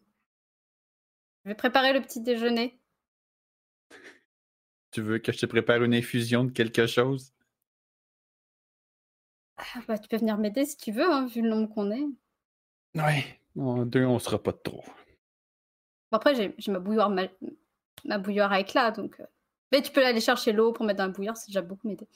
Je 1.43 1.49
vais 1.49 1.55
préparer 1.55 1.91
le 1.91 1.99
petit 1.99 2.21
déjeuner. 2.21 2.79
Tu 4.91 5.01
veux 5.01 5.19
que 5.19 5.33
je 5.33 5.39
te 5.39 5.45
prépare 5.45 5.83
une 5.83 5.93
infusion 5.93 6.45
de 6.45 6.51
quelque 6.51 6.87
chose? 6.87 7.33
Ah, 9.57 9.81
bah, 9.87 9.97
tu 9.97 10.07
peux 10.07 10.17
venir 10.17 10.37
m'aider 10.37 10.65
si 10.65 10.77
tu 10.77 10.91
veux, 10.91 11.11
hein, 11.11 11.27
vu 11.27 11.41
le 11.41 11.49
nombre 11.49 11.69
qu'on 11.73 11.91
est. 11.91 12.05
Ouais. 12.95 13.39
En 13.57 13.85
deux, 13.85 14.05
on 14.05 14.19
sera 14.19 14.41
pas 14.43 14.51
de 14.51 14.57
trop. 14.63 14.83
Bon, 16.11 16.17
après, 16.17 16.35
j'ai 16.35 16.53
j'ai 16.57 16.71
ma 16.71 16.79
bouilloire, 16.79 17.09
ma... 17.09 17.23
ma 18.05 18.17
bouilloire 18.17 18.51
à 18.51 18.59
éclat, 18.59 18.91
donc. 18.91 19.19
euh, 19.19 19.25
Mais 19.71 19.81
tu 19.81 19.91
peux 19.91 20.05
aller 20.05 20.21
chercher 20.21 20.53
l'eau 20.53 20.73
pour 20.73 20.85
mettre 20.85 20.99
dans 20.99 21.07
la 21.07 21.13
bouilloire, 21.13 21.37
c'est 21.37 21.47
déjà 21.47 21.61
beaucoup 21.61 21.87
m'aider. 21.87 22.07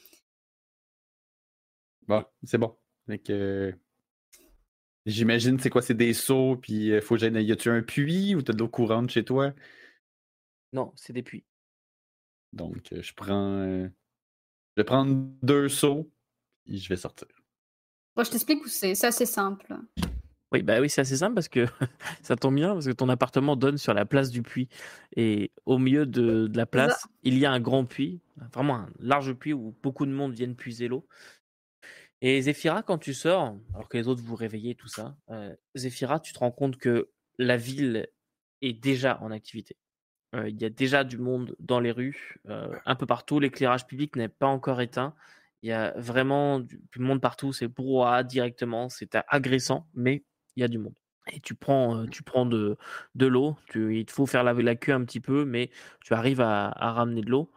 Bon, 2.07 2.23
c'est 2.43 2.57
bon. 2.57 2.77
J'imagine, 5.05 5.59
c'est 5.59 5.69
quoi? 5.69 5.81
C'est 5.81 5.93
des 5.95 6.13
seaux, 6.13 6.55
puis 6.57 6.91
euh, 6.91 7.01
faut 7.01 7.15
que 7.15 7.21
j'aille. 7.21 7.43
Y 7.43 7.51
a-tu 7.51 7.69
un 7.69 7.81
puits 7.81 8.35
ou 8.35 8.41
t'as 8.41 8.53
de 8.53 8.59
l'eau 8.59 8.67
courante 8.69 9.09
chez 9.09 9.23
toi? 9.25 9.53
Non, 10.73 10.91
c'est 10.95 11.13
des 11.13 11.23
puits. 11.23 11.45
Donc, 12.53 12.91
euh, 12.93 13.01
je 13.01 13.13
prends. 13.13 13.59
euh, 13.61 13.87
Je 14.77 14.81
vais 14.81 14.85
prendre 14.85 15.15
deux 15.43 15.69
seaux, 15.69 16.11
je 16.67 16.87
vais 16.89 16.95
sortir. 16.95 17.27
Bon, 18.15 18.23
je 18.23 18.31
t'explique 18.31 18.63
où 18.63 18.67
c'est, 18.67 18.95
c'est 18.95 19.07
assez 19.07 19.25
simple. 19.25 19.75
Oui, 20.51 20.63
bah 20.63 20.81
oui, 20.81 20.89
c'est 20.89 21.01
assez 21.01 21.15
simple 21.15 21.35
parce 21.35 21.47
que 21.47 21.65
ça 22.21 22.35
tombe 22.35 22.55
bien 22.55 22.73
parce 22.73 22.85
que 22.85 22.91
ton 22.91 23.07
appartement 23.07 23.55
donne 23.55 23.77
sur 23.77 23.93
la 23.93 24.05
place 24.05 24.29
du 24.29 24.41
puits 24.41 24.67
et 25.15 25.51
au 25.65 25.77
milieu 25.77 26.05
de, 26.05 26.47
de 26.47 26.57
la 26.57 26.65
place, 26.65 27.07
il 27.23 27.37
y 27.37 27.45
a 27.45 27.51
un 27.51 27.61
grand 27.61 27.85
puits, 27.85 28.21
vraiment 28.53 28.75
un 28.75 28.89
large 28.99 29.33
puits 29.33 29.53
où 29.53 29.75
beaucoup 29.81 30.05
de 30.05 30.11
monde 30.11 30.33
viennent 30.33 30.55
puiser 30.55 30.89
l'eau. 30.89 31.07
Et 32.21 32.41
Zéphira, 32.41 32.83
quand 32.83 32.99
tu 32.99 33.13
sors, 33.13 33.57
alors 33.73 33.89
que 33.89 33.97
les 33.97 34.07
autres 34.07 34.21
vous 34.23 34.35
réveillez 34.35 34.75
tout 34.75 34.87
ça, 34.87 35.15
euh, 35.29 35.55
Zéphira, 35.75 36.19
tu 36.19 36.33
te 36.33 36.39
rends 36.39 36.51
compte 36.51 36.77
que 36.77 37.09
la 37.39 37.57
ville 37.57 38.07
est 38.61 38.73
déjà 38.73 39.19
en 39.21 39.31
activité. 39.31 39.77
Euh, 40.35 40.49
Il 40.49 40.61
y 40.61 40.65
a 40.65 40.69
déjà 40.69 41.03
du 41.03 41.17
monde 41.17 41.55
dans 41.59 41.79
les 41.79 41.91
rues, 41.91 42.39
euh, 42.47 42.77
un 42.85 42.95
peu 42.95 43.07
partout. 43.07 43.39
L'éclairage 43.39 43.87
public 43.87 44.15
n'est 44.15 44.29
pas 44.29 44.47
encore 44.47 44.81
éteint. 44.81 45.15
Il 45.63 45.69
y 45.69 45.73
a 45.73 45.93
vraiment 45.97 46.59
du, 46.59 46.79
monde 46.97 47.21
partout. 47.21 47.53
C'est 47.53 47.67
brouhaha 47.67 48.23
directement. 48.23 48.89
C'est 48.89 49.15
agressant, 49.27 49.87
mais 49.93 50.23
il 50.55 50.61
y 50.61 50.63
a 50.63 50.67
du 50.67 50.77
monde. 50.79 50.95
Et 51.31 51.39
tu 51.39 51.53
prends, 51.53 51.97
euh, 51.97 52.07
tu 52.07 52.23
prends 52.23 52.45
de, 52.45 52.77
l'eau. 53.15 53.55
Il 53.75 54.05
te 54.05 54.11
faut 54.11 54.25
faire 54.25 54.43
laver 54.43 54.63
la 54.63 54.75
queue 54.75 54.93
un 54.93 55.05
petit 55.05 55.19
peu, 55.19 55.45
mais 55.45 55.69
tu 56.03 56.13
arrives 56.13 56.41
à 56.41 56.71
ramener 56.79 57.21
de 57.21 57.29
l'eau. 57.29 57.51